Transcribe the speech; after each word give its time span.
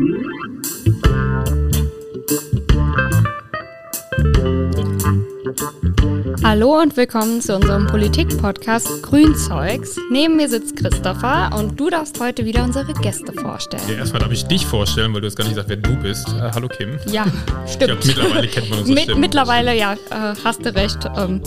Thank 0.00 0.64
you. 0.64 0.69
Hallo 6.50 6.80
und 6.80 6.96
willkommen 6.96 7.40
zu 7.40 7.54
unserem 7.54 7.86
Politik-Podcast 7.86 9.04
Grünzeugs. 9.04 9.96
Neben 10.10 10.34
mir 10.34 10.48
sitzt 10.48 10.74
Christopher 10.76 11.52
und 11.56 11.78
du 11.78 11.90
darfst 11.90 12.18
heute 12.18 12.44
wieder 12.44 12.64
unsere 12.64 12.92
Gäste 12.92 13.32
vorstellen. 13.32 13.84
Ja, 13.88 13.94
erstmal 13.98 14.20
darf 14.20 14.32
ich 14.32 14.42
dich 14.46 14.66
vorstellen, 14.66 15.14
weil 15.14 15.20
du 15.20 15.28
hast 15.28 15.36
gar 15.36 15.44
nicht 15.44 15.52
gesagt, 15.54 15.68
wer 15.68 15.76
du 15.76 15.94
bist. 15.94 16.26
Äh, 16.30 16.50
hallo 16.52 16.66
Kim. 16.66 16.98
Ja, 17.06 17.24
Ich 17.66 17.74
stimmt. 17.74 18.00
glaube, 18.00 18.04
mittlerweile 18.04 18.48
kennt 18.48 18.68
man 18.68 18.78
unsere 18.80 18.94
Mit, 18.96 19.04
Stimmen. 19.04 19.20
mittlerweile, 19.20 19.76
ja, 19.78 19.92
äh, 19.92 20.34
hast 20.42 20.66
du 20.66 20.74
recht. 20.74 20.98
Ähm, 21.16 21.40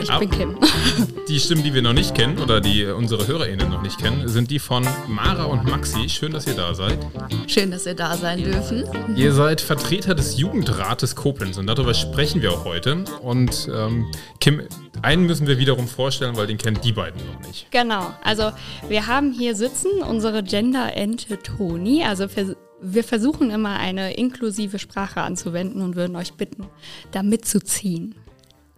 ich 0.00 0.10
Ab- 0.10 0.20
bin 0.20 0.30
Kim. 0.30 0.56
Die 1.28 1.38
Stimmen, 1.38 1.62
die 1.62 1.74
wir 1.74 1.82
noch 1.82 1.92
nicht 1.92 2.14
kennen 2.14 2.38
oder 2.38 2.60
die 2.62 2.86
unsere 2.86 3.26
HörerInnen 3.28 3.68
noch 3.68 3.82
nicht 3.82 3.98
kennen, 3.98 4.26
sind 4.26 4.50
die 4.50 4.58
von 4.58 4.84
Mara 5.06 5.44
und 5.44 5.64
Maxi. 5.64 6.08
Schön, 6.08 6.32
dass 6.32 6.46
ihr 6.46 6.54
da 6.54 6.74
seid. 6.74 6.98
Schön, 7.46 7.70
dass 7.70 7.84
wir 7.84 7.94
da 7.94 8.16
sein 8.16 8.42
dürfen. 8.42 8.84
Ihr 9.14 9.32
seid 9.32 9.60
Vertreter 9.60 10.16
des 10.16 10.38
Jugendrates 10.38 11.14
Koblenz 11.14 11.56
und 11.58 11.66
darüber 11.68 11.94
sprechen 11.94 12.42
wir 12.42 12.50
auch 12.52 12.64
heute. 12.64 13.04
Und 13.22 13.68
ähm, 13.72 14.06
Kim, 14.38 14.62
einen 15.02 15.26
müssen 15.26 15.46
wir 15.46 15.58
wiederum 15.58 15.88
vorstellen, 15.88 16.36
weil 16.36 16.46
den 16.46 16.58
kennen 16.58 16.78
die 16.82 16.92
beiden 16.92 17.20
noch 17.26 17.46
nicht. 17.46 17.70
Genau, 17.70 18.14
also 18.22 18.52
wir 18.88 19.06
haben 19.06 19.32
hier 19.32 19.54
sitzen 19.54 20.02
unsere 20.02 20.42
Gender-Ente 20.42 21.38
Toni. 21.42 22.04
Also 22.04 22.28
vers 22.28 22.56
wir 22.82 23.04
versuchen 23.04 23.50
immer 23.50 23.78
eine 23.78 24.14
inklusive 24.14 24.78
Sprache 24.78 25.20
anzuwenden 25.20 25.82
und 25.82 25.96
würden 25.96 26.16
euch 26.16 26.32
bitten, 26.34 26.66
da 27.12 27.22
mitzuziehen. 27.22 28.14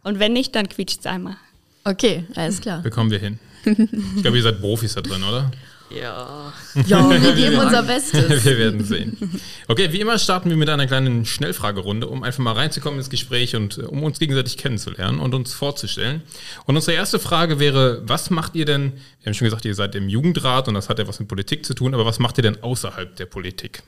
Und 0.02 0.18
wenn 0.18 0.32
nicht, 0.32 0.56
dann 0.56 0.68
quietscht 0.68 1.00
es 1.00 1.06
einmal. 1.06 1.36
Okay, 1.84 2.24
alles 2.34 2.60
klar. 2.60 2.82
Bekommen 2.82 3.12
wir 3.12 3.20
hin. 3.20 3.38
Ich 3.64 4.22
glaube, 4.22 4.36
ihr 4.36 4.42
seid 4.42 4.60
Profis 4.60 4.94
da 4.94 5.02
drin, 5.02 5.22
oder? 5.22 5.52
Ja. 5.94 6.52
Ja, 6.86 7.10
wir 7.10 7.32
geben 7.34 7.58
unser 7.58 7.82
Bestes. 7.82 8.44
Wir 8.44 8.58
werden 8.58 8.84
sehen. 8.84 9.40
Okay, 9.68 9.92
wie 9.92 10.00
immer 10.00 10.18
starten 10.18 10.50
wir 10.50 10.56
mit 10.56 10.68
einer 10.68 10.86
kleinen 10.86 11.24
Schnellfragerunde, 11.24 12.06
um 12.06 12.22
einfach 12.22 12.42
mal 12.42 12.52
reinzukommen 12.52 12.98
ins 12.98 13.10
Gespräch 13.10 13.56
und 13.56 13.78
äh, 13.78 13.82
um 13.82 14.02
uns 14.02 14.18
gegenseitig 14.18 14.56
kennenzulernen 14.56 15.18
und 15.18 15.34
uns 15.34 15.54
vorzustellen. 15.54 16.22
Und 16.66 16.76
unsere 16.76 16.96
erste 16.96 17.18
Frage 17.18 17.58
wäre, 17.58 18.02
was 18.04 18.30
macht 18.30 18.54
ihr 18.54 18.64
denn, 18.64 18.92
wir 19.20 19.26
haben 19.26 19.34
schon 19.34 19.46
gesagt, 19.46 19.64
ihr 19.64 19.74
seid 19.74 19.94
im 19.94 20.08
Jugendrat 20.08 20.68
und 20.68 20.74
das 20.74 20.88
hat 20.88 20.98
ja 20.98 21.06
was 21.06 21.20
mit 21.20 21.28
Politik 21.28 21.64
zu 21.64 21.74
tun, 21.74 21.94
aber 21.94 22.06
was 22.06 22.18
macht 22.18 22.38
ihr 22.38 22.42
denn 22.42 22.62
außerhalb 22.62 23.14
der 23.16 23.26
Politik? 23.26 23.82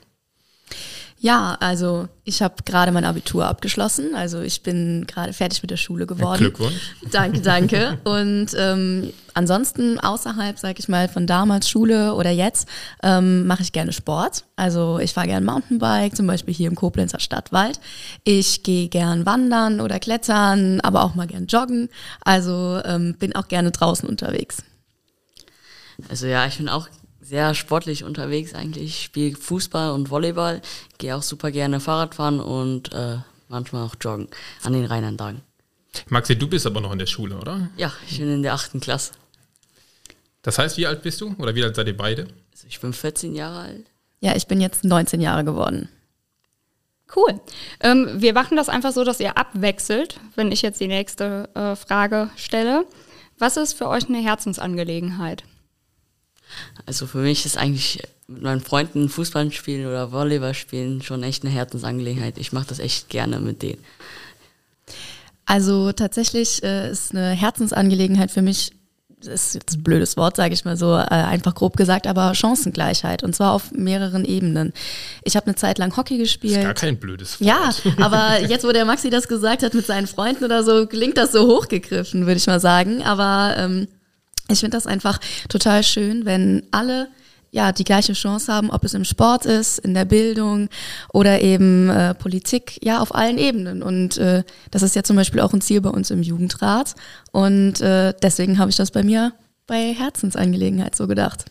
Ja, 1.25 1.57
also 1.59 2.07
ich 2.23 2.43
habe 2.43 2.53
gerade 2.65 2.91
mein 2.91 3.03
Abitur 3.03 3.47
abgeschlossen. 3.47 4.13
Also 4.13 4.41
ich 4.41 4.61
bin 4.61 5.07
gerade 5.07 5.33
fertig 5.33 5.59
mit 5.63 5.71
der 5.71 5.77
Schule 5.77 6.05
geworden. 6.05 6.37
Glückwunsch. 6.37 6.95
Danke, 7.11 7.41
danke. 7.41 7.97
Und 8.03 8.49
ähm, 8.55 9.11
ansonsten 9.33 9.99
außerhalb, 9.99 10.59
sag 10.59 10.77
ich 10.77 10.87
mal, 10.87 11.09
von 11.09 11.25
damals 11.25 11.67
Schule 11.67 12.13
oder 12.13 12.29
jetzt, 12.29 12.69
ähm, 13.01 13.47
mache 13.47 13.63
ich 13.63 13.71
gerne 13.71 13.91
Sport. 13.91 14.43
Also 14.55 14.99
ich 14.99 15.15
fahre 15.15 15.25
gerne 15.25 15.43
Mountainbike, 15.43 16.15
zum 16.15 16.27
Beispiel 16.27 16.53
hier 16.53 16.67
im 16.67 16.75
Koblenzer 16.75 17.19
Stadtwald. 17.19 17.79
Ich 18.23 18.61
gehe 18.61 18.87
gern 18.87 19.25
wandern 19.25 19.81
oder 19.81 19.97
klettern, 19.97 20.79
aber 20.81 21.03
auch 21.03 21.15
mal 21.15 21.25
gern 21.25 21.47
joggen. 21.47 21.89
Also 22.23 22.79
ähm, 22.85 23.15
bin 23.17 23.35
auch 23.35 23.47
gerne 23.47 23.71
draußen 23.71 24.07
unterwegs. 24.07 24.57
Also 26.07 26.27
ja, 26.27 26.45
ich 26.45 26.57
bin 26.57 26.69
auch 26.69 26.87
sehr 27.25 27.55
sportlich 27.55 28.03
unterwegs 28.03 28.53
eigentlich. 28.53 28.83
Ich 28.83 29.03
spiele 29.03 29.35
Fußball 29.35 29.91
und 29.91 30.09
Volleyball, 30.09 30.61
gehe 30.97 31.15
auch 31.15 31.23
super 31.23 31.51
gerne 31.51 31.79
Fahrrad 31.79 32.15
fahren 32.15 32.39
und 32.39 32.93
äh, 32.93 33.17
manchmal 33.49 33.83
auch 33.83 33.95
joggen 33.99 34.27
an 34.63 34.73
den 34.73 34.85
Rheinlandtagen. 34.85 35.41
Maxi, 36.09 36.37
du 36.37 36.47
bist 36.47 36.67
aber 36.67 36.81
noch 36.81 36.91
in 36.91 36.99
der 36.99 37.05
Schule, 37.05 37.37
oder? 37.37 37.69
Ja, 37.77 37.91
ich 38.07 38.19
bin 38.19 38.31
in 38.31 38.43
der 38.43 38.53
achten 38.53 38.79
Klasse. 38.79 39.13
Das 40.41 40.59
heißt, 40.59 40.77
wie 40.77 40.85
alt 40.85 41.01
bist 41.01 41.21
du? 41.21 41.33
Oder 41.39 41.55
wie 41.55 41.63
alt 41.63 41.75
seid 41.75 41.87
ihr 41.87 41.97
beide? 41.97 42.27
Also 42.51 42.67
ich 42.67 42.79
bin 42.79 42.93
14 42.93 43.33
Jahre 43.33 43.59
alt. 43.59 43.85
Ja, 44.19 44.35
ich 44.35 44.47
bin 44.47 44.61
jetzt 44.61 44.83
19 44.83 45.21
Jahre 45.21 45.43
geworden. 45.43 45.89
Cool. 47.15 47.39
Ähm, 47.79 48.21
wir 48.21 48.33
machen 48.33 48.57
das 48.57 48.69
einfach 48.69 48.91
so, 48.91 49.03
dass 49.03 49.19
ihr 49.19 49.37
abwechselt, 49.37 50.19
wenn 50.35 50.51
ich 50.51 50.61
jetzt 50.61 50.79
die 50.79 50.87
nächste 50.87 51.49
äh, 51.55 51.75
Frage 51.75 52.29
stelle. 52.35 52.85
Was 53.37 53.57
ist 53.57 53.73
für 53.73 53.87
euch 53.87 54.07
eine 54.07 54.19
Herzensangelegenheit? 54.19 55.43
Also 56.85 57.07
für 57.07 57.19
mich 57.19 57.45
ist 57.45 57.57
eigentlich 57.57 58.03
mit 58.27 58.41
meinen 58.41 58.61
Freunden 58.61 59.09
Fußball 59.09 59.51
spielen 59.51 59.85
oder 59.87 60.11
Volleyball 60.11 60.53
spielen 60.53 61.01
schon 61.01 61.23
echt 61.23 61.43
eine 61.43 61.53
Herzensangelegenheit. 61.53 62.37
Ich 62.37 62.51
mache 62.53 62.67
das 62.67 62.79
echt 62.79 63.09
gerne 63.09 63.39
mit 63.39 63.61
denen. 63.61 63.83
Also 65.45 65.91
tatsächlich 65.91 66.63
äh, 66.63 66.89
ist 66.89 67.11
eine 67.13 67.29
Herzensangelegenheit 67.29 68.31
für 68.31 68.41
mich, 68.41 68.71
das 69.23 69.47
ist 69.47 69.53
jetzt 69.55 69.75
ein 69.77 69.83
blödes 69.83 70.17
Wort, 70.17 70.35
sage 70.35 70.55
ich 70.55 70.65
mal 70.65 70.75
so, 70.75 70.95
äh, 70.95 71.05
einfach 71.07 71.53
grob 71.53 71.77
gesagt, 71.77 72.07
aber 72.07 72.33
Chancengleichheit 72.33 73.23
und 73.23 73.35
zwar 73.35 73.53
auf 73.53 73.71
mehreren 73.71 74.25
Ebenen. 74.25 74.73
Ich 75.23 75.35
habe 75.35 75.45
eine 75.45 75.55
Zeit 75.55 75.77
lang 75.77 75.95
Hockey 75.95 76.17
Das 76.17 76.29
ist 76.29 76.41
gespielt. 76.41 76.63
gar 76.63 76.73
kein 76.73 76.97
blödes 76.97 77.39
Wort. 77.39 77.47
Ja, 77.47 77.69
aber 78.03 78.41
jetzt, 78.41 78.65
wo 78.65 78.71
der 78.71 78.85
Maxi 78.85 79.11
das 79.11 79.27
gesagt 79.27 79.61
hat 79.61 79.75
mit 79.75 79.85
seinen 79.85 80.07
Freunden 80.07 80.43
oder 80.43 80.63
so, 80.63 80.87
klingt 80.87 81.17
das 81.17 81.31
so 81.31 81.45
hochgegriffen, 81.47 82.25
würde 82.25 82.37
ich 82.37 82.47
mal 82.47 82.59
sagen. 82.59 83.03
Aber 83.03 83.55
ähm, 83.57 83.87
ich 84.49 84.59
finde 84.59 84.77
das 84.77 84.87
einfach 84.87 85.19
total 85.49 85.83
schön, 85.83 86.25
wenn 86.25 86.63
alle 86.71 87.07
ja 87.51 87.71
die 87.71 87.85
gleiche 87.85 88.13
Chance 88.13 88.51
haben, 88.51 88.69
ob 88.69 88.83
es 88.83 88.93
im 88.93 89.05
Sport 89.05 89.45
ist, 89.45 89.79
in 89.79 89.93
der 89.93 90.05
Bildung 90.05 90.67
oder 91.13 91.41
eben 91.41 91.89
äh, 91.89 92.13
Politik, 92.13 92.77
ja 92.83 92.99
auf 92.99 93.15
allen 93.15 93.37
Ebenen. 93.37 93.81
Und 93.81 94.17
äh, 94.17 94.43
das 94.71 94.81
ist 94.81 94.95
ja 94.95 95.03
zum 95.03 95.15
Beispiel 95.15 95.39
auch 95.39 95.53
ein 95.53 95.61
Ziel 95.61 95.79
bei 95.79 95.89
uns 95.89 96.11
im 96.11 96.21
Jugendrat. 96.21 96.95
Und 97.31 97.79
äh, 97.81 98.13
deswegen 98.21 98.59
habe 98.59 98.69
ich 98.69 98.75
das 98.75 98.91
bei 98.91 99.03
mir 99.03 99.33
bei 99.67 99.93
Herzensangelegenheit 99.93 100.95
so 100.95 101.07
gedacht. 101.07 101.45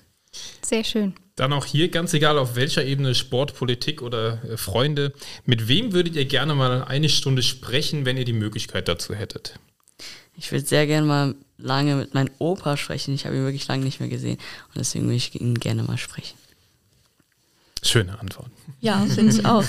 Sehr 0.62 0.84
schön. 0.84 1.14
Dann 1.36 1.52
auch 1.52 1.64
hier, 1.64 1.88
ganz 1.88 2.14
egal 2.14 2.38
auf 2.38 2.54
welcher 2.54 2.84
Ebene, 2.84 3.14
Sport, 3.14 3.54
Politik 3.54 4.02
oder 4.02 4.44
äh, 4.44 4.56
Freunde, 4.56 5.12
mit 5.44 5.68
wem 5.68 5.92
würdet 5.92 6.14
ihr 6.16 6.26
gerne 6.26 6.54
mal 6.54 6.84
eine 6.84 7.08
Stunde 7.08 7.42
sprechen, 7.42 8.04
wenn 8.04 8.16
ihr 8.16 8.24
die 8.24 8.32
Möglichkeit 8.32 8.88
dazu 8.88 9.14
hättet? 9.14 9.58
Ich 10.36 10.50
würde 10.50 10.66
sehr 10.66 10.86
gerne 10.86 11.06
mal 11.06 11.34
lange 11.58 11.96
mit 11.96 12.14
meinem 12.14 12.30
Opa 12.38 12.76
sprechen. 12.76 13.14
Ich 13.14 13.26
habe 13.26 13.36
ihn 13.36 13.44
wirklich 13.44 13.66
lange 13.68 13.84
nicht 13.84 14.00
mehr 14.00 14.08
gesehen 14.08 14.38
und 14.68 14.76
deswegen 14.76 15.04
würde 15.04 15.16
ich 15.16 15.40
ihn 15.40 15.54
gerne 15.54 15.82
mal 15.82 15.98
sprechen. 15.98 16.36
Schöne 17.82 18.18
Antwort. 18.18 18.48
Ja, 18.80 19.04
finde 19.06 19.34
ich 19.34 19.44
auch. 19.44 19.64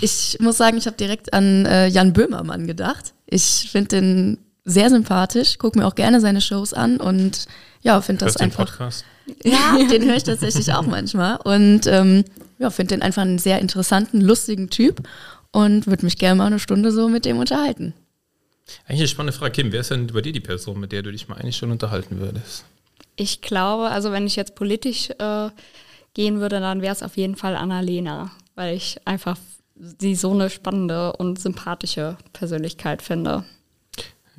Ich 0.00 0.38
muss 0.40 0.56
sagen, 0.56 0.78
ich 0.78 0.86
habe 0.86 0.96
direkt 0.96 1.32
an 1.32 1.66
äh, 1.66 1.88
Jan 1.88 2.12
Böhmermann 2.12 2.66
gedacht. 2.66 3.12
Ich 3.26 3.68
finde 3.70 3.88
den 3.88 4.38
sehr 4.64 4.88
sympathisch, 4.90 5.58
gucke 5.58 5.78
mir 5.78 5.86
auch 5.86 5.94
gerne 5.94 6.20
seine 6.20 6.40
Shows 6.40 6.72
an 6.72 6.98
und 6.98 7.46
ja, 7.82 8.00
finde 8.00 8.24
das 8.24 8.34
du 8.34 8.38
den 8.38 8.44
einfach. 8.46 8.66
Podcast? 8.66 9.04
Ja, 9.42 9.78
den 9.90 10.04
höre 10.04 10.16
ich 10.16 10.24
tatsächlich 10.24 10.72
auch 10.72 10.86
manchmal 10.86 11.36
und 11.38 11.86
ähm, 11.86 12.24
ja, 12.58 12.70
finde 12.70 12.94
den 12.94 13.02
einfach 13.02 13.22
einen 13.22 13.38
sehr 13.38 13.60
interessanten, 13.60 14.20
lustigen 14.20 14.70
Typ 14.70 15.08
und 15.50 15.86
würde 15.86 16.04
mich 16.04 16.18
gerne 16.18 16.36
mal 16.36 16.46
eine 16.46 16.58
Stunde 16.58 16.92
so 16.92 17.08
mit 17.08 17.24
dem 17.24 17.38
unterhalten. 17.38 17.94
Eigentlich 18.86 19.00
eine 19.00 19.08
spannende 19.08 19.38
Frage. 19.38 19.52
Kim, 19.52 19.72
wer 19.72 19.80
ist 19.80 19.90
denn 19.90 20.08
bei 20.08 20.20
dir 20.20 20.32
die 20.32 20.40
Person, 20.40 20.80
mit 20.80 20.92
der 20.92 21.02
du 21.02 21.12
dich 21.12 21.28
mal 21.28 21.36
eine 21.36 21.52
Stunde 21.52 21.74
unterhalten 21.74 22.18
würdest? 22.18 22.64
Ich 23.16 23.40
glaube, 23.40 23.88
also 23.88 24.12
wenn 24.12 24.26
ich 24.26 24.36
jetzt 24.36 24.54
politisch 24.54 25.10
äh, 25.18 25.50
gehen 26.14 26.40
würde, 26.40 26.60
dann 26.60 26.82
wäre 26.82 26.92
es 26.92 27.02
auf 27.02 27.16
jeden 27.16 27.36
Fall 27.36 27.56
Annalena, 27.56 28.30
weil 28.54 28.76
ich 28.76 28.96
einfach 29.04 29.36
sie 29.78 30.14
so 30.14 30.32
eine 30.32 30.50
spannende 30.50 31.12
und 31.14 31.38
sympathische 31.38 32.16
Persönlichkeit 32.32 33.02
finde. 33.02 33.44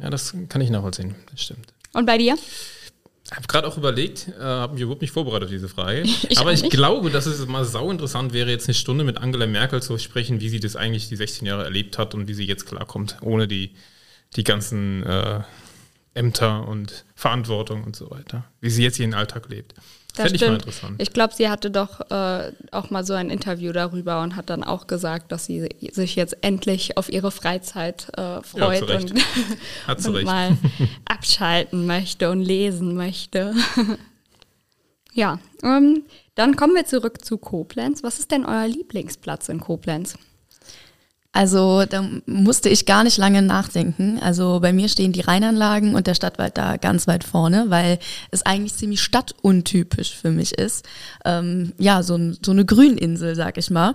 Ja, 0.01 0.09
das 0.09 0.35
kann 0.49 0.61
ich 0.61 0.69
nachvollziehen. 0.69 1.15
Das 1.31 1.41
stimmt. 1.43 1.67
Und 1.93 2.05
bei 2.05 2.17
dir? 2.17 2.35
Ich 3.25 3.35
habe 3.35 3.47
gerade 3.47 3.67
auch 3.67 3.77
überlegt, 3.77 4.27
äh, 4.39 4.41
habe 4.41 4.73
mich 4.73 4.83
überhaupt 4.83 5.01
nicht 5.01 5.11
vorbereitet 5.11 5.45
auf 5.47 5.51
diese 5.51 5.67
Frage. 5.69 6.03
Ich 6.29 6.39
Aber 6.39 6.53
ich 6.53 6.61
nicht. 6.61 6.71
glaube, 6.71 7.09
dass 7.09 7.25
es 7.25 7.45
mal 7.47 7.65
sau 7.65 7.91
interessant 7.91 8.31
wäre, 8.33 8.49
jetzt 8.49 8.67
eine 8.67 8.73
Stunde 8.75 9.03
mit 9.03 9.17
Angela 9.17 9.47
Merkel 9.47 9.81
zu 9.81 9.97
sprechen, 9.97 10.39
wie 10.39 10.49
sie 10.49 10.59
das 10.59 10.75
eigentlich 10.75 11.09
die 11.09 11.15
16 11.15 11.45
Jahre 11.45 11.63
erlebt 11.65 11.97
hat 11.97 12.13
und 12.15 12.27
wie 12.27 12.33
sie 12.33 12.45
jetzt 12.45 12.65
klarkommt, 12.65 13.17
ohne 13.21 13.47
die, 13.47 13.71
die 14.35 14.43
ganzen 14.43 15.03
äh, 15.03 15.41
Ämter 16.13 16.67
und 16.67 17.05
Verantwortung 17.15 17.83
und 17.83 17.95
so 17.95 18.09
weiter. 18.09 18.45
Wie 18.59 18.69
sie 18.69 18.83
jetzt 18.83 18.99
ihren 18.99 19.13
Alltag 19.13 19.49
lebt. 19.49 19.75
Das 20.17 20.31
Fände 20.31 20.35
ich 20.35 20.41
mal 20.41 20.55
interessant. 20.55 21.01
Ich 21.01 21.13
glaube, 21.13 21.33
sie 21.35 21.47
hatte 21.47 21.69
doch 21.69 22.01
äh, 22.09 22.51
auch 22.71 22.89
mal 22.89 23.05
so 23.05 23.13
ein 23.13 23.29
Interview 23.29 23.71
darüber 23.71 24.21
und 24.23 24.35
hat 24.35 24.49
dann 24.49 24.63
auch 24.63 24.87
gesagt, 24.87 25.31
dass 25.31 25.45
sie 25.45 25.69
sich 25.91 26.15
jetzt 26.15 26.37
endlich 26.41 26.97
auf 26.97 27.09
ihre 27.09 27.29
Freizeit 27.29 28.07
äh, 28.17 28.41
freut 28.41 28.87
Recht. 28.87 29.11
und, 29.11 30.05
und 30.07 30.23
mal 30.23 30.57
abschalten 31.05 31.85
möchte 31.85 32.31
und 32.31 32.41
lesen 32.41 32.95
möchte. 32.95 33.53
ja, 35.13 35.39
ähm, 35.61 36.03
dann 36.33 36.55
kommen 36.55 36.73
wir 36.73 36.85
zurück 36.85 37.23
zu 37.23 37.37
Koblenz. 37.37 38.01
Was 38.01 38.17
ist 38.17 38.31
denn 38.31 38.43
euer 38.43 38.67
Lieblingsplatz 38.67 39.49
in 39.49 39.59
Koblenz? 39.59 40.17
Also 41.37 41.85
da 41.85 42.03
musste 42.25 42.67
ich 42.67 42.87
gar 42.87 43.03
nicht 43.03 43.19
lange 43.19 43.43
nachdenken. 43.43 44.17
Also 44.23 44.59
bei 44.59 44.73
mir 44.73 44.89
stehen 44.89 45.11
die 45.11 45.21
Rheinanlagen 45.21 45.93
und 45.93 46.07
der 46.07 46.15
Stadtwald 46.15 46.57
da 46.57 46.77
ganz 46.77 47.05
weit 47.05 47.23
vorne, 47.23 47.65
weil 47.67 47.99
es 48.31 48.43
eigentlich 48.43 48.73
ziemlich 48.73 49.01
stadtuntypisch 49.01 50.15
für 50.15 50.31
mich 50.31 50.57
ist. 50.57 50.83
Ähm, 51.25 51.73
ja, 51.77 52.01
so, 52.01 52.17
so 52.43 52.49
eine 52.49 52.65
Grüninsel, 52.65 53.35
sag 53.35 53.59
ich 53.59 53.69
mal. 53.69 53.93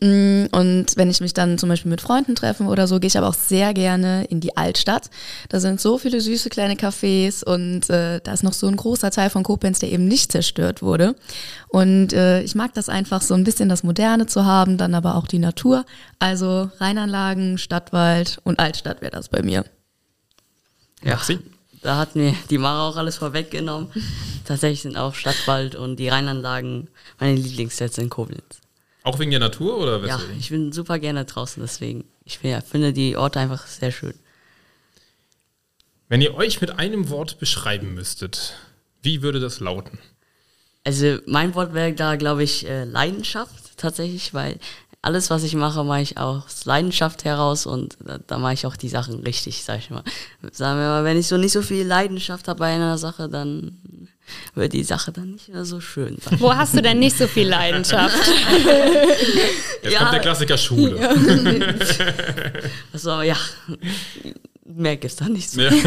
Mm, 0.00 0.46
und 0.50 0.86
wenn 0.96 1.10
ich 1.10 1.20
mich 1.20 1.32
dann 1.32 1.58
zum 1.58 1.68
Beispiel 1.68 1.90
mit 1.90 2.00
Freunden 2.00 2.34
treffe 2.34 2.64
oder 2.64 2.88
so, 2.88 2.98
gehe 2.98 3.06
ich 3.06 3.18
aber 3.18 3.28
auch 3.28 3.34
sehr 3.34 3.72
gerne 3.72 4.24
in 4.24 4.40
die 4.40 4.56
Altstadt. 4.56 5.10
Da 5.48 5.60
sind 5.60 5.80
so 5.80 5.96
viele 5.96 6.20
süße 6.20 6.48
kleine 6.48 6.74
Cafés 6.74 7.44
und 7.44 7.88
äh, 7.88 8.20
da 8.20 8.32
ist 8.32 8.42
noch 8.42 8.54
so 8.54 8.66
ein 8.66 8.76
großer 8.76 9.12
Teil 9.12 9.30
von 9.30 9.44
Koblenz, 9.44 9.78
der 9.78 9.92
eben 9.92 10.08
nicht 10.08 10.32
zerstört 10.32 10.82
wurde. 10.82 11.14
Und 11.68 12.12
äh, 12.14 12.42
ich 12.42 12.56
mag 12.56 12.74
das 12.74 12.88
einfach 12.88 13.22
so 13.22 13.34
ein 13.34 13.44
bisschen 13.44 13.68
das 13.68 13.84
Moderne 13.84 14.26
zu 14.26 14.44
haben, 14.44 14.76
dann 14.76 14.94
aber 14.94 15.14
auch 15.14 15.28
die 15.28 15.38
Natur. 15.38 15.84
Also 16.18 16.70
Rheinanlagen, 16.80 17.58
Stadtwald 17.58 18.40
und 18.44 18.58
Altstadt 18.58 19.00
wäre 19.02 19.12
das 19.12 19.28
bei 19.28 19.42
mir. 19.42 19.64
Ja, 21.02 21.20
da 21.82 21.96
hat 21.96 22.14
mir 22.16 22.34
die 22.50 22.58
Mara 22.58 22.88
auch 22.88 22.96
alles 22.96 23.16
vorweggenommen. 23.16 23.88
Tatsächlich 24.44 24.82
sind 24.82 24.96
auch 24.96 25.14
Stadtwald 25.14 25.74
und 25.74 25.96
die 25.96 26.08
Rheinanlagen 26.08 26.88
meine 27.18 27.34
Lieblingssätze 27.36 28.00
in 28.02 28.10
Koblenz. 28.10 28.60
Auch 29.02 29.18
wegen 29.18 29.30
der 29.30 29.40
Natur 29.40 29.78
oder 29.78 30.04
Ja, 30.06 30.18
weswegen? 30.18 30.38
ich 30.38 30.50
bin 30.50 30.72
super 30.72 30.98
gerne 30.98 31.24
draußen, 31.24 31.62
deswegen. 31.62 32.04
Ich 32.24 32.38
finde- 32.38 32.60
finde 32.62 32.92
die 32.92 33.16
Orte 33.16 33.40
einfach 33.40 33.66
sehr 33.66 33.92
schön. 33.92 34.14
Wenn 36.08 36.20
ihr 36.20 36.34
euch 36.34 36.60
mit 36.60 36.78
einem 36.78 37.08
Wort 37.08 37.38
beschreiben 37.38 37.94
müsstet, 37.94 38.54
wie 39.02 39.22
würde 39.22 39.40
das 39.40 39.60
lauten? 39.60 39.98
Also 40.84 41.18
mein 41.26 41.54
Wort 41.54 41.72
wäre 41.72 41.92
da, 41.92 42.16
glaube 42.16 42.42
ich, 42.42 42.66
äh, 42.66 42.84
Leidenschaft 42.84 43.76
tatsächlich, 43.78 44.34
weil 44.34 44.58
alles, 45.02 45.30
was 45.30 45.42
ich 45.44 45.54
mache, 45.54 45.82
mache 45.84 46.02
ich 46.02 46.18
aus 46.18 46.64
Leidenschaft 46.66 47.24
heraus 47.24 47.64
und 47.66 47.96
da, 48.04 48.18
da 48.26 48.38
mache 48.38 48.52
ich 48.54 48.66
auch 48.66 48.76
die 48.76 48.88
Sachen 48.90 49.20
richtig, 49.20 49.64
sag 49.64 49.78
ich 49.78 49.88
mal. 49.90 50.02
Sagen 50.52 50.78
wir 50.78 50.86
mal, 50.88 51.04
wenn 51.04 51.16
ich 51.18 51.26
so 51.26 51.36
nicht 51.38 51.52
so 51.52 51.62
viel 51.62 51.86
Leidenschaft 51.86 52.48
habe 52.48 52.58
bei 52.58 52.74
einer 52.74 52.98
Sache, 52.98 53.28
dann 53.28 53.78
wird 54.54 54.74
die 54.74 54.84
Sache 54.84 55.10
dann 55.10 55.32
nicht 55.32 55.48
mehr 55.48 55.64
so 55.64 55.80
schön 55.80 56.18
sein. 56.22 56.38
Wo 56.38 56.54
hast 56.54 56.74
du 56.76 56.82
denn 56.82 56.98
nicht 56.98 57.16
so 57.16 57.26
viel 57.26 57.48
Leidenschaft? 57.48 58.14
Jetzt 59.82 59.92
Ja. 59.92 59.98
kommt 60.00 60.12
der 60.12 60.20
Klassiker 60.20 60.58
Schule. 60.58 60.98
Also 62.92 63.22
ja, 63.22 63.36
mehr 64.66 64.96
gibt's 64.98 65.16
da 65.16 65.28
nicht 65.28 65.50
so. 65.50 65.62
Ja. 65.62 65.70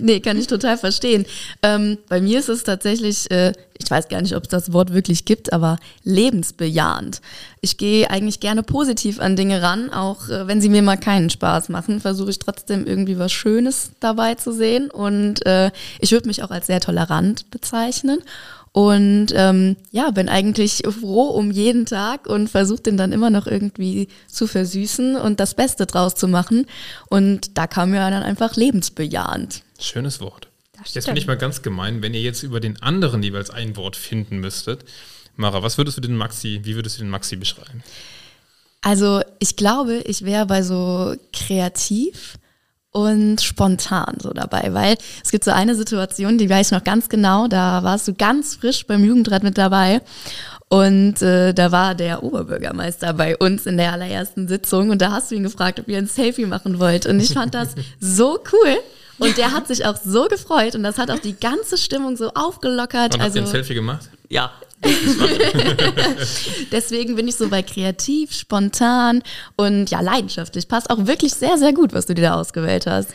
Nee, 0.00 0.20
kann 0.20 0.38
ich 0.38 0.46
total 0.46 0.78
verstehen. 0.78 1.26
Ähm, 1.62 1.98
bei 2.08 2.20
mir 2.20 2.38
ist 2.38 2.48
es 2.48 2.64
tatsächlich, 2.64 3.30
äh, 3.30 3.52
ich 3.78 3.90
weiß 3.90 4.08
gar 4.08 4.22
nicht, 4.22 4.34
ob 4.34 4.44
es 4.44 4.48
das 4.48 4.72
Wort 4.72 4.92
wirklich 4.92 5.24
gibt, 5.24 5.52
aber 5.52 5.78
lebensbejahend. 6.04 7.20
Ich 7.60 7.76
gehe 7.76 8.10
eigentlich 8.10 8.40
gerne 8.40 8.62
positiv 8.62 9.20
an 9.20 9.36
Dinge 9.36 9.62
ran, 9.62 9.90
auch 9.90 10.28
äh, 10.28 10.46
wenn 10.46 10.60
sie 10.60 10.68
mir 10.68 10.82
mal 10.82 10.96
keinen 10.96 11.30
Spaß 11.30 11.68
machen, 11.68 12.00
versuche 12.00 12.30
ich 12.30 12.38
trotzdem 12.38 12.86
irgendwie 12.86 13.18
was 13.18 13.32
Schönes 13.32 13.90
dabei 14.00 14.34
zu 14.34 14.52
sehen. 14.52 14.90
Und 14.90 15.44
äh, 15.46 15.70
ich 16.00 16.12
würde 16.12 16.28
mich 16.28 16.42
auch 16.42 16.50
als 16.50 16.66
sehr 16.66 16.80
tolerant 16.80 17.50
bezeichnen. 17.50 18.20
Und 18.72 19.28
ähm, 19.34 19.76
ja, 19.90 20.10
bin 20.12 20.28
eigentlich 20.28 20.82
froh 21.00 21.30
um 21.30 21.50
jeden 21.50 21.86
Tag 21.86 22.28
und 22.28 22.48
versuche 22.48 22.82
den 22.82 22.96
dann 22.96 23.10
immer 23.10 23.30
noch 23.30 23.48
irgendwie 23.48 24.06
zu 24.28 24.46
versüßen 24.46 25.16
und 25.16 25.40
das 25.40 25.54
Beste 25.54 25.86
draus 25.86 26.14
zu 26.14 26.28
machen. 26.28 26.66
Und 27.08 27.58
da 27.58 27.66
kam 27.66 27.90
mir 27.90 27.98
dann 27.98 28.22
einfach 28.22 28.54
lebensbejahend. 28.54 29.62
Schönes 29.80 30.20
Wort. 30.20 30.48
Das 30.78 30.94
Jetzt 30.94 31.06
bin 31.06 31.16
ich 31.16 31.26
mal 31.26 31.36
ganz 31.36 31.62
gemein, 31.62 32.02
wenn 32.02 32.14
ihr 32.14 32.20
jetzt 32.20 32.42
über 32.42 32.60
den 32.60 32.80
anderen 32.82 33.22
jeweils 33.22 33.50
ein 33.50 33.76
Wort 33.76 33.96
finden 33.96 34.38
müsstet. 34.38 34.84
Mara, 35.36 35.62
was 35.62 35.78
würdest 35.78 35.96
du 35.96 36.00
den 36.00 36.16
Maxi, 36.16 36.60
wie 36.64 36.74
würdest 36.74 36.98
du 36.98 37.02
den 37.02 37.10
Maxi 37.10 37.36
beschreiben? 37.36 37.82
Also 38.82 39.20
ich 39.38 39.56
glaube, 39.56 39.96
ich 40.06 40.24
wäre 40.24 40.46
bei 40.46 40.62
so 40.62 41.14
kreativ 41.32 42.38
und 42.92 43.40
spontan 43.40 44.16
so 44.20 44.32
dabei, 44.32 44.72
weil 44.72 44.96
es 45.22 45.30
gibt 45.30 45.44
so 45.44 45.50
eine 45.50 45.74
Situation, 45.74 46.38
die 46.38 46.48
weiß 46.48 46.68
ich 46.68 46.72
noch 46.72 46.82
ganz 46.82 47.08
genau, 47.08 47.46
da 47.46 47.84
warst 47.84 48.08
du 48.08 48.14
ganz 48.14 48.56
frisch 48.56 48.86
beim 48.86 49.04
Jugendrat 49.04 49.42
mit 49.42 49.58
dabei 49.58 50.00
und 50.68 51.22
äh, 51.22 51.52
da 51.52 51.70
war 51.70 51.94
der 51.94 52.22
Oberbürgermeister 52.22 53.12
bei 53.12 53.36
uns 53.36 53.66
in 53.66 53.76
der 53.76 53.92
allerersten 53.92 54.48
Sitzung 54.48 54.90
und 54.90 55.00
da 55.00 55.12
hast 55.12 55.30
du 55.30 55.36
ihn 55.36 55.44
gefragt, 55.44 55.78
ob 55.78 55.88
ihr 55.88 55.98
ein 55.98 56.06
Selfie 56.06 56.46
machen 56.46 56.80
wollt 56.80 57.06
und 57.06 57.20
ich 57.20 57.32
fand 57.32 57.54
das 57.54 57.74
so 58.00 58.40
cool 58.52 58.76
und 59.20 59.36
der 59.36 59.52
hat 59.52 59.68
sich 59.68 59.86
auch 59.86 59.96
so 59.96 60.26
gefreut 60.26 60.74
und 60.74 60.82
das 60.82 60.98
hat 60.98 61.10
auch 61.10 61.18
die 61.18 61.38
ganze 61.38 61.78
Stimmung 61.78 62.16
so 62.16 62.30
aufgelockert. 62.34 63.14
Und 63.14 63.22
habt 63.22 63.34
ihr 63.34 63.40
also 63.40 63.40
ein 63.40 63.46
Selfie 63.46 63.74
gemacht? 63.74 64.10
Ja, 64.28 64.52
Deswegen 66.72 67.14
bin 67.16 67.28
ich 67.28 67.36
so 67.36 67.48
bei 67.48 67.62
kreativ, 67.62 68.32
spontan 68.32 69.22
und 69.56 69.90
ja, 69.90 70.00
leidenschaftlich. 70.00 70.68
Passt 70.68 70.88
auch 70.90 71.06
wirklich 71.06 71.34
sehr, 71.34 71.58
sehr 71.58 71.72
gut, 71.72 71.92
was 71.92 72.06
du 72.06 72.14
dir 72.14 72.22
da 72.22 72.40
ausgewählt 72.40 72.86
hast. 72.86 73.10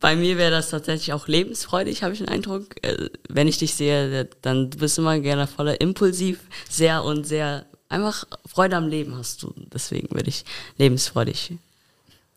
bei 0.00 0.16
mir 0.16 0.36
wäre 0.36 0.50
das 0.50 0.70
tatsächlich 0.70 1.12
auch 1.12 1.28
lebensfreudig, 1.28 2.02
habe 2.02 2.12
ich 2.12 2.18
den 2.18 2.28
Eindruck. 2.28 2.74
Äh, 2.82 3.08
wenn 3.28 3.46
ich 3.46 3.58
dich 3.58 3.74
sehe, 3.74 4.28
dann 4.42 4.70
du 4.70 4.78
bist 4.78 4.98
immer 4.98 5.18
gerne 5.20 5.46
voller 5.46 5.80
impulsiv, 5.80 6.40
sehr 6.68 7.04
und 7.04 7.24
sehr 7.24 7.66
einfach 7.88 8.24
Freude 8.44 8.76
am 8.76 8.88
Leben 8.88 9.16
hast 9.16 9.42
du. 9.42 9.54
Deswegen 9.72 10.10
würde 10.10 10.28
ich 10.28 10.44
lebensfreudig. 10.76 11.52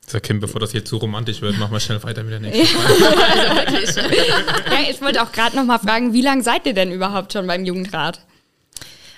So, 0.09 0.21
Kim, 0.21 0.39
bevor 0.39 0.61
das 0.61 0.71
hier 0.71 0.85
zu 0.85 0.97
romantisch 0.97 1.41
wird, 1.41 1.57
machen 1.57 1.73
wir 1.73 1.81
schnell 1.81 2.01
weiter 2.01 2.23
mit 2.23 2.31
der 2.31 2.39
nächsten. 2.39 2.77
ja, 4.71 4.89
ich 4.89 5.01
wollte 5.01 5.21
auch 5.21 5.33
gerade 5.33 5.57
noch 5.57 5.65
mal 5.65 5.79
fragen, 5.79 6.13
wie 6.13 6.21
lange 6.21 6.43
seid 6.43 6.65
ihr 6.65 6.73
denn 6.73 6.93
überhaupt 6.93 7.33
schon 7.33 7.45
beim 7.45 7.65
Jugendrat? 7.65 8.21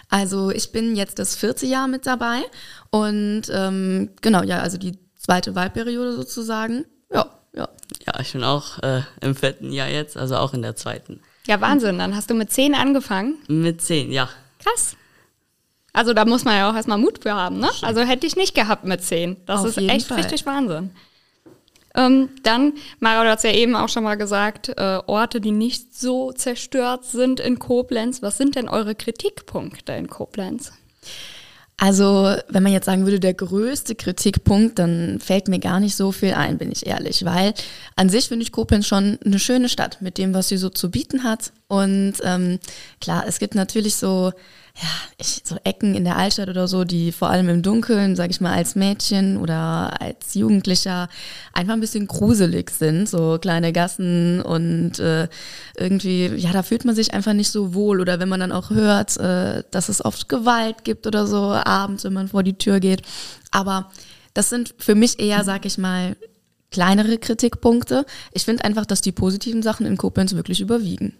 Also 0.09 0.49
ich 0.49 0.71
bin 0.71 0.95
jetzt 0.95 1.19
das 1.19 1.35
vierte 1.35 1.67
Jahr 1.67 1.87
mit 1.87 2.07
dabei 2.07 2.41
und 2.89 3.43
ähm, 3.53 4.09
genau, 4.21 4.41
ja, 4.41 4.61
also 4.61 4.79
die 4.79 4.97
zweite 5.15 5.53
Wahlperiode 5.53 6.13
sozusagen. 6.13 6.85
Ja, 7.13 7.29
ja. 7.53 7.69
Ja, 8.07 8.19
ich 8.19 8.33
bin 8.33 8.43
auch 8.43 8.79
äh, 8.79 9.01
im 9.21 9.35
vierten 9.35 9.71
Jahr 9.71 9.89
jetzt, 9.89 10.17
also 10.17 10.37
auch 10.37 10.55
in 10.55 10.63
der 10.63 10.75
zweiten. 10.75 11.21
Ja, 11.45 11.61
Wahnsinn. 11.61 11.99
Dann 11.99 12.15
hast 12.15 12.31
du 12.31 12.33
mit 12.33 12.51
zehn 12.51 12.73
angefangen. 12.73 13.37
Mit 13.47 13.81
zehn, 13.81 14.11
ja. 14.11 14.27
Krass. 14.63 14.95
Also 15.93 16.13
da 16.13 16.25
muss 16.25 16.45
man 16.45 16.55
ja 16.55 16.69
auch 16.69 16.75
erstmal 16.75 16.97
Mut 16.97 17.19
für 17.23 17.33
haben, 17.33 17.59
ne? 17.59 17.69
Also 17.81 18.01
hätte 18.01 18.27
ich 18.27 18.35
nicht 18.35 18.55
gehabt 18.55 18.85
mit 18.85 19.03
zehn. 19.03 19.37
Das 19.45 19.61
Auf 19.61 19.67
ist 19.67 19.77
echt 19.77 20.07
Fall. 20.07 20.17
richtig 20.19 20.45
Wahnsinn. 20.45 20.91
Ähm, 21.95 22.29
dann, 22.43 22.73
Mara, 22.99 23.23
du 23.23 23.29
hast 23.29 23.43
ja 23.43 23.51
eben 23.51 23.75
auch 23.75 23.89
schon 23.89 24.03
mal 24.03 24.15
gesagt, 24.15 24.69
äh, 24.69 24.99
Orte, 25.07 25.41
die 25.41 25.51
nicht 25.51 25.95
so 25.97 26.31
zerstört 26.31 27.05
sind 27.05 27.39
in 27.39 27.57
Koblenz. 27.57 28.21
Was 28.21 28.37
sind 28.37 28.55
denn 28.55 28.69
eure 28.69 28.93
Kritikpunkte 28.95 29.93
in 29.93 30.07
Koblenz? 30.07 30.71
Also, 31.81 32.35
wenn 32.49 32.63
man 32.63 32.73
jetzt 32.73 32.85
sagen 32.85 33.05
würde, 33.05 33.21
der 33.21 33.33
größte 33.33 33.95
Kritikpunkt, 33.95 34.79
dann 34.79 35.19
fällt 35.21 35.47
mir 35.47 35.59
gar 35.59 35.79
nicht 35.79 35.95
so 35.95 36.11
viel 36.11 36.33
ein, 36.33 36.57
bin 36.57 36.71
ich 36.73 36.85
ehrlich, 36.85 37.23
weil 37.23 37.53
an 37.95 38.09
sich 38.09 38.27
finde 38.27 38.43
ich 38.43 38.51
Koblenz 38.51 38.85
schon 38.85 39.17
eine 39.25 39.39
schöne 39.39 39.69
Stadt 39.69 40.01
mit 40.01 40.17
dem, 40.17 40.33
was 40.33 40.49
sie 40.49 40.57
so 40.57 40.69
zu 40.69 40.91
bieten 40.91 41.23
hat. 41.23 41.53
Und 41.69 42.15
ähm, 42.23 42.59
klar, 42.99 43.23
es 43.25 43.39
gibt 43.39 43.55
natürlich 43.55 43.95
so, 43.95 44.33
ja, 44.81 44.87
ich, 45.17 45.41
so 45.43 45.57
Ecken 45.65 45.93
in 45.93 46.05
der 46.05 46.15
Altstadt 46.15 46.47
oder 46.47 46.67
so, 46.67 46.85
die 46.85 47.11
vor 47.11 47.29
allem 47.29 47.49
im 47.49 47.61
Dunkeln, 47.61 48.15
sage 48.15 48.31
ich 48.31 48.39
mal, 48.39 48.53
als 48.53 48.75
Mädchen 48.75 49.35
oder 49.35 50.01
als 50.01 50.35
Jugendlicher 50.35 51.09
einfach 51.51 51.73
ein 51.73 51.81
bisschen 51.81 52.07
gruselig 52.07 52.69
sind, 52.69 53.09
so 53.09 53.37
kleine 53.41 53.73
Gassen 53.73 54.41
und 54.41 54.99
äh, 54.99 55.27
irgendwie, 55.75 56.27
ja, 56.27 56.53
da 56.53 56.63
fühlt 56.63 56.85
man 56.85 56.95
sich 56.95 57.13
einfach 57.13 57.33
nicht 57.33 57.49
so 57.49 57.73
wohl 57.73 57.99
oder 57.99 58.21
wenn 58.21 58.29
man 58.29 58.39
dann 58.39 58.53
auch 58.53 58.69
hört, 58.69 59.17
äh, 59.17 59.63
dass 59.69 59.89
es 59.89 60.03
oft 60.03 60.29
Gewalt 60.29 60.85
gibt 60.85 61.05
oder 61.05 61.27
so 61.27 61.51
abends, 61.51 62.05
wenn 62.05 62.13
man 62.13 62.29
vor 62.29 62.43
die 62.43 62.57
Tür 62.57 62.79
geht. 62.79 63.01
Aber 63.51 63.91
das 64.33 64.49
sind 64.49 64.73
für 64.77 64.95
mich 64.95 65.19
eher, 65.19 65.43
sag 65.43 65.65
ich 65.65 65.77
mal, 65.77 66.15
kleinere 66.71 67.17
Kritikpunkte. 67.17 68.05
Ich 68.31 68.45
finde 68.45 68.63
einfach, 68.63 68.85
dass 68.85 69.01
die 69.01 69.11
positiven 69.11 69.61
Sachen 69.61 69.85
in 69.85 69.97
Koblenz 69.97 70.35
wirklich 70.35 70.61
überwiegen. 70.61 71.17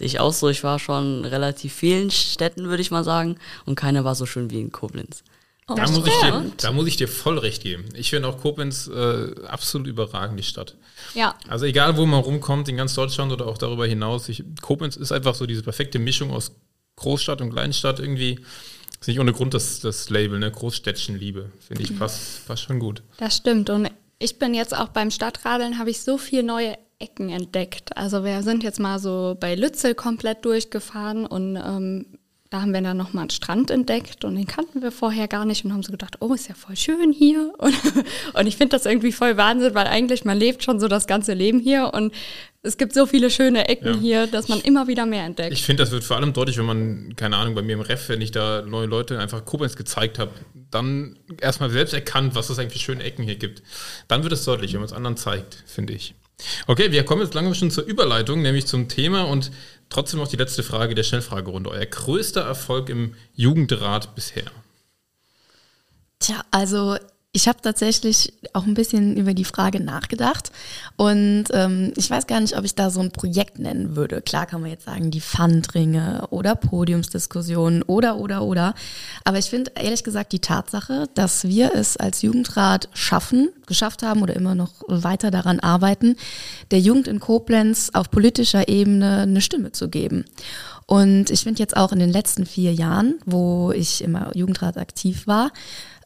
Sehe 0.00 0.06
ich 0.06 0.18
auch 0.18 0.32
so. 0.32 0.48
Ich 0.48 0.64
war 0.64 0.78
schon 0.78 1.18
in 1.18 1.24
relativ 1.26 1.74
vielen 1.74 2.10
Städten, 2.10 2.70
würde 2.70 2.80
ich 2.80 2.90
mal 2.90 3.04
sagen. 3.04 3.36
Und 3.66 3.74
keine 3.74 4.02
war 4.02 4.14
so 4.14 4.24
schön 4.24 4.50
wie 4.50 4.58
in 4.58 4.72
Koblenz. 4.72 5.22
Da 5.66 5.86
muss, 5.86 6.06
ich 6.06 6.20
dir, 6.22 6.52
da 6.56 6.72
muss 6.72 6.86
ich 6.86 6.96
dir 6.96 7.06
voll 7.06 7.36
recht 7.36 7.62
geben. 7.62 7.84
Ich 7.92 8.08
finde 8.08 8.28
auch 8.28 8.38
Koblenz 8.38 8.88
äh, 8.88 9.34
absolut 9.46 9.86
überragend, 9.86 10.38
die 10.38 10.42
Stadt. 10.42 10.74
Ja. 11.12 11.34
Also 11.48 11.66
egal, 11.66 11.98
wo 11.98 12.06
man 12.06 12.20
rumkommt, 12.22 12.70
in 12.70 12.78
ganz 12.78 12.94
Deutschland 12.94 13.30
oder 13.30 13.46
auch 13.46 13.58
darüber 13.58 13.86
hinaus, 13.86 14.30
ich, 14.30 14.42
Koblenz 14.62 14.96
ist 14.96 15.12
einfach 15.12 15.34
so 15.34 15.44
diese 15.44 15.62
perfekte 15.62 15.98
Mischung 15.98 16.30
aus 16.30 16.52
Großstadt 16.96 17.42
und 17.42 17.50
Kleinstadt 17.52 18.00
irgendwie. 18.00 18.40
Ist 18.98 19.06
nicht 19.06 19.20
ohne 19.20 19.34
Grund 19.34 19.52
das, 19.52 19.80
das 19.80 20.08
Label, 20.08 20.38
ne? 20.38 20.50
Großstädtchenliebe. 20.50 21.52
Finde 21.60 21.82
ich, 21.82 21.98
passt, 21.98 22.46
passt 22.46 22.62
schon 22.62 22.78
gut. 22.78 23.02
Das 23.18 23.36
stimmt. 23.36 23.68
Und 23.68 23.90
ich 24.18 24.38
bin 24.38 24.54
jetzt 24.54 24.74
auch 24.74 24.88
beim 24.88 25.10
Stadtradeln, 25.10 25.78
habe 25.78 25.90
ich 25.90 26.00
so 26.00 26.16
viele 26.16 26.42
neue 26.42 26.78
Ecken 27.00 27.30
entdeckt. 27.30 27.96
Also 27.96 28.24
wir 28.24 28.42
sind 28.42 28.62
jetzt 28.62 28.78
mal 28.78 28.98
so 28.98 29.36
bei 29.40 29.54
Lützel 29.54 29.94
komplett 29.94 30.44
durchgefahren 30.44 31.26
und 31.26 31.56
ähm, 31.56 32.06
da 32.50 32.62
haben 32.62 32.74
wir 32.74 32.80
dann 32.80 32.96
nochmal 32.96 33.22
einen 33.22 33.30
Strand 33.30 33.70
entdeckt 33.70 34.24
und 34.24 34.34
den 34.34 34.46
kannten 34.46 34.82
wir 34.82 34.90
vorher 34.90 35.28
gar 35.28 35.44
nicht 35.44 35.64
und 35.64 35.72
haben 35.72 35.84
so 35.84 35.92
gedacht, 35.92 36.16
oh, 36.18 36.34
ist 36.34 36.48
ja 36.48 36.54
voll 36.56 36.74
schön 36.76 37.12
hier. 37.12 37.52
Und, 37.58 37.74
und 38.34 38.46
ich 38.46 38.56
finde 38.56 38.76
das 38.76 38.86
irgendwie 38.86 39.12
voll 39.12 39.36
Wahnsinn, 39.36 39.74
weil 39.74 39.86
eigentlich 39.86 40.24
man 40.24 40.36
lebt 40.36 40.64
schon 40.64 40.80
so 40.80 40.88
das 40.88 41.06
ganze 41.06 41.34
Leben 41.34 41.60
hier 41.60 41.92
und 41.94 42.12
es 42.62 42.76
gibt 42.76 42.92
so 42.92 43.06
viele 43.06 43.30
schöne 43.30 43.68
Ecken 43.68 43.94
ja. 43.94 44.00
hier, 44.00 44.26
dass 44.26 44.48
man 44.48 44.60
immer 44.60 44.88
wieder 44.88 45.06
mehr 45.06 45.24
entdeckt. 45.24 45.52
Ich 45.52 45.62
finde, 45.62 45.82
das 45.82 45.92
wird 45.92 46.02
vor 46.02 46.16
allem 46.16 46.32
deutlich, 46.32 46.58
wenn 46.58 46.64
man, 46.64 47.14
keine 47.16 47.36
Ahnung, 47.36 47.54
bei 47.54 47.62
mir 47.62 47.74
im 47.74 47.80
Ref, 47.80 48.08
wenn 48.08 48.20
ich 48.20 48.32
da 48.32 48.62
neue 48.62 48.86
Leute 48.86 49.18
einfach 49.18 49.44
Koblenz 49.44 49.76
gezeigt 49.76 50.18
habe, 50.18 50.32
dann 50.70 51.18
erstmal 51.40 51.70
selbst 51.70 51.94
erkannt, 51.94 52.34
was 52.34 52.50
es 52.50 52.58
eigentlich 52.58 52.84
für 52.84 52.92
schöne 52.92 53.04
Ecken 53.04 53.22
hier 53.22 53.36
gibt. 53.36 53.62
Dann 54.08 54.22
wird 54.24 54.32
es 54.32 54.44
deutlich, 54.44 54.72
wenn 54.72 54.80
man 54.80 54.86
es 54.86 54.92
anderen 54.92 55.16
zeigt, 55.16 55.62
finde 55.66 55.92
ich. 55.92 56.14
Okay, 56.66 56.92
wir 56.92 57.04
kommen 57.04 57.22
jetzt 57.22 57.34
langsam 57.34 57.54
schon 57.54 57.70
zur 57.70 57.84
Überleitung, 57.84 58.42
nämlich 58.42 58.66
zum 58.66 58.88
Thema 58.88 59.22
und 59.22 59.50
trotzdem 59.88 60.20
noch 60.20 60.28
die 60.28 60.36
letzte 60.36 60.62
Frage 60.62 60.94
der 60.94 61.02
Schnellfragerunde. 61.02 61.70
Euer 61.70 61.86
größter 61.86 62.42
Erfolg 62.42 62.88
im 62.88 63.14
Jugendrat 63.34 64.14
bisher? 64.14 64.50
Tja, 66.18 66.42
also 66.50 66.96
ich 67.32 67.46
habe 67.46 67.60
tatsächlich 67.62 68.32
auch 68.54 68.66
ein 68.66 68.74
bisschen 68.74 69.16
über 69.16 69.34
die 69.34 69.44
Frage 69.44 69.78
nachgedacht 69.78 70.50
und 70.96 71.44
ähm, 71.52 71.92
ich 71.96 72.10
weiß 72.10 72.26
gar 72.26 72.40
nicht, 72.40 72.58
ob 72.58 72.64
ich 72.64 72.74
da 72.74 72.90
so 72.90 72.98
ein 72.98 73.12
Projekt 73.12 73.60
nennen 73.60 73.94
würde. 73.94 74.20
Klar 74.20 74.46
kann 74.46 74.62
man 74.62 74.70
jetzt 74.70 74.86
sagen, 74.86 75.12
die 75.12 75.20
Pfandringe 75.20 76.26
oder 76.30 76.56
Podiumsdiskussionen 76.56 77.84
oder, 77.84 78.16
oder, 78.16 78.42
oder. 78.42 78.74
Aber 79.24 79.38
ich 79.38 79.48
finde 79.48 79.70
ehrlich 79.76 80.02
gesagt 80.02 80.32
die 80.32 80.40
Tatsache, 80.40 81.08
dass 81.14 81.44
wir 81.44 81.72
es 81.72 81.96
als 81.96 82.22
Jugendrat 82.22 82.88
schaffen, 82.94 83.50
geschafft 83.66 84.02
haben 84.02 84.22
oder 84.22 84.34
immer 84.34 84.56
noch 84.56 84.82
weiter 84.88 85.30
daran 85.30 85.60
arbeiten, 85.60 86.16
der 86.72 86.80
Jugend 86.80 87.06
in 87.06 87.20
Koblenz 87.20 87.90
auf 87.92 88.10
politischer 88.10 88.66
Ebene 88.66 89.20
eine 89.20 89.40
Stimme 89.40 89.70
zu 89.70 89.88
geben. 89.88 90.24
Und 90.86 91.30
ich 91.30 91.44
finde 91.44 91.60
jetzt 91.60 91.76
auch 91.76 91.92
in 91.92 92.00
den 92.00 92.10
letzten 92.10 92.44
vier 92.44 92.74
Jahren, 92.74 93.20
wo 93.24 93.70
ich 93.70 94.02
immer 94.02 94.36
Jugendrat 94.36 94.76
aktiv 94.76 95.28
war, 95.28 95.52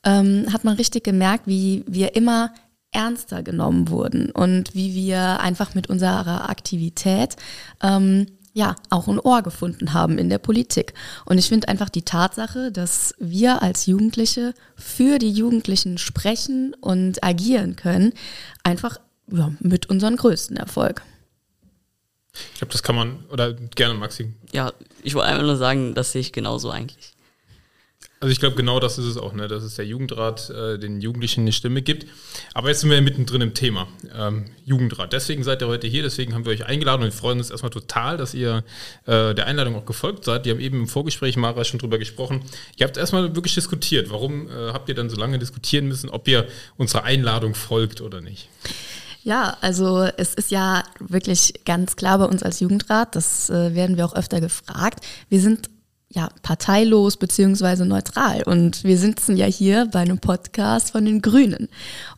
ähm, 0.04 0.46
hat 0.52 0.64
man 0.64 0.76
richtig 0.76 1.04
gemerkt, 1.04 1.46
wie 1.46 1.84
wir 1.86 2.16
immer 2.16 2.52
ernster 2.92 3.42
genommen 3.42 3.88
wurden 3.88 4.30
und 4.30 4.74
wie 4.74 4.94
wir 4.94 5.40
einfach 5.40 5.74
mit 5.74 5.88
unserer 5.88 6.48
Aktivität 6.48 7.36
ähm, 7.82 8.26
ja 8.54 8.76
auch 8.88 9.08
ein 9.08 9.18
Ohr 9.18 9.42
gefunden 9.42 9.92
haben 9.92 10.16
in 10.16 10.30
der 10.30 10.38
Politik. 10.38 10.94
Und 11.24 11.38
ich 11.38 11.48
finde 11.48 11.68
einfach 11.68 11.90
die 11.90 12.02
Tatsache, 12.02 12.70
dass 12.70 13.14
wir 13.18 13.62
als 13.62 13.86
Jugendliche 13.86 14.54
für 14.76 15.18
die 15.18 15.32
Jugendlichen 15.32 15.98
sprechen 15.98 16.74
und 16.80 17.22
agieren 17.24 17.74
können, 17.74 18.12
einfach 18.62 18.98
ja, 19.30 19.52
mit 19.58 19.86
unserem 19.86 20.16
größten 20.16 20.56
Erfolg. 20.56 21.02
Ich 22.52 22.58
glaube, 22.58 22.72
das 22.72 22.82
kann 22.82 22.94
man, 22.94 23.24
oder 23.30 23.52
gerne 23.52 23.94
Maxi. 23.94 24.32
Ja, 24.52 24.72
ich 25.02 25.14
wollte 25.14 25.28
einfach 25.28 25.44
nur 25.44 25.56
sagen, 25.56 25.94
das 25.94 26.12
sehe 26.12 26.20
ich 26.20 26.32
genauso 26.32 26.70
eigentlich. 26.70 27.13
Also 28.24 28.32
ich 28.32 28.40
glaube, 28.40 28.56
genau 28.56 28.80
das 28.80 28.96
ist 28.96 29.04
es 29.04 29.18
auch, 29.18 29.34
ne? 29.34 29.48
dass 29.48 29.62
es 29.62 29.74
der 29.74 29.84
Jugendrat 29.84 30.48
äh, 30.48 30.78
den 30.78 31.02
Jugendlichen 31.02 31.42
eine 31.42 31.52
Stimme 31.52 31.82
gibt. 31.82 32.06
Aber 32.54 32.68
jetzt 32.68 32.80
sind 32.80 32.88
wir 32.88 33.02
mittendrin 33.02 33.42
im 33.42 33.52
Thema 33.52 33.86
ähm, 34.18 34.46
Jugendrat. 34.64 35.12
Deswegen 35.12 35.44
seid 35.44 35.60
ihr 35.60 35.68
heute 35.68 35.86
hier, 35.88 36.02
deswegen 36.02 36.32
haben 36.32 36.46
wir 36.46 36.52
euch 36.52 36.64
eingeladen 36.64 37.02
und 37.02 37.08
wir 37.08 37.12
freuen 37.12 37.36
uns 37.36 37.50
erstmal 37.50 37.68
total, 37.68 38.16
dass 38.16 38.32
ihr 38.32 38.64
äh, 39.04 39.34
der 39.34 39.46
Einladung 39.46 39.76
auch 39.76 39.84
gefolgt 39.84 40.24
seid. 40.24 40.46
Die 40.46 40.50
haben 40.50 40.60
eben 40.60 40.80
im 40.80 40.88
Vorgespräch 40.88 41.36
Mara 41.36 41.64
schon 41.64 41.78
drüber 41.78 41.98
gesprochen. 41.98 42.40
Ihr 42.78 42.86
habt 42.86 42.96
erstmal 42.96 43.36
wirklich 43.36 43.56
diskutiert. 43.56 44.08
Warum 44.08 44.48
äh, 44.48 44.72
habt 44.72 44.88
ihr 44.88 44.94
dann 44.94 45.10
so 45.10 45.16
lange 45.16 45.38
diskutieren 45.38 45.86
müssen, 45.86 46.08
ob 46.08 46.26
ihr 46.26 46.46
unserer 46.78 47.04
Einladung 47.04 47.54
folgt 47.54 48.00
oder 48.00 48.22
nicht? 48.22 48.48
Ja, 49.22 49.58
also 49.60 50.08
es 50.16 50.32
ist 50.32 50.50
ja 50.50 50.82
wirklich 50.98 51.52
ganz 51.66 51.96
klar 51.96 52.18
bei 52.18 52.24
uns 52.24 52.42
als 52.42 52.60
Jugendrat, 52.60 53.16
das 53.16 53.50
äh, 53.50 53.74
werden 53.74 53.98
wir 53.98 54.06
auch 54.06 54.14
öfter 54.14 54.40
gefragt. 54.40 55.04
Wir 55.28 55.40
sind 55.40 55.68
ja, 56.14 56.28
parteilos 56.42 57.16
beziehungsweise 57.16 57.84
neutral. 57.84 58.42
Und 58.44 58.84
wir 58.84 58.96
sitzen 58.98 59.36
ja 59.36 59.46
hier 59.46 59.86
bei 59.86 60.00
einem 60.00 60.18
Podcast 60.18 60.92
von 60.92 61.04
den 61.04 61.20
Grünen. 61.20 61.68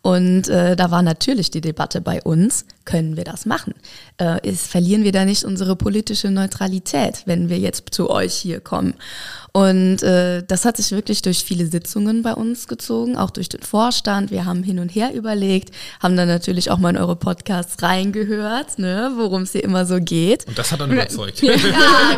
Und 0.03 0.49
äh, 0.49 0.77
da 0.77 0.91
war 0.91 1.03
natürlich 1.03 1.51
die 1.51 1.63
Debatte 1.63 2.03
bei 2.03 2.23
uns, 2.23 2.67
können 2.85 3.17
wir 3.17 3.25
das 3.25 3.47
machen? 3.47 3.75
Äh, 4.21 4.47
ist, 4.47 4.67
verlieren 4.67 5.03
wir 5.03 5.13
da 5.13 5.25
nicht 5.25 5.45
unsere 5.45 5.77
politische 5.77 6.31
Neutralität, 6.31 7.23
wenn 7.25 7.49
wir 7.49 7.59
jetzt 7.59 7.95
zu 7.95 8.11
euch 8.11 8.35
hier 8.35 8.61
kommen? 8.61 8.95
Und 9.57 10.03
äh, 10.03 10.43
das 10.47 10.67
hat 10.67 10.77
sich 10.77 10.91
wirklich 10.91 11.23
durch 11.23 11.43
viele 11.43 11.67
Sitzungen 11.67 12.21
bei 12.21 12.35
uns 12.35 12.69
gezogen, 12.69 13.17
auch 13.17 13.31
durch 13.31 13.49
den 13.49 13.63
Vorstand. 13.63 14.31
Wir 14.31 14.45
haben 14.45 14.63
hin 14.63 14.79
und 14.79 14.91
her 14.91 15.15
überlegt, 15.15 15.75
haben 16.03 16.15
dann 16.15 16.29
natürlich 16.29 16.71
auch 16.71 16.77
mal 16.77 16.91
in 16.91 16.99
eure 16.99 17.17
Podcasts 17.17 17.83
reingehört, 17.83 18.79
ne, 18.79 19.13
worum 19.17 19.45
es 19.45 19.53
hier 19.53 19.65
immer 19.65 19.87
so 19.87 19.99
geht. 19.99 20.47
Und 20.47 20.59
das 20.59 20.73
hat 20.73 20.81
dann 20.83 20.93
überzeugt. 20.93 21.41
ja, 21.41 21.55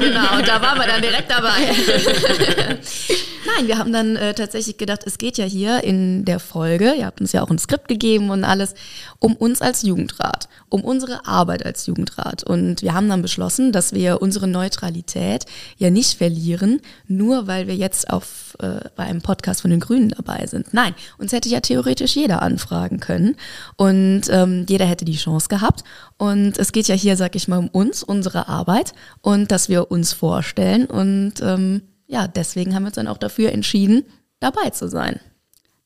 genau. 0.01 0.43
Da 0.45 0.61
waren 0.61 0.81
wir 0.81 0.89
dann 0.89 1.01
direkt 1.01 1.31
dabei. 1.31 1.61
Nein, 3.57 3.69
wir 3.69 3.79
haben 3.79 3.93
dann 3.93 4.17
äh, 4.17 4.35
tatsächlich 4.35 4.77
gedacht, 4.77 5.03
es 5.07 5.17
geht 5.17 5.39
ja 5.39 5.45
hier 5.45 5.85
in 5.85 6.25
der 6.25 6.41
Folge, 6.41 6.95
ihr 6.95 7.07
habt 7.07 7.21
uns 7.21 7.31
ja 7.33 7.43
auch 7.43 7.51
ein 7.51 7.59
Skript 7.59 7.87
gegeben 7.87 8.31
und 8.31 8.43
alles, 8.43 8.75
um 9.21 9.37
uns 9.37 9.63
als 9.63 9.83
Jugendrat, 9.83 10.49
um 10.69 10.83
unsere 10.83 11.25
Arbeit 11.25 11.65
als 11.65 11.87
Jugendrat. 11.87 12.43
Und 12.43 12.83
wir 12.83 12.95
haben 12.95 13.09
dann 13.09 13.23
beschlossen, 13.23 13.71
dass 13.71 13.93
wir 13.93 14.21
unsere 14.21 14.49
Neutralität 14.49 15.47
ja 15.77 15.91
nicht 15.91 16.19
verlieren, 16.19 16.81
nur 17.07 17.28
weil 17.29 17.67
wir 17.67 17.77
jetzt 17.77 18.11
auf, 18.11 18.57
äh, 18.61 18.81
bei 18.97 19.05
einem 19.05 19.23
Podcast 19.23 19.63
von 19.63 19.71
den 19.71 19.81
Grünen 19.81 20.11
dabei 20.11 20.47
sind. 20.47 20.73
Nein, 20.75 20.95
uns 21.19 21.33
hätte 21.33 21.49
ja 21.49 21.61
theoretisch 21.61 22.17
jeder 22.17 22.43
anfragen 22.43 23.01
können 23.01 23.37
und 23.77 24.23
ähm, 24.31 24.67
jeder 24.69 24.87
hätte 24.87 25.05
die 25.05 25.17
Chance 25.17 25.49
gehabt. 25.49 25.85
Und 26.17 26.59
es 26.59 26.73
geht 26.73 26.89
ja 26.89 26.95
hier, 26.95 27.17
sag 27.17 27.37
ich 27.37 27.49
mal, 27.49 27.59
um 27.59 27.69
uns, 27.69 28.03
unsere 28.03 28.49
Arbeit 28.49 28.93
und 29.21 29.53
dass 29.53 29.69
wir 29.69 29.91
uns 29.91 30.13
vorstellen 30.13 30.87
und 30.87 31.35
ähm, 31.43 31.83
ja, 32.07 32.27
deswegen 32.27 32.75
haben 32.75 32.83
wir 32.85 32.89
uns 32.89 32.97
dann 32.97 33.09
auch 33.09 33.19
dafür 33.19 33.53
entschieden, 33.53 34.05
dabei 34.41 34.71
zu 34.71 34.89
sein. 34.89 35.21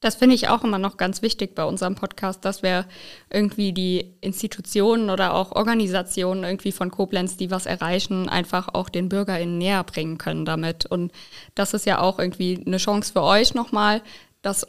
Das 0.03 0.17
finde 0.17 0.35
ich 0.35 0.49
auch 0.49 0.65
immer 0.65 0.79
noch 0.79 0.97
ganz 0.97 1.23
wichtig 1.23 1.55
bei 1.55 1.65
unserem 1.65 1.95
Podcast, 1.95 2.45
dass 2.45 2.65
wir 2.65 2.87
irgendwie 3.31 3.73
die 3.73 4.13
Institutionen 4.21 5.11
oder 5.11 5.33
auch 5.33 5.53
Organisationen 5.53 6.43
irgendwie 6.43 6.73
von 6.73 6.91
Koblenz, 6.91 7.37
die 7.37 7.53
was 7.53 7.67
erreichen, 7.67 8.29
einfach 8.29 8.69
auch 8.75 8.89
den 8.89 9.09
BürgerInnen 9.09 9.59
näher 9.59 9.85
bringen 9.85 10.19
können 10.19 10.45
damit. 10.45 10.87
Und 10.87 11.13
das 11.55 11.73
ist 11.73 11.87
ja 11.87 12.01
auch 12.01 12.19
irgendwie 12.19 12.61
eine 12.67 12.79
Chance 12.79 13.13
für 13.13 13.23
euch 13.23 13.55
nochmal, 13.55 14.03
dass 14.43 14.67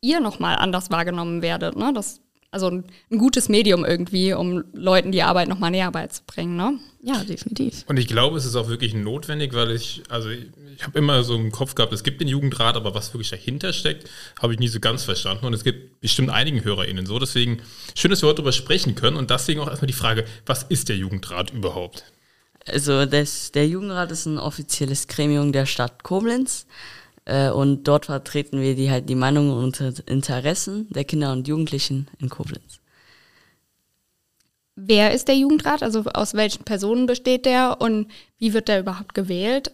ihr 0.00 0.20
nochmal 0.20 0.54
anders 0.54 0.92
wahrgenommen 0.92 1.42
werdet. 1.42 1.76
Ne? 1.76 1.92
Das 1.92 2.20
also 2.50 2.68
ein, 2.68 2.84
ein, 3.10 3.18
gutes 3.18 3.48
Medium 3.48 3.84
irgendwie, 3.84 4.32
um 4.32 4.64
Leuten 4.72 5.12
die 5.12 5.22
Arbeit 5.22 5.48
nochmal 5.48 5.70
näher 5.70 5.90
beizubringen, 5.90 6.56
ne? 6.56 6.78
Ja, 7.02 7.22
definitiv. 7.22 7.84
Und 7.86 7.98
ich 7.98 8.08
glaube, 8.08 8.38
es 8.38 8.44
ist 8.44 8.56
auch 8.56 8.68
wirklich 8.68 8.94
notwendig, 8.94 9.52
weil 9.52 9.70
ich, 9.70 10.02
also 10.08 10.30
ich, 10.30 10.46
ich 10.76 10.82
habe 10.82 10.98
immer 10.98 11.22
so 11.24 11.34
im 11.34 11.52
Kopf 11.52 11.74
gehabt, 11.74 11.92
es 11.92 12.02
gibt 12.02 12.20
den 12.20 12.28
Jugendrat, 12.28 12.76
aber 12.76 12.94
was 12.94 13.12
wirklich 13.12 13.30
dahinter 13.30 13.72
steckt, 13.72 14.08
habe 14.40 14.54
ich 14.54 14.58
nie 14.58 14.68
so 14.68 14.80
ganz 14.80 15.04
verstanden. 15.04 15.46
Und 15.46 15.52
es 15.52 15.62
gibt 15.62 16.00
bestimmt 16.00 16.30
einigen 16.30 16.64
HörerInnen 16.64 17.04
so. 17.06 17.18
Deswegen 17.18 17.60
schön, 17.94 18.10
dass 18.10 18.22
wir 18.22 18.28
heute 18.28 18.36
darüber 18.36 18.52
sprechen 18.52 18.94
können. 18.94 19.16
Und 19.16 19.30
deswegen 19.30 19.60
auch 19.60 19.68
erstmal 19.68 19.86
die 19.86 19.92
Frage, 19.92 20.24
was 20.46 20.62
ist 20.64 20.88
der 20.88 20.96
Jugendrat 20.96 21.50
überhaupt? 21.50 22.04
Also 22.66 23.06
das, 23.06 23.52
der 23.52 23.66
Jugendrat 23.66 24.10
ist 24.10 24.26
ein 24.26 24.38
offizielles 24.38 25.06
Gremium 25.06 25.52
der 25.52 25.66
Stadt 25.66 26.02
Koblenz. 26.02 26.66
Äh, 27.28 27.50
und 27.50 27.84
dort 27.84 28.06
vertreten 28.06 28.60
wir 28.60 28.74
die 28.74 28.90
halt 28.90 29.08
die 29.08 29.14
Meinungen 29.14 29.52
und 29.52 29.78
Interessen 30.06 30.88
der 30.90 31.04
Kinder 31.04 31.32
und 31.32 31.46
Jugendlichen 31.46 32.08
in 32.18 32.30
Koblenz. 32.30 32.80
Wer 34.76 35.12
ist 35.12 35.28
der 35.28 35.36
Jugendrat? 35.36 35.82
Also 35.82 36.04
aus 36.04 36.34
welchen 36.34 36.64
Personen 36.64 37.06
besteht 37.06 37.44
der 37.44 37.80
und 37.80 38.06
wie 38.38 38.54
wird 38.54 38.68
der 38.68 38.80
überhaupt 38.80 39.14
gewählt? 39.14 39.72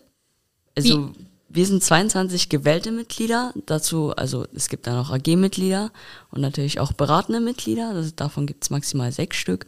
Also 0.75 1.11
wie? 1.11 1.25
wir 1.49 1.67
sind 1.67 1.85
22 1.85 2.49
gewählte 2.49 2.91
Mitglieder. 2.91 3.53
Dazu, 3.67 4.11
also 4.17 4.47
es 4.53 4.69
gibt 4.69 4.89
da 4.89 4.95
noch 4.95 5.13
AG-Mitglieder 5.13 5.93
und 6.33 6.41
natürlich 6.41 6.81
auch 6.81 6.93
beratende 6.93 7.41
Mitglieder. 7.41 7.95
Das, 7.95 8.17
davon 8.17 8.47
gibt 8.47 8.65
es 8.65 8.71
maximal 8.71 9.13
sechs 9.13 9.37
Stück. 9.37 9.67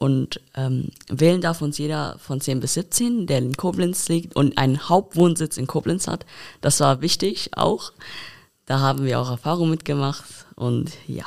Und 0.00 0.40
ähm, 0.54 0.88
wählen 1.10 1.42
darf 1.42 1.60
uns 1.60 1.76
jeder 1.76 2.16
von 2.18 2.40
10 2.40 2.60
bis 2.60 2.72
17, 2.72 3.26
der 3.26 3.36
in 3.36 3.54
Koblenz 3.54 4.08
liegt 4.08 4.34
und 4.34 4.56
einen 4.56 4.88
Hauptwohnsitz 4.88 5.58
in 5.58 5.66
Koblenz 5.66 6.08
hat. 6.08 6.24
Das 6.62 6.80
war 6.80 7.02
wichtig 7.02 7.50
auch. 7.54 7.92
Da 8.64 8.78
haben 8.78 9.04
wir 9.04 9.20
auch 9.20 9.30
Erfahrung 9.30 9.68
mitgemacht 9.68 10.24
und 10.56 10.90
ja. 11.06 11.26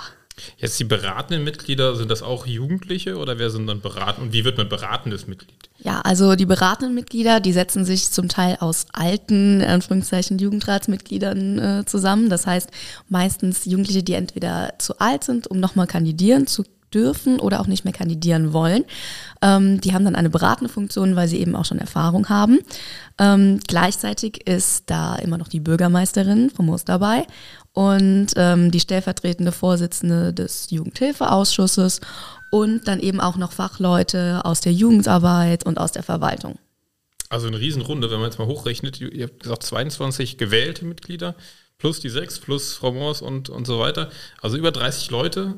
Jetzt 0.57 0.79
die 0.79 0.85
beratenden 0.85 1.43
Mitglieder, 1.43 1.95
sind 1.95 2.09
das 2.09 2.23
auch 2.23 2.47
Jugendliche 2.47 3.17
oder 3.17 3.37
wer 3.37 3.51
sind 3.51 3.67
dann 3.67 3.81
beraten 3.81 4.23
und 4.23 4.33
wie 4.33 4.43
wird 4.43 4.57
man 4.57 4.69
beratendes 4.69 5.27
Mitglied? 5.27 5.69
Ja, 5.77 6.01
also 6.01 6.35
die 6.35 6.47
beratenden 6.47 6.95
Mitglieder, 6.95 7.39
die 7.39 7.53
setzen 7.53 7.85
sich 7.85 8.09
zum 8.09 8.27
Teil 8.27 8.57
aus 8.59 8.87
alten, 8.91 9.61
in 9.61 9.67
Anführungszeichen, 9.67 10.39
Jugendratsmitgliedern 10.39 11.59
äh, 11.59 11.85
zusammen. 11.85 12.31
Das 12.31 12.47
heißt 12.47 12.71
meistens 13.07 13.65
Jugendliche, 13.65 14.01
die 14.01 14.13
entweder 14.13 14.73
zu 14.79 14.97
alt 14.97 15.23
sind, 15.23 15.45
um 15.45 15.59
nochmal 15.59 15.85
kandidieren 15.85 16.47
zu 16.47 16.63
dürfen 16.93 17.39
oder 17.39 17.59
auch 17.59 17.67
nicht 17.67 17.83
mehr 17.83 17.93
kandidieren 17.93 18.53
wollen. 18.53 18.85
Ähm, 19.41 19.81
die 19.81 19.93
haben 19.93 20.05
dann 20.05 20.15
eine 20.15 20.29
beratende 20.29 20.71
Funktion, 20.71 21.15
weil 21.15 21.27
sie 21.27 21.39
eben 21.39 21.55
auch 21.55 21.65
schon 21.65 21.79
Erfahrung 21.79 22.29
haben. 22.29 22.59
Ähm, 23.19 23.59
gleichzeitig 23.67 24.47
ist 24.47 24.89
da 24.89 25.15
immer 25.15 25.37
noch 25.37 25.47
die 25.47 25.59
Bürgermeisterin 25.59 26.49
vom 26.49 26.67
Moos 26.67 26.85
dabei 26.85 27.25
und 27.73 28.27
ähm, 28.35 28.71
die 28.71 28.79
stellvertretende 28.79 29.51
Vorsitzende 29.51 30.33
des 30.33 30.69
Jugendhilfeausschusses 30.69 32.01
und 32.51 32.87
dann 32.87 32.99
eben 32.99 33.19
auch 33.19 33.35
noch 33.35 33.51
Fachleute 33.51 34.41
aus 34.45 34.61
der 34.61 34.73
Jugendarbeit 34.73 35.65
und 35.65 35.79
aus 35.79 35.91
der 35.91 36.03
Verwaltung. 36.03 36.59
Also 37.29 37.47
eine 37.47 37.59
Riesenrunde, 37.59 38.11
wenn 38.11 38.19
man 38.19 38.29
jetzt 38.29 38.37
mal 38.37 38.47
hochrechnet. 38.47 39.01
Ihr 39.01 39.23
habt 39.23 39.39
gesagt 39.41 39.63
22 39.63 40.37
gewählte 40.37 40.85
Mitglieder 40.85 41.35
plus 41.83 41.99
die 41.99 42.09
sechs, 42.09 42.39
plus 42.39 42.75
Frau 42.75 42.93
Moors 42.93 43.21
und, 43.21 43.49
und 43.49 43.65
so 43.65 43.79
weiter. 43.79 44.09
Also 44.41 44.55
über 44.55 44.71
30 44.71 45.11
Leute. 45.11 45.55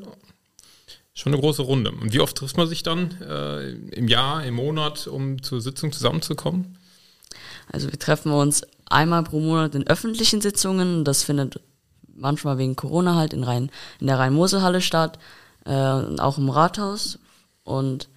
Schon 1.16 1.32
eine 1.32 1.40
große 1.40 1.62
Runde. 1.62 1.92
Und 1.92 2.12
wie 2.12 2.20
oft 2.20 2.36
trifft 2.36 2.58
man 2.58 2.68
sich 2.68 2.82
dann 2.82 3.10
äh, 3.22 3.70
im 3.70 4.06
Jahr, 4.06 4.44
im 4.44 4.54
Monat, 4.54 5.06
um 5.06 5.42
zur 5.42 5.62
Sitzung 5.62 5.90
zusammenzukommen? 5.90 6.76
Also 7.72 7.90
wir 7.90 7.98
treffen 7.98 8.32
uns 8.32 8.64
einmal 8.84 9.22
pro 9.22 9.40
Monat 9.40 9.74
in 9.74 9.86
öffentlichen 9.86 10.42
Sitzungen. 10.42 11.06
Das 11.06 11.22
findet 11.22 11.60
manchmal 12.14 12.58
wegen 12.58 12.76
Corona 12.76 13.14
halt 13.14 13.32
in, 13.32 13.44
Rhein, 13.44 13.70
in 13.98 14.08
der 14.08 14.18
Rhein-Mosel-Halle 14.18 14.82
statt, 14.82 15.18
äh, 15.64 15.72
auch 15.72 16.36
im 16.36 16.50
Rathaus. 16.50 17.18
Und 17.64 18.10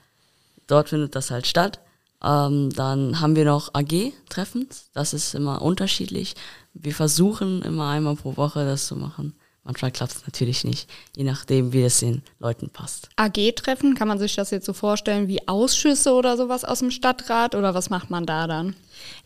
dort 0.67 0.89
findet 0.89 1.15
das 1.15 1.31
halt 1.31 1.47
statt. 1.47 1.79
Ähm, 2.21 2.69
dann 2.71 3.21
haben 3.21 3.37
wir 3.37 3.45
noch 3.45 3.73
AG-Treffen. 3.75 4.67
Das 4.91 5.13
ist 5.13 5.35
immer 5.35 5.61
unterschiedlich. 5.61 6.35
Wir 6.73 6.93
versuchen 6.93 7.61
immer 7.61 7.87
einmal 7.87 8.17
pro 8.17 8.35
Woche 8.35 8.65
das 8.65 8.87
zu 8.87 8.97
machen. 8.97 9.38
Manchmal 9.69 9.91
klappt 9.91 10.15
es 10.15 10.25
natürlich 10.25 10.63
nicht, 10.63 10.89
je 11.15 11.23
nachdem, 11.23 11.73
wie 11.73 11.83
es 11.83 11.99
den 11.99 12.23
Leuten 12.39 12.71
passt. 12.71 13.07
AG-Treffen, 13.17 13.93
kann 13.93 14.07
man 14.07 14.17
sich 14.17 14.35
das 14.35 14.49
jetzt 14.49 14.65
so 14.65 14.73
vorstellen 14.73 15.27
wie 15.27 15.47
Ausschüsse 15.47 16.13
oder 16.13 16.37
sowas 16.37 16.65
aus 16.65 16.79
dem 16.79 16.89
Stadtrat 16.89 17.53
oder 17.53 17.75
was 17.75 17.91
macht 17.91 18.09
man 18.09 18.25
da 18.25 18.47
dann? 18.47 18.75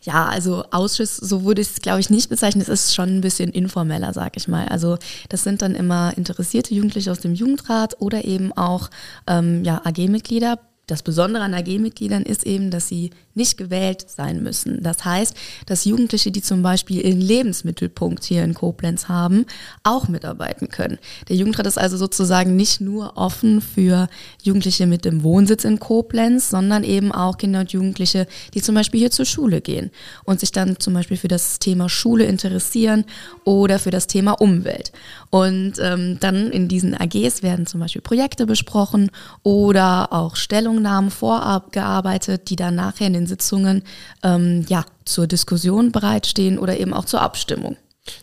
Ja, 0.02 0.26
also 0.26 0.66
Ausschuss, 0.70 1.16
so 1.16 1.44
würde 1.44 1.62
ich 1.62 1.68
es, 1.68 1.80
glaube 1.80 2.00
ich, 2.00 2.10
nicht 2.10 2.28
bezeichnen. 2.28 2.60
Es 2.60 2.68
ist 2.68 2.94
schon 2.94 3.08
ein 3.08 3.20
bisschen 3.22 3.52
informeller, 3.52 4.12
sag 4.12 4.36
ich 4.36 4.46
mal. 4.46 4.68
Also 4.68 4.98
das 5.30 5.44
sind 5.44 5.62
dann 5.62 5.74
immer 5.74 6.12
interessierte 6.14 6.74
Jugendliche 6.74 7.10
aus 7.10 7.20
dem 7.20 7.34
Jugendrat 7.34 7.98
oder 8.02 8.26
eben 8.26 8.52
auch 8.52 8.90
ähm, 9.26 9.64
ja, 9.64 9.80
AG-Mitglieder, 9.82 10.58
das 10.86 11.02
Besondere 11.02 11.42
an 11.42 11.54
AG-Mitgliedern 11.54 12.24
ist 12.24 12.44
eben, 12.44 12.70
dass 12.70 12.88
sie 12.88 13.08
nicht 13.34 13.56
gewählt 13.56 14.04
sein 14.08 14.42
müssen. 14.42 14.82
Das 14.82 15.04
heißt, 15.04 15.36
dass 15.66 15.84
Jugendliche, 15.84 16.30
die 16.30 16.42
zum 16.42 16.62
Beispiel 16.62 17.04
ihren 17.04 17.20
Lebensmittelpunkt 17.20 18.24
hier 18.24 18.44
in 18.44 18.54
Koblenz 18.54 19.08
haben, 19.08 19.46
auch 19.82 20.08
mitarbeiten 20.08 20.68
können. 20.68 20.98
Der 21.28 21.36
Jugendrat 21.36 21.66
ist 21.66 21.78
also 21.78 21.96
sozusagen 21.96 22.56
nicht 22.56 22.80
nur 22.80 23.16
offen 23.16 23.60
für 23.60 24.08
Jugendliche 24.42 24.86
mit 24.86 25.04
dem 25.04 25.22
Wohnsitz 25.22 25.64
in 25.64 25.78
Koblenz, 25.78 26.50
sondern 26.50 26.84
eben 26.84 27.12
auch 27.12 27.38
Kinder 27.38 27.60
und 27.60 27.72
Jugendliche, 27.72 28.26
die 28.54 28.62
zum 28.62 28.74
Beispiel 28.74 29.00
hier 29.00 29.10
zur 29.10 29.24
Schule 29.24 29.60
gehen 29.60 29.90
und 30.24 30.40
sich 30.40 30.52
dann 30.52 30.78
zum 30.78 30.94
Beispiel 30.94 31.16
für 31.16 31.28
das 31.28 31.58
Thema 31.58 31.88
Schule 31.88 32.24
interessieren 32.24 33.04
oder 33.44 33.78
für 33.78 33.90
das 33.90 34.06
Thema 34.06 34.32
Umwelt. 34.32 34.92
Und 35.30 35.74
ähm, 35.80 36.18
dann 36.20 36.50
in 36.50 36.68
diesen 36.68 36.94
AGs 36.94 37.42
werden 37.42 37.66
zum 37.66 37.80
Beispiel 37.80 38.02
Projekte 38.02 38.46
besprochen 38.46 39.10
oder 39.42 40.12
auch 40.12 40.36
Stellungnahmen 40.36 41.10
vorab 41.10 41.72
gearbeitet, 41.72 42.50
die 42.50 42.56
dann 42.56 42.76
nachher 42.76 43.06
in 43.06 43.12
den 43.12 43.23
Sitzungen 43.26 43.82
ähm, 44.22 44.64
ja, 44.68 44.84
zur 45.04 45.26
Diskussion 45.26 45.92
bereitstehen 45.92 46.58
oder 46.58 46.78
eben 46.78 46.92
auch 46.92 47.04
zur 47.04 47.20
Abstimmung. 47.20 47.76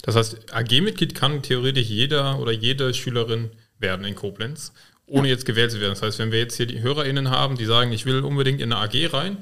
Das 0.03 0.15
heißt, 0.15 0.53
AG-Mitglied 0.53 1.15
kann 1.15 1.41
theoretisch 1.41 1.88
jeder 1.88 2.39
oder 2.39 2.51
jede 2.51 2.93
Schülerin 2.93 3.50
werden 3.79 4.05
in 4.05 4.15
Koblenz, 4.15 4.74
ohne 5.08 5.27
ja. 5.27 5.34
jetzt 5.34 5.46
gewählt 5.46 5.72
zu 5.72 5.79
werden. 5.79 5.93
Das 5.93 6.01
heißt, 6.01 6.20
wenn 6.20 6.31
wir 6.31 6.39
jetzt 6.39 6.55
hier 6.55 6.67
die 6.67 6.81
HörerInnen 6.81 7.29
haben, 7.29 7.58
die 7.58 7.65
sagen, 7.65 7.91
ich 7.91 8.05
will 8.05 8.22
unbedingt 8.22 8.62
in 8.62 8.72
eine 8.72 8.81
AG 8.81 9.13
rein, 9.13 9.38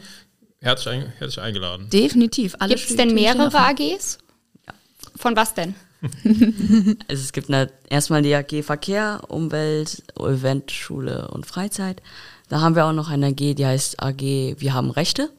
herzlich, 0.61 0.93
ein, 0.93 1.13
herzlich 1.17 1.43
eingeladen. 1.43 1.89
Definitiv. 1.89 2.55
Gibt 2.67 2.89
es 2.89 2.95
denn 2.95 3.13
mehrere 3.13 3.53
AGs? 3.53 4.19
Ja. 4.65 4.73
Von 5.15 5.35
was 5.35 5.53
denn? 5.53 5.75
also 7.09 7.21
es 7.23 7.33
gibt 7.33 7.49
eine, 7.49 7.69
erstmal 7.89 8.21
die 8.21 8.33
AG 8.33 8.63
Verkehr, 8.63 9.21
Umwelt, 9.27 10.03
Event, 10.17 10.71
Schule 10.71 11.27
und 11.29 11.45
Freizeit. 11.45 12.01
Da 12.47 12.61
haben 12.61 12.75
wir 12.75 12.85
auch 12.85 12.93
noch 12.93 13.09
eine 13.09 13.27
AG, 13.27 13.55
die 13.55 13.65
heißt 13.65 14.01
AG 14.01 14.21
Wir 14.21 14.73
haben 14.73 14.91
Rechte. 14.91 15.29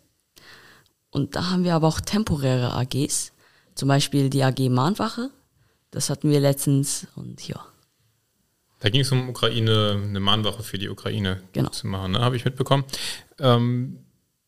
Und 1.10 1.36
da 1.36 1.50
haben 1.50 1.64
wir 1.64 1.74
aber 1.74 1.88
auch 1.88 2.00
temporäre 2.00 2.74
AGs. 2.74 3.32
Zum 3.74 3.88
Beispiel 3.88 4.30
die 4.30 4.42
AG 4.42 4.68
Mahnwache. 4.68 5.30
Das 5.90 6.10
hatten 6.10 6.30
wir 6.30 6.40
letztens 6.40 7.08
und 7.16 7.46
ja. 7.48 7.64
Da 8.80 8.88
ging 8.88 9.02
es 9.02 9.12
um 9.12 9.28
Ukraine, 9.28 10.00
eine 10.02 10.20
Mahnwache 10.20 10.62
für 10.62 10.78
die 10.78 10.88
Ukraine 10.88 11.42
genau. 11.52 11.70
zu 11.70 11.86
machen, 11.86 12.12
ne? 12.12 12.20
habe 12.20 12.36
ich 12.36 12.44
mitbekommen. 12.44 12.84
Ähm, 13.38 13.98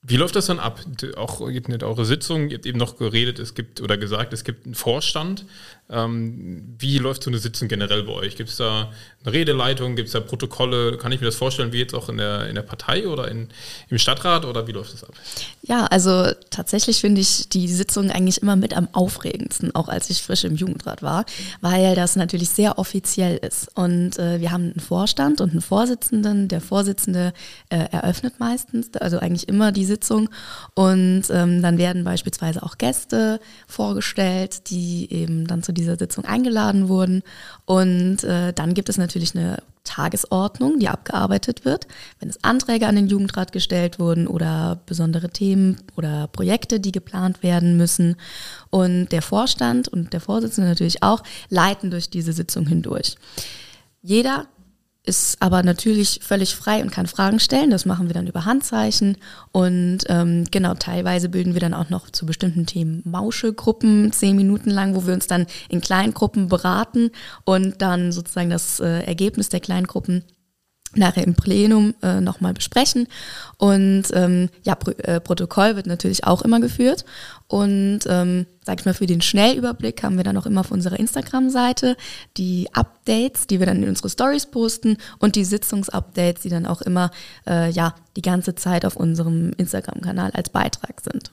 wie 0.05 0.17
läuft 0.17 0.35
das 0.35 0.47
dann 0.47 0.59
ab? 0.59 0.81
Auch 1.17 1.47
nicht 1.49 1.85
eure 1.85 2.05
Sitzung, 2.05 2.49
ihr 2.49 2.57
habt 2.57 2.67
eben 2.67 2.79
noch 2.79 2.97
geredet, 2.97 3.39
es 3.39 3.55
gibt 3.55 3.81
oder 3.81 3.97
gesagt, 3.97 4.33
es 4.33 4.43
gibt 4.43 4.67
einen 4.67 4.75
Vorstand. 4.75 5.47
Ähm, 5.89 6.75
wie 6.79 6.99
läuft 6.99 7.23
so 7.23 7.31
eine 7.31 7.39
Sitzung 7.39 7.69
generell 7.69 8.03
bei 8.03 8.13
euch? 8.13 8.35
Gibt 8.35 8.49
es 8.49 8.57
da 8.57 8.91
eine 9.23 9.33
Redeleitung, 9.33 9.95
gibt 9.95 10.09
es 10.09 10.13
da 10.13 10.21
Protokolle? 10.21 10.97
Kann 10.97 11.13
ich 11.13 11.21
mir 11.21 11.27
das 11.27 11.37
vorstellen, 11.37 11.73
wie 11.73 11.79
jetzt 11.79 11.95
auch 11.95 12.09
in 12.09 12.17
der, 12.17 12.49
in 12.49 12.57
der 12.57 12.63
Partei 12.63 13.07
oder 13.07 13.29
in, 13.29 13.49
im 13.91 13.99
Stadtrat 13.99 14.45
oder 14.45 14.67
wie 14.67 14.73
läuft 14.73 14.93
das 14.93 15.05
ab? 15.05 15.13
Ja, 15.63 15.87
also 15.87 16.33
tatsächlich 16.51 17.01
finde 17.01 17.21
ich 17.21 17.49
die 17.51 17.69
Sitzung 17.69 18.11
eigentlich 18.11 18.43
immer 18.43 18.57
mit 18.57 18.75
am 18.75 18.89
aufregendsten, 18.93 19.73
auch 19.75 19.89
als 19.89 20.11
ich 20.11 20.23
frisch 20.23 20.43
im 20.43 20.57
Jugendrat 20.57 21.03
war, 21.03 21.27
weil 21.61 21.95
das 21.95 22.17
natürlich 22.17 22.49
sehr 22.49 22.79
offiziell 22.79 23.37
ist. 23.37 23.69
Und 23.77 24.19
äh, 24.19 24.41
wir 24.41 24.51
haben 24.51 24.73
einen 24.73 24.81
Vorstand 24.81 25.41
und 25.41 25.53
einen 25.53 25.61
Vorsitzenden. 25.61 26.49
Der 26.49 26.61
Vorsitzende 26.61 27.33
äh, 27.69 27.85
eröffnet 27.93 28.41
meistens, 28.41 28.93
also 28.97 29.19
eigentlich 29.19 29.47
immer 29.47 29.71
die 29.71 29.92
Sitzung. 29.93 30.29
Und 30.75 31.25
ähm, 31.31 31.63
dann 31.63 31.79
werden 31.79 32.05
beispielsweise 32.05 32.63
auch 32.63 32.79
Gäste 32.79 33.41
vorgestellt, 33.67 34.71
die 34.71 35.13
eben 35.13 35.47
dann 35.47 35.63
zu 35.63 35.73
dieser 35.73 35.97
Sitzung 35.97 36.25
eingeladen 36.25 36.89
wurden. 36.89 37.23
Und 37.65 38.25
äh, 38.25 38.53
dann 38.53 38.75
gibt 38.75 38.89
es 38.89 38.99
natürlich 38.99 39.37
eine 39.37 39.59
Tagesordnung, 39.85 40.79
die 40.79 40.89
abgearbeitet 40.89 41.65
wird, 41.65 41.87
wenn 42.21 42.29
es 42.29 42.43
Anträge 42.45 42.87
an 42.87 42.97
den 42.97 43.09
Jugendrat 43.09 43.53
gestellt 43.53 43.99
wurden 43.99 44.27
oder 44.27 44.81
besondere 44.87 45.29
Themen 45.29 45.81
oder 45.97 46.29
Projekte, 46.29 46.79
die 46.79 46.93
geplant 46.93 47.43
werden 47.43 47.77
müssen. 47.77 48.17
Und 48.71 49.09
der 49.11 49.23
Vorstand 49.23 49.89
und 49.89 50.13
der 50.13 50.21
Vorsitzende 50.21 50.71
natürlich 50.71 51.03
auch 51.03 51.23
leiten 51.49 51.91
durch 51.91 52.11
diese 52.11 52.33
Sitzung 52.33 52.67
hindurch. 52.67 53.17
Jeder 54.03 54.47
ist 55.05 55.43
aber 55.43 55.63
natürlich 55.63 56.21
völlig 56.23 56.55
frei 56.55 56.81
und 56.81 56.93
kann 56.93 57.07
Fragen 57.09 57.41
stellen. 57.41 57.71
Das 57.71 57.87
machen 57.87 58.09
wir 58.09 58.15
dann 58.15 58.29
über 58.29 58.45
Handzeichen. 58.45 59.17
Und 59.51 60.01
ähm, 60.09 60.45
genau, 60.51 60.75
teilweise 60.75 61.29
bilden 61.29 61.55
wir 61.55 61.61
dann 61.61 61.75
auch 61.75 61.91
noch 61.91 62.11
zu 62.11 62.25
bestimmten 62.25 62.67
Themen 62.67 63.03
Mauschegruppen, 63.05 64.13
zehn 64.13 64.37
Minuten 64.37 64.71
lang, 64.71 64.95
wo 64.95 65.07
wir 65.07 65.15
uns 65.15 65.27
dann 65.27 65.47
in 65.69 65.81
Kleingruppen 65.81 66.49
beraten 66.49 67.11
und 67.45 67.83
dann 67.83 68.13
sozusagen 68.13 68.51
das 68.51 68.79
äh, 68.79 69.01
Ergebnis 69.01 69.49
der 69.49 69.61
Kleingruppen 69.61 70.25
nachher 70.95 71.25
im 71.25 71.35
Plenum 71.35 71.95
äh, 72.03 72.21
nochmal 72.21 72.55
besprechen. 72.55 73.09
Und 73.59 74.05
ähm, 74.13 74.51
ja, 74.63 74.75
Pro 74.75 74.91
äh, 74.93 75.21
Protokoll 75.21 75.77
wird 75.77 75.87
natürlich 75.87 76.25
auch 76.25 76.43
immer 76.43 76.61
geführt. 76.61 77.05
Und 77.49 78.01
ähm, 78.07 78.47
sag 78.65 78.81
ich 78.81 78.87
mal, 78.87 78.95
für 78.95 79.07
den 79.07 79.21
Schnellüberblick 79.21 80.03
haben 80.03 80.17
wir 80.17 80.25
dann 80.25 80.37
auch 80.37 80.47
immer 80.47 80.61
auf 80.61 80.71
unserer 80.71 80.99
Instagram-Seite 80.99 81.97
die 82.37 82.69
Updates, 82.73 83.47
die 83.47 83.59
wir 83.59 83.67
dann 83.67 83.83
in 83.83 83.89
unsere 83.89 84.09
Stories 84.09 84.47
posten 84.47 84.97
und 85.19 85.37
die 85.37 85.45
Sitzungsupdates, 85.45 86.43
die 86.43 86.49
dann 86.49 86.67
auch 86.67 86.83
immer 86.83 87.11
äh, 87.47 87.71
ja 87.71 87.95
die 88.17 88.23
ganze 88.23 88.55
Zeit 88.55 88.85
auf 88.85 88.97
unserem 88.97 89.53
Instagram-Kanal 89.57 90.31
als 90.33 90.51
Beitrag 90.51 91.01
sind. 91.01 91.31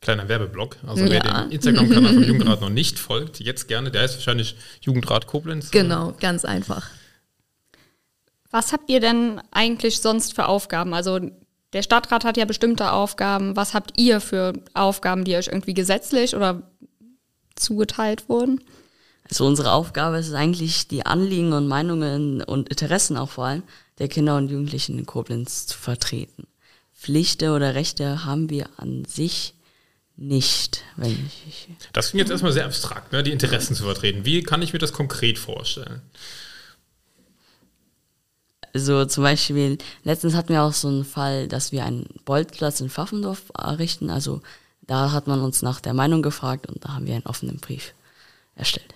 Kleiner 0.00 0.28
Werbeblock. 0.28 0.76
Also 0.86 1.04
ja. 1.04 1.10
wer 1.10 1.20
den 1.20 1.50
Instagram-Kanal 1.50 2.14
von 2.14 2.24
Jugendrat 2.24 2.60
noch 2.60 2.70
nicht 2.70 2.98
folgt, 2.98 3.40
jetzt 3.40 3.66
gerne. 3.66 3.90
Der 3.90 4.04
ist 4.04 4.14
wahrscheinlich 4.14 4.56
Jugendrat 4.80 5.26
Koblenz. 5.26 5.70
Genau, 5.70 6.14
ganz 6.20 6.44
einfach. 6.44 6.88
Was 8.50 8.72
habt 8.72 8.88
ihr 8.90 9.00
denn 9.00 9.40
eigentlich 9.50 10.00
sonst 10.00 10.34
für 10.34 10.46
Aufgaben? 10.46 10.94
Also 10.94 11.20
der 11.72 11.82
Stadtrat 11.82 12.24
hat 12.24 12.36
ja 12.36 12.44
bestimmte 12.44 12.92
Aufgaben. 12.92 13.56
Was 13.56 13.74
habt 13.74 13.98
ihr 13.98 14.20
für 14.20 14.54
Aufgaben, 14.74 15.24
die 15.24 15.36
euch 15.36 15.48
irgendwie 15.48 15.74
gesetzlich 15.74 16.34
oder 16.34 16.62
zugeteilt 17.56 18.28
wurden? 18.28 18.62
Also 19.28 19.46
unsere 19.46 19.72
Aufgabe 19.72 20.18
ist 20.18 20.28
es 20.28 20.34
eigentlich, 20.34 20.88
die 20.88 21.04
Anliegen 21.04 21.52
und 21.52 21.68
Meinungen 21.68 22.42
und 22.42 22.70
Interessen 22.70 23.18
auch 23.18 23.28
vor 23.28 23.44
allem 23.44 23.62
der 23.98 24.08
Kinder 24.08 24.36
und 24.36 24.48
Jugendlichen 24.48 24.98
in 24.98 25.04
Koblenz 25.04 25.66
zu 25.66 25.76
vertreten. 25.76 26.46
Pflichten 26.94 27.50
oder 27.50 27.74
Rechte 27.74 28.24
haben 28.24 28.48
wir 28.48 28.70
an 28.78 29.04
sich 29.04 29.54
nicht. 30.16 30.82
Wenn 30.96 31.30
ich 31.46 31.68
das 31.92 32.10
klingt 32.10 32.22
jetzt 32.22 32.30
erstmal 32.30 32.52
sehr 32.52 32.64
abstrakt, 32.64 33.12
ne? 33.12 33.22
die 33.22 33.30
Interessen 33.30 33.76
zu 33.76 33.84
vertreten. 33.84 34.24
Wie 34.24 34.42
kann 34.42 34.62
ich 34.62 34.72
mir 34.72 34.78
das 34.78 34.92
konkret 34.92 35.38
vorstellen? 35.38 36.00
So 38.74 39.04
zum 39.04 39.24
Beispiel, 39.24 39.78
letztens 40.04 40.34
hatten 40.34 40.50
wir 40.50 40.62
auch 40.62 40.72
so 40.72 40.88
einen 40.88 41.04
Fall, 41.04 41.48
dass 41.48 41.72
wir 41.72 41.84
einen 41.84 42.06
Boltplatz 42.24 42.80
in 42.80 42.90
Pfaffendorf 42.90 43.50
errichten. 43.56 44.10
Also 44.10 44.42
da 44.86 45.12
hat 45.12 45.26
man 45.26 45.40
uns 45.40 45.62
nach 45.62 45.80
der 45.80 45.94
Meinung 45.94 46.22
gefragt 46.22 46.66
und 46.66 46.84
da 46.84 46.94
haben 46.94 47.06
wir 47.06 47.14
einen 47.14 47.26
offenen 47.26 47.58
Brief 47.58 47.94
erstellt. 48.56 48.94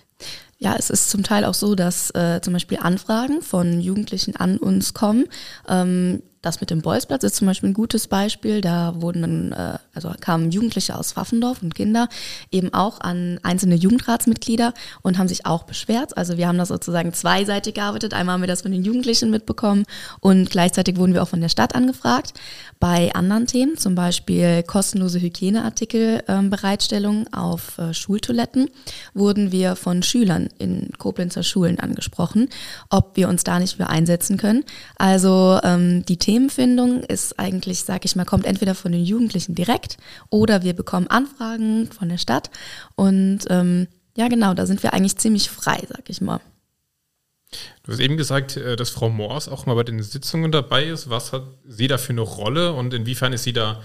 Ja, 0.57 0.75
es 0.77 0.89
ist 0.89 1.09
zum 1.09 1.23
Teil 1.23 1.43
auch 1.43 1.53
so, 1.53 1.75
dass 1.75 2.09
äh, 2.11 2.39
zum 2.41 2.53
Beispiel 2.53 2.79
Anfragen 2.81 3.41
von 3.41 3.81
Jugendlichen 3.81 4.35
an 4.35 4.57
uns 4.57 4.93
kommen. 4.93 5.25
Ähm, 5.67 6.23
das 6.43 6.59
mit 6.59 6.69
dem 6.69 6.81
Bolzplatz 6.81 7.23
ist 7.23 7.37
zum 7.37 7.47
Beispiel 7.47 7.69
ein 7.69 7.73
gutes 7.73 8.07
Beispiel. 8.07 8.59
Da 8.61 9.01
wurden 9.01 9.21
dann, 9.21 9.51
äh, 9.53 9.77
also 9.95 10.11
kamen 10.19 10.51
Jugendliche 10.51 10.95
aus 10.95 11.13
Pfaffendorf 11.13 11.63
und 11.63 11.73
Kinder 11.73 12.09
eben 12.51 12.73
auch 12.73 12.99
an 12.99 13.39
einzelne 13.43 13.75
Jugendratsmitglieder 13.75 14.73
und 15.01 15.17
haben 15.17 15.29
sich 15.29 15.45
auch 15.45 15.63
beschwert. 15.63 16.17
Also 16.17 16.37
wir 16.37 16.47
haben 16.47 16.57
da 16.57 16.65
sozusagen 16.65 17.13
zweiseitig 17.13 17.75
gearbeitet. 17.75 18.13
Einmal 18.13 18.33
haben 18.33 18.41
wir 18.41 18.47
das 18.47 18.63
von 18.63 18.73
den 18.73 18.83
Jugendlichen 18.83 19.31
mitbekommen 19.31 19.85
und 20.19 20.49
gleichzeitig 20.49 20.97
wurden 20.97 21.13
wir 21.13 21.23
auch 21.23 21.29
von 21.29 21.39
der 21.41 21.47
Stadt 21.49 21.75
angefragt. 21.75 22.33
Bei 22.79 23.15
anderen 23.15 23.47
Themen, 23.47 23.77
zum 23.77 23.95
Beispiel 23.95 24.63
kostenlose 24.63 25.21
Hygieneartikelbereitstellung 25.21 27.19
ähm, 27.27 27.33
auf 27.33 27.77
äh, 27.77 27.93
Schultoiletten, 27.93 28.69
wurden 29.13 29.53
wir 29.53 29.77
von 29.77 30.03
Schülern 30.03 30.49
in 30.59 30.89
Koblenzer 30.97 31.43
Schulen 31.43 31.79
angesprochen, 31.79 32.49
ob 32.89 33.15
wir 33.15 33.29
uns 33.29 33.45
da 33.45 33.59
nicht 33.59 33.77
für 33.77 33.87
einsetzen 33.87 34.35
können. 34.35 34.65
Also 34.97 35.61
ähm, 35.63 36.03
die 36.05 36.17
Themen 36.17 36.32
Themenfindung 36.33 37.03
ist 37.03 37.37
eigentlich, 37.37 37.83
sag 37.83 38.05
ich 38.05 38.15
mal, 38.15 38.25
kommt 38.25 38.47
entweder 38.47 38.73
von 38.73 38.91
den 38.91 39.05
Jugendlichen 39.05 39.53
direkt 39.53 39.97
oder 40.31 40.63
wir 40.63 40.73
bekommen 40.73 41.05
Anfragen 41.05 41.91
von 41.91 42.09
der 42.09 42.17
Stadt. 42.17 42.49
Und 42.95 43.41
ähm, 43.49 43.87
ja, 44.17 44.27
genau, 44.29 44.55
da 44.55 44.65
sind 44.65 44.81
wir 44.81 44.93
eigentlich 44.93 45.17
ziemlich 45.17 45.51
frei, 45.51 45.79
sag 45.87 46.09
ich 46.09 46.21
mal. 46.21 46.39
Du 47.83 47.91
hast 47.91 47.99
eben 47.99 48.17
gesagt, 48.17 48.57
äh, 48.57 48.75
dass 48.75 48.89
Frau 48.89 49.09
Moors 49.09 49.47
auch 49.47 49.67
mal 49.67 49.75
bei 49.75 49.83
den 49.83 50.01
Sitzungen 50.01 50.51
dabei 50.51 50.85
ist. 50.85 51.07
Was 51.11 51.33
hat 51.33 51.43
sie 51.67 51.87
da 51.87 51.99
für 51.99 52.13
eine 52.13 52.21
Rolle 52.21 52.73
und 52.73 52.95
inwiefern 52.95 53.31
ist 53.31 53.43
sie 53.43 53.53
da 53.53 53.83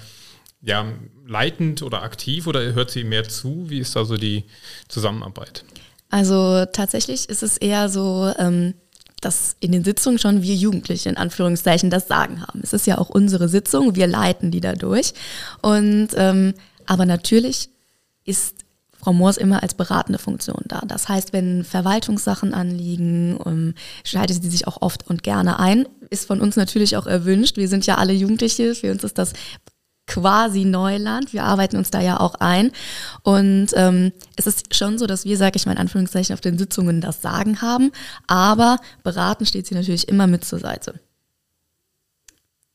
ja, 0.62 0.86
leitend 1.26 1.82
oder 1.82 2.02
aktiv 2.02 2.46
oder 2.46 2.72
hört 2.72 2.90
sie 2.90 3.04
mehr 3.04 3.28
zu? 3.28 3.68
Wie 3.68 3.78
ist 3.78 3.94
da 3.94 4.06
so 4.06 4.16
die 4.16 4.44
Zusammenarbeit? 4.88 5.64
Also 6.08 6.64
tatsächlich 6.72 7.28
ist 7.28 7.42
es 7.42 7.58
eher 7.58 7.90
so, 7.90 8.32
ähm, 8.38 8.72
dass 9.20 9.56
in 9.60 9.72
den 9.72 9.84
Sitzungen 9.84 10.18
schon 10.18 10.42
wir 10.42 10.54
Jugendliche 10.54 11.08
in 11.08 11.16
Anführungszeichen 11.16 11.90
das 11.90 12.08
Sagen 12.08 12.42
haben. 12.42 12.60
Es 12.62 12.72
ist 12.72 12.86
ja 12.86 12.98
auch 12.98 13.08
unsere 13.08 13.48
Sitzung, 13.48 13.94
wir 13.96 14.06
leiten 14.06 14.50
die 14.50 14.60
dadurch. 14.60 15.12
Und 15.62 16.08
ähm, 16.16 16.54
aber 16.86 17.04
natürlich 17.04 17.68
ist 18.24 18.54
Frau 18.98 19.12
Moors 19.12 19.36
immer 19.36 19.62
als 19.62 19.74
beratende 19.74 20.18
Funktion 20.18 20.62
da. 20.66 20.82
Das 20.86 21.08
heißt, 21.08 21.32
wenn 21.32 21.64
Verwaltungssachen 21.64 22.52
anliegen, 22.52 23.36
um, 23.36 23.52
ähm, 23.52 23.74
schaltet 24.04 24.42
sie 24.42 24.50
sich 24.50 24.66
auch 24.66 24.82
oft 24.82 25.08
und 25.08 25.22
gerne 25.22 25.58
ein. 25.60 25.86
Ist 26.10 26.26
von 26.26 26.40
uns 26.40 26.56
natürlich 26.56 26.96
auch 26.96 27.06
erwünscht. 27.06 27.56
Wir 27.56 27.68
sind 27.68 27.86
ja 27.86 27.96
alle 27.96 28.12
Jugendliche. 28.12 28.74
Für 28.74 28.90
uns 28.90 29.04
ist 29.04 29.18
das 29.18 29.34
quasi 30.08 30.64
Neuland. 30.64 31.32
Wir 31.32 31.44
arbeiten 31.44 31.76
uns 31.76 31.90
da 31.90 32.00
ja 32.00 32.18
auch 32.18 32.34
ein. 32.36 32.72
Und 33.22 33.68
ähm, 33.74 34.12
es 34.34 34.48
ist 34.48 34.74
schon 34.74 34.98
so, 34.98 35.06
dass 35.06 35.24
wir, 35.24 35.36
sage 35.36 35.56
ich 35.56 35.66
mal 35.66 35.72
in 35.72 35.78
Anführungszeichen, 35.78 36.34
auf 36.34 36.40
den 36.40 36.58
Sitzungen 36.58 37.00
das 37.00 37.22
Sagen 37.22 37.62
haben. 37.62 37.92
Aber 38.26 38.78
beraten 39.04 39.46
steht 39.46 39.66
sie 39.66 39.74
natürlich 39.74 40.08
immer 40.08 40.26
mit 40.26 40.44
zur 40.44 40.58
Seite. 40.58 40.98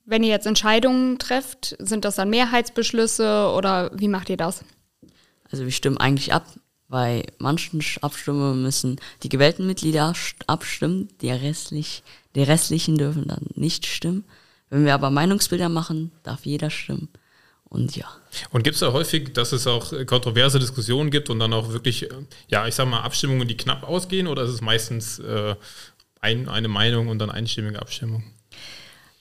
Wenn 0.05 0.23
ihr 0.23 0.29
jetzt 0.29 0.47
Entscheidungen 0.47 1.17
trefft, 1.17 1.75
sind 1.79 2.05
das 2.05 2.15
dann 2.15 2.29
Mehrheitsbeschlüsse 2.29 3.51
oder 3.55 3.91
wie 3.93 4.09
macht 4.09 4.29
ihr 4.29 4.37
das? 4.37 4.63
Also 5.49 5.65
wir 5.65 5.71
stimmen 5.71 5.97
eigentlich 5.97 6.33
ab. 6.33 6.45
Bei 6.89 7.25
manchen 7.39 7.81
Abstimmungen 8.01 8.61
müssen 8.61 8.99
die 9.23 9.29
gewählten 9.29 9.65
Mitglieder 9.65 10.13
abstimmen, 10.45 11.07
die, 11.21 11.31
restlich, 11.31 12.03
die 12.35 12.43
restlichen 12.43 12.97
dürfen 12.97 13.27
dann 13.27 13.47
nicht 13.55 13.87
stimmen. 13.87 14.25
Wenn 14.69 14.85
wir 14.85 14.93
aber 14.93 15.09
Meinungsbilder 15.09 15.69
machen, 15.69 16.11
darf 16.23 16.45
jeder 16.45 16.69
stimmen. 16.69 17.09
Und 17.73 17.95
ja. 17.95 18.05
Und 18.51 18.63
gibt 18.63 18.75
es 18.75 18.81
da 18.81 18.93
häufig, 18.93 19.33
dass 19.33 19.51
es 19.51 19.65
auch 19.65 19.93
kontroverse 20.05 20.59
Diskussionen 20.59 21.09
gibt 21.09 21.29
und 21.31 21.39
dann 21.39 21.53
auch 21.53 21.73
wirklich, 21.73 22.07
ja, 22.47 22.67
ich 22.67 22.75
sag 22.75 22.88
mal, 22.88 23.01
Abstimmungen, 23.01 23.47
die 23.47 23.57
knapp 23.57 23.83
ausgehen 23.83 24.27
oder 24.27 24.43
ist 24.43 24.51
es 24.51 24.62
meistens 24.62 25.17
äh, 25.19 25.55
ein, 26.21 26.47
eine 26.47 26.67
Meinung 26.67 27.07
und 27.07 27.17
dann 27.17 27.31
einstimmige 27.31 27.81
Abstimmung? 27.81 28.23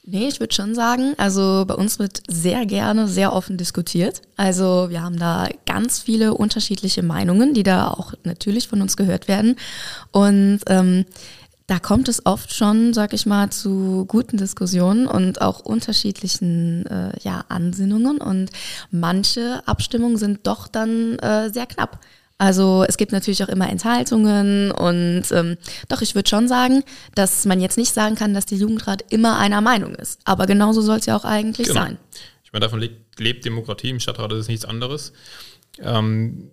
Nee, 0.05 0.29
ich 0.29 0.39
würde 0.41 0.55
schon 0.55 0.75
sagen, 0.75 1.15
also 1.17 1.65
bei 1.67 1.75
uns 1.75 1.99
wird 1.99 2.23
sehr 2.29 2.67
gerne, 2.67 3.09
sehr 3.09 3.33
offen 3.33 3.57
diskutiert. 3.57 4.21
Also 4.37 4.89
wir 4.91 5.01
haben 5.01 5.19
da 5.19 5.49
ganz 5.65 6.01
viele 6.01 6.35
unterschiedliche 6.35 7.03
Meinungen, 7.03 7.55
die 7.55 7.63
da 7.63 7.89
auch 7.89 8.13
natürlich 8.25 8.69
von 8.69 8.83
uns 8.83 8.97
gehört 8.97 9.29
werden. 9.29 9.57
Und 10.11 10.61
ähm, 10.67 11.07
da 11.67 11.79
kommt 11.79 12.09
es 12.09 12.27
oft 12.27 12.53
schon, 12.55 12.93
sag 12.93 13.13
ich 13.13 13.27
mal, 13.27 13.51
zu 13.51 14.05
guten 14.07 14.37
Diskussionen 14.37 15.07
und 15.07 15.41
auch 15.41 15.61
unterschiedlichen 15.61 16.87
äh, 16.87 17.13
ja, 17.23 17.45
Ansinnungen. 17.49 18.19
Und 18.19 18.51
manche 18.91 19.63
Abstimmungen 19.67 20.17
sind 20.17 20.47
doch 20.47 20.69
dann 20.69 21.19
äh, 21.19 21.51
sehr 21.51 21.67
knapp. 21.67 22.01
Also 22.39 22.85
es 22.89 22.97
gibt 22.97 23.13
natürlich 23.13 23.45
auch 23.45 23.49
immer 23.49 23.71
Enthaltungen 23.71 24.73
und 24.73 25.23
ähm, 25.31 25.57
doch, 25.89 26.03
ich 26.03 26.17
würde 26.17 26.29
schon 26.29 26.49
sagen, 26.49 26.83
dass 27.15 27.45
man 27.45 27.61
jetzt 27.61 27.79
nicht 27.79 27.95
sagen 27.95 28.17
kann, 28.17 28.35
dass 28.35 28.47
der 28.47 28.59
Jugendrat 28.59 29.05
immer 29.11 29.39
einer 29.39 29.61
Meinung 29.61 29.95
ist. 29.95 30.21
Aber 30.25 30.47
genauso 30.47 30.81
soll 30.81 30.99
es 30.99 31.07
ja 31.07 31.17
auch 31.17 31.25
eigentlich 31.25 31.69
genau. 31.69 31.83
sein. 31.83 31.99
Ich 32.43 32.53
meine, 32.53 32.65
davon 32.65 32.87
lebt, 33.19 33.45
Demokratie, 33.45 33.91
im 33.91 34.01
Stadtrat 34.01 34.33
ist 34.33 34.39
es 34.41 34.49
nichts 34.49 34.65
anderes. 34.65 35.13
Ähm, 35.79 36.51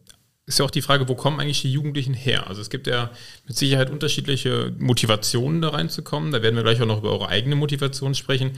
ist 0.50 0.58
ja 0.58 0.66
auch 0.66 0.72
die 0.72 0.82
Frage, 0.82 1.08
wo 1.08 1.14
kommen 1.14 1.40
eigentlich 1.40 1.62
die 1.62 1.72
Jugendlichen 1.72 2.16
her? 2.16 2.48
Also 2.48 2.60
es 2.60 2.72
gibt 2.72 2.88
ja 2.88 3.12
mit 3.48 3.56
Sicherheit 3.56 3.92
unterschiedliche 3.92 4.74
Motivationen 4.80 5.62
da 5.62 5.70
reinzukommen. 5.70 6.32
Da 6.32 6.42
werden 6.42 6.56
wir 6.56 6.64
gleich 6.64 6.82
auch 6.82 6.88
noch 6.88 6.98
über 6.98 7.12
eure 7.12 7.28
eigene 7.28 7.56
Motivation 7.56 8.16
sprechen. 8.16 8.54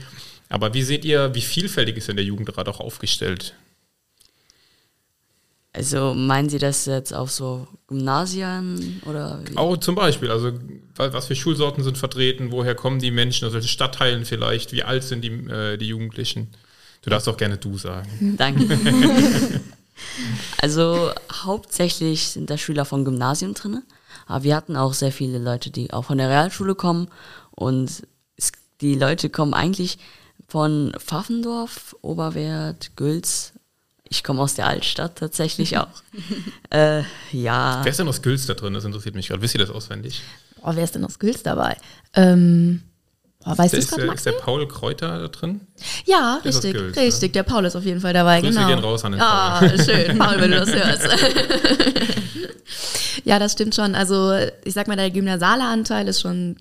Aber 0.48 0.72
wie 0.72 0.82
seht 0.82 1.04
ihr, 1.04 1.34
wie 1.34 1.42
vielfältig 1.42 1.98
ist 1.98 2.08
denn 2.08 2.16
der 2.16 2.24
Jugendrat 2.24 2.66
auch 2.66 2.80
aufgestellt? 2.80 3.54
Also 5.74 6.14
meinen 6.14 6.48
Sie 6.48 6.58
das 6.58 6.86
jetzt 6.86 7.12
auf 7.12 7.30
so 7.30 7.68
Gymnasien 7.88 9.02
oder? 9.04 9.42
Wie? 9.46 9.56
Auch 9.58 9.76
zum 9.76 9.94
Beispiel, 9.94 10.30
also 10.30 10.52
was 10.96 11.26
für 11.26 11.36
Schulsorten 11.36 11.84
sind 11.84 11.98
vertreten, 11.98 12.52
woher 12.52 12.74
kommen 12.74 13.00
die 13.00 13.10
Menschen, 13.10 13.46
aus 13.46 13.52
welchen 13.52 13.68
Stadtteilen 13.68 14.24
vielleicht, 14.24 14.72
wie 14.72 14.82
alt 14.82 15.04
sind 15.04 15.22
die, 15.22 15.30
äh, 15.30 15.76
die 15.76 15.88
Jugendlichen? 15.88 16.48
Du 17.02 17.10
darfst 17.10 17.28
auch 17.28 17.36
gerne 17.36 17.58
du 17.58 17.76
sagen. 17.76 18.34
Danke. 18.38 18.78
Also 20.60 21.10
hauptsächlich 21.32 22.28
sind 22.28 22.50
da 22.50 22.58
Schüler 22.58 22.84
von 22.84 23.04
Gymnasium 23.04 23.54
drin. 23.54 23.82
Aber 24.26 24.44
wir 24.44 24.56
hatten 24.56 24.76
auch 24.76 24.94
sehr 24.94 25.12
viele 25.12 25.38
Leute, 25.38 25.70
die 25.70 25.92
auch 25.92 26.04
von 26.04 26.18
der 26.18 26.28
Realschule 26.28 26.74
kommen. 26.74 27.08
Und 27.50 28.02
es, 28.36 28.52
die 28.80 28.94
Leute 28.94 29.30
kommen 29.30 29.54
eigentlich 29.54 29.98
von 30.48 30.92
Pfaffendorf, 30.98 31.96
Oberwert, 32.02 32.96
Gülz. 32.96 33.52
Ich 34.08 34.22
komme 34.22 34.42
aus 34.42 34.54
der 34.54 34.66
Altstadt 34.66 35.16
tatsächlich 35.16 35.78
auch. 35.78 36.02
äh, 36.70 37.02
ja. 37.32 37.80
Wer 37.82 37.90
ist 37.90 37.98
denn 37.98 38.08
aus 38.08 38.22
Gülz 38.22 38.46
da 38.46 38.54
drin? 38.54 38.74
Das 38.74 38.84
interessiert 38.84 39.14
mich 39.14 39.28
gerade. 39.28 39.42
Wisst 39.42 39.54
ihr 39.54 39.60
das 39.60 39.70
auswendig? 39.70 40.22
Boah, 40.60 40.76
wer 40.76 40.84
ist 40.84 40.94
denn 40.94 41.04
aus 41.04 41.18
Gülz 41.18 41.42
dabei? 41.42 41.76
Ähm, 42.14 42.82
weißt 43.44 43.74
ist, 43.74 43.96
der, 43.96 44.12
ist 44.12 44.26
der 44.26 44.32
Paul 44.32 44.66
Kräuter 44.68 45.18
da 45.18 45.28
drin? 45.28 45.62
Ja, 46.04 46.40
der 46.44 46.52
richtig, 46.52 46.74
Geld, 46.74 46.96
richtig. 46.96 47.30
Ne? 47.30 47.32
Der 47.32 47.42
Paul 47.42 47.64
ist 47.64 47.76
auf 47.76 47.84
jeden 47.84 48.00
Fall 48.00 48.12
dabei. 48.12 48.40
Grüße 48.40 48.54
genau. 48.54 48.68
gehen 48.68 48.78
raus 48.78 49.04
an 49.04 49.12
den 49.12 49.20
ah, 49.20 49.58
Paul. 49.58 49.78
schön, 49.78 50.18
Paul, 50.18 50.40
wenn 50.40 50.50
du 50.50 50.60
das 50.60 50.68
hörst. 50.74 51.08
ja, 53.24 53.38
das 53.38 53.52
stimmt 53.52 53.74
schon. 53.74 53.94
Also 53.94 54.34
ich 54.64 54.74
sag 54.74 54.88
mal, 54.88 54.96
der 54.96 55.10
gymnasiale 55.10 55.64
Anteil 55.64 56.08
ist 56.08 56.20
schon 56.20 56.56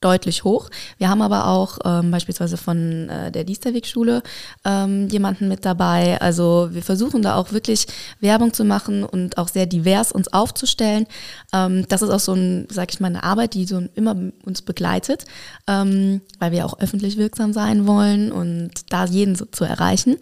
deutlich 0.00 0.44
hoch. 0.44 0.70
Wir 0.98 1.10
haben 1.10 1.20
aber 1.20 1.46
auch 1.46 1.78
ähm, 1.84 2.10
beispielsweise 2.10 2.56
von 2.56 3.08
äh, 3.08 3.30
der 3.30 3.44
Diesterweg-Schule 3.44 4.22
ähm, 4.64 5.08
jemanden 5.08 5.48
mit 5.48 5.64
dabei. 5.64 6.20
Also 6.20 6.68
wir 6.72 6.82
versuchen 6.82 7.22
da 7.22 7.36
auch 7.36 7.52
wirklich 7.52 7.86
Werbung 8.20 8.54
zu 8.54 8.64
machen 8.64 9.04
und 9.04 9.36
auch 9.36 9.48
sehr 9.48 9.66
divers 9.66 10.10
uns 10.10 10.32
aufzustellen. 10.32 11.06
Ähm, 11.52 11.86
das 11.88 12.00
ist 12.00 12.10
auch 12.10 12.20
so 12.20 12.32
ein, 12.32 12.66
sag 12.70 12.92
ich 12.92 13.00
mal, 13.00 13.08
eine 13.08 13.24
Arbeit, 13.24 13.54
die 13.54 13.66
so 13.66 13.82
immer 13.94 14.16
uns 14.44 14.62
begleitet, 14.62 15.26
ähm, 15.66 16.22
weil 16.38 16.52
wir 16.52 16.64
auch 16.64 16.78
öffentlich 16.80 17.18
wirksam 17.18 17.52
sein 17.52 17.86
wollen 17.86 18.32
und 18.32 18.70
da 18.88 19.04
jeden 19.04 19.34
so 19.36 19.44
zu 19.44 19.64
erreichen. 19.64 20.16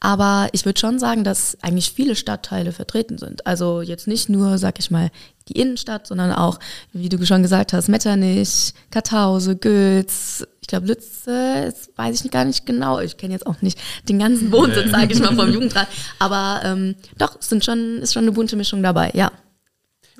Aber 0.00 0.48
ich 0.52 0.66
würde 0.66 0.78
schon 0.78 0.98
sagen, 0.98 1.24
dass 1.24 1.56
eigentlich 1.62 1.92
viele 1.92 2.16
Stadtteile 2.16 2.72
vertreten 2.72 3.16
sind. 3.16 3.46
Also 3.46 3.80
jetzt 3.80 4.06
nicht 4.06 4.28
nur, 4.28 4.58
sag 4.58 4.78
ich 4.78 4.90
mal, 4.90 5.10
die 5.48 5.60
Innenstadt, 5.60 6.06
sondern 6.06 6.32
auch, 6.32 6.58
wie 6.92 7.08
du 7.08 7.24
schon 7.24 7.42
gesagt 7.42 7.72
hast, 7.72 7.88
Metternich, 7.88 8.74
Karthause, 8.90 9.56
Gülz, 9.56 10.46
ich 10.60 10.68
glaube 10.68 10.86
Lütze, 10.86 11.64
das 11.66 11.90
weiß 11.96 12.24
ich 12.24 12.30
gar 12.30 12.44
nicht 12.44 12.66
genau. 12.66 13.00
Ich 13.00 13.16
kenne 13.16 13.32
jetzt 13.34 13.46
auch 13.46 13.60
nicht 13.62 13.78
den 14.08 14.18
ganzen 14.18 14.52
Wohnsitz, 14.52 14.90
sage 14.90 15.12
ich 15.12 15.20
mal, 15.20 15.34
vom 15.34 15.52
Jugendrat. 15.52 15.88
Aber 16.18 16.60
ähm, 16.64 16.94
doch, 17.18 17.38
es 17.40 17.48
sind 17.48 17.64
schon, 17.64 17.98
ist 17.98 18.12
schon 18.12 18.22
eine 18.22 18.32
bunte 18.32 18.56
Mischung 18.56 18.82
dabei, 18.82 19.10
ja. 19.14 19.32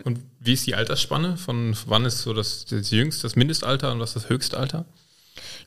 Und 0.04 0.20
wie 0.40 0.54
ist 0.54 0.66
die 0.66 0.74
Altersspanne? 0.74 1.36
Von 1.36 1.76
wann 1.86 2.04
ist 2.04 2.22
so 2.22 2.32
das, 2.32 2.64
das 2.64 2.90
jüngste, 2.90 3.22
das 3.22 3.36
Mindestalter 3.36 3.92
und 3.92 4.00
was 4.00 4.10
ist 4.10 4.24
das 4.24 4.28
Höchstalter? 4.28 4.84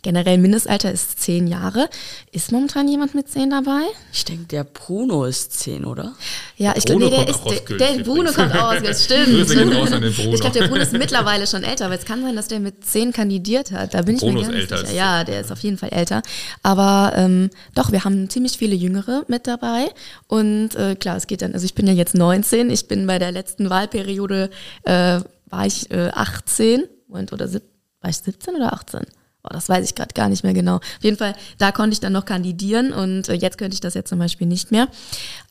Generell 0.05 0.37
Mindestalter 0.37 0.91
ist 0.91 1.19
zehn 1.19 1.47
Jahre. 1.47 1.89
Ist 2.31 2.51
momentan 2.51 2.87
jemand 2.87 3.15
mit 3.15 3.27
zehn 3.27 3.49
dabei? 3.49 3.81
Ich 4.13 4.23
denke, 4.23 4.45
der 4.45 4.63
Bruno 4.63 5.25
ist 5.25 5.57
zehn, 5.57 5.83
oder? 5.83 6.13
Ja, 6.57 6.75
ich 6.77 6.85
glaube, 6.85 7.05
nee, 7.05 7.09
der 7.09 7.27
ist 7.27 7.39
der, 7.43 7.77
der 7.79 8.03
Bruno 8.03 8.31
kommt 8.31 8.55
aus, 8.55 8.83
das 8.83 9.05
stimmt. 9.05 9.75
raus 9.75 9.91
an 9.91 10.03
den 10.03 10.13
Bruno. 10.13 10.35
Ich 10.35 10.41
glaube, 10.41 10.59
der 10.59 10.67
Bruno 10.67 10.83
ist 10.83 10.93
mittlerweile 10.93 11.47
schon 11.47 11.63
älter, 11.63 11.85
aber 11.85 11.95
es 11.95 12.05
kann 12.05 12.21
sein, 12.21 12.35
dass 12.35 12.47
der 12.47 12.59
mit 12.59 12.85
zehn 12.85 13.13
kandidiert 13.13 13.71
hat. 13.71 13.95
Da 13.95 14.03
bin 14.03 14.17
Bruno 14.17 14.41
ich 14.41 14.47
mir 14.47 14.67
ganz 14.67 14.81
sicher. 14.81 14.93
Ja, 14.95 15.23
der 15.23 15.41
ist 15.41 15.51
auf 15.51 15.57
jeden 15.61 15.79
Fall 15.79 15.89
älter. 15.89 16.21
Aber 16.61 17.13
ähm, 17.15 17.49
doch, 17.73 17.91
wir 17.91 18.03
haben 18.03 18.29
ziemlich 18.29 18.59
viele 18.59 18.75
Jüngere 18.75 19.23
mit 19.27 19.47
dabei. 19.47 19.87
Und 20.27 20.75
äh, 20.75 20.93
klar, 20.93 21.17
es 21.17 21.25
geht 21.25 21.41
dann, 21.41 21.55
also 21.55 21.65
ich 21.65 21.73
bin 21.73 21.87
ja 21.87 21.93
jetzt 21.93 22.13
19, 22.13 22.69
ich 22.69 22.87
bin 22.87 23.07
bei 23.07 23.17
der 23.17 23.31
letzten 23.31 23.71
Wahlperiode, 23.71 24.51
äh, 24.83 25.21
war 25.49 25.65
ich 25.65 25.89
äh, 25.89 26.11
18 26.13 26.83
und, 27.07 27.33
oder 27.33 27.51
war 27.51 28.09
ich 28.11 28.17
17 28.17 28.53
oder 28.53 28.71
18? 28.71 29.01
Boah, 29.45 29.53
das 29.53 29.69
weiß 29.69 29.85
ich 29.87 29.93
gerade 29.93 30.13
gar 30.13 30.27
nicht 30.27 30.43
mehr 30.43 30.53
genau. 30.53 30.77
Auf 30.77 31.03
jeden 31.03 31.17
Fall, 31.17 31.35
da 31.59 31.71
konnte 31.71 31.93
ich 31.93 31.99
dann 31.99 32.13
noch 32.13 32.25
kandidieren 32.25 32.91
und 32.91 33.29
äh, 33.29 33.33
jetzt 33.33 33.59
könnte 33.59 33.75
ich 33.75 33.79
das 33.79 33.93
jetzt 33.93 34.09
zum 34.09 34.17
Beispiel 34.17 34.47
nicht 34.47 34.71
mehr. 34.71 34.87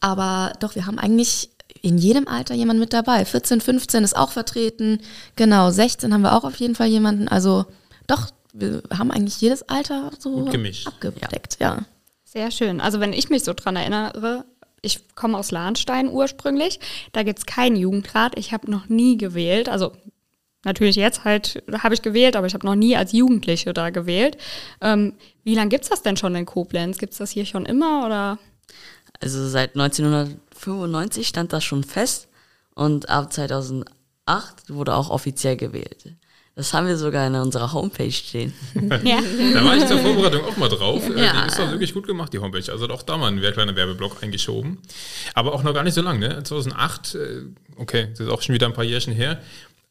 Aber 0.00 0.52
doch, 0.58 0.74
wir 0.74 0.86
haben 0.86 0.98
eigentlich 0.98 1.50
in 1.80 1.96
jedem 1.96 2.26
Alter 2.26 2.54
jemanden 2.54 2.80
mit 2.80 2.92
dabei. 2.92 3.24
14, 3.24 3.60
15 3.60 4.02
ist 4.02 4.16
auch 4.16 4.32
vertreten. 4.32 4.98
Genau, 5.36 5.70
16 5.70 6.12
haben 6.12 6.22
wir 6.22 6.34
auch 6.36 6.42
auf 6.44 6.56
jeden 6.56 6.74
Fall 6.74 6.88
jemanden. 6.88 7.28
Also 7.28 7.66
doch, 8.08 8.30
wir 8.52 8.82
haben 8.96 9.12
eigentlich 9.12 9.40
jedes 9.40 9.68
Alter 9.68 10.10
so 10.18 10.30
Gut 10.32 10.50
gemischt. 10.50 10.88
abgedeckt, 10.88 11.58
ja. 11.60 11.84
Sehr 12.24 12.50
schön. 12.50 12.80
Also 12.80 12.98
wenn 12.98 13.12
ich 13.12 13.30
mich 13.30 13.44
so 13.44 13.52
dran 13.52 13.76
erinnere, 13.76 14.44
ich 14.82 15.14
komme 15.14 15.38
aus 15.38 15.52
Lahnstein 15.52 16.08
ursprünglich, 16.10 16.80
da 17.12 17.22
gibt's 17.22 17.46
keinen 17.46 17.76
Jugendrat. 17.76 18.36
Ich 18.36 18.52
habe 18.52 18.68
noch 18.70 18.88
nie 18.88 19.16
gewählt. 19.16 19.68
Also 19.68 19.92
natürlich 20.64 20.96
jetzt 20.96 21.24
halt 21.24 21.62
habe 21.78 21.94
ich 21.94 22.02
gewählt, 22.02 22.36
aber 22.36 22.46
ich 22.46 22.54
habe 22.54 22.66
noch 22.66 22.74
nie 22.74 22.96
als 22.96 23.12
Jugendliche 23.12 23.72
da 23.74 23.90
gewählt. 23.90 24.36
Ähm, 24.80 25.14
wie 25.44 25.54
lange 25.54 25.68
gibt's 25.70 25.88
das 25.88 26.02
denn 26.02 26.16
schon 26.16 26.34
in 26.34 26.46
Koblenz? 26.46 26.98
Gibt's 26.98 27.18
das 27.18 27.30
hier 27.30 27.46
schon 27.46 27.66
immer 27.66 28.04
oder? 28.06 28.38
Also 29.20 29.46
seit 29.48 29.74
1995 29.76 31.26
stand 31.28 31.52
das 31.52 31.64
schon 31.64 31.84
fest 31.84 32.28
und 32.74 33.08
ab 33.08 33.32
2008 33.32 33.86
wurde 34.68 34.94
auch 34.94 35.10
offiziell 35.10 35.56
gewählt. 35.56 36.14
Das 36.56 36.72
haben 36.72 36.86
wir 36.86 36.96
sogar 36.96 37.26
in 37.26 37.34
unserer 37.34 37.72
Homepage 37.72 38.12
stehen. 38.12 38.52
Ja. 39.02 39.18
Da 39.54 39.64
war 39.64 39.76
ich 39.76 39.86
zur 39.86 39.98
Vorbereitung 39.98 40.44
auch 40.44 40.56
mal 40.56 40.68
drauf. 40.68 41.02
Äh, 41.08 41.24
Ja. 41.24 41.42
Die 41.42 41.48
ist 41.48 41.58
doch 41.58 41.70
wirklich 41.70 41.92
gut 41.92 42.06
gemacht, 42.06 42.32
die 42.32 42.38
Homepage. 42.38 42.70
Also 42.70 42.84
hat 42.84 42.92
auch 42.92 43.02
da 43.02 43.16
mal 43.16 43.26
ein 43.32 43.40
kleiner 43.40 43.74
Werbeblock 43.74 44.22
eingeschoben. 44.22 44.78
Aber 45.34 45.52
auch 45.52 45.64
noch 45.64 45.74
gar 45.74 45.82
nicht 45.82 45.94
so 45.94 46.02
lange, 46.02 46.20
ne? 46.20 46.42
2008, 46.44 47.14
äh, 47.16 47.42
okay, 47.76 48.08
das 48.10 48.20
ist 48.20 48.28
auch 48.28 48.40
schon 48.40 48.54
wieder 48.54 48.66
ein 48.66 48.72
paar 48.72 48.84
Jährchen 48.84 49.12
her. 49.12 49.40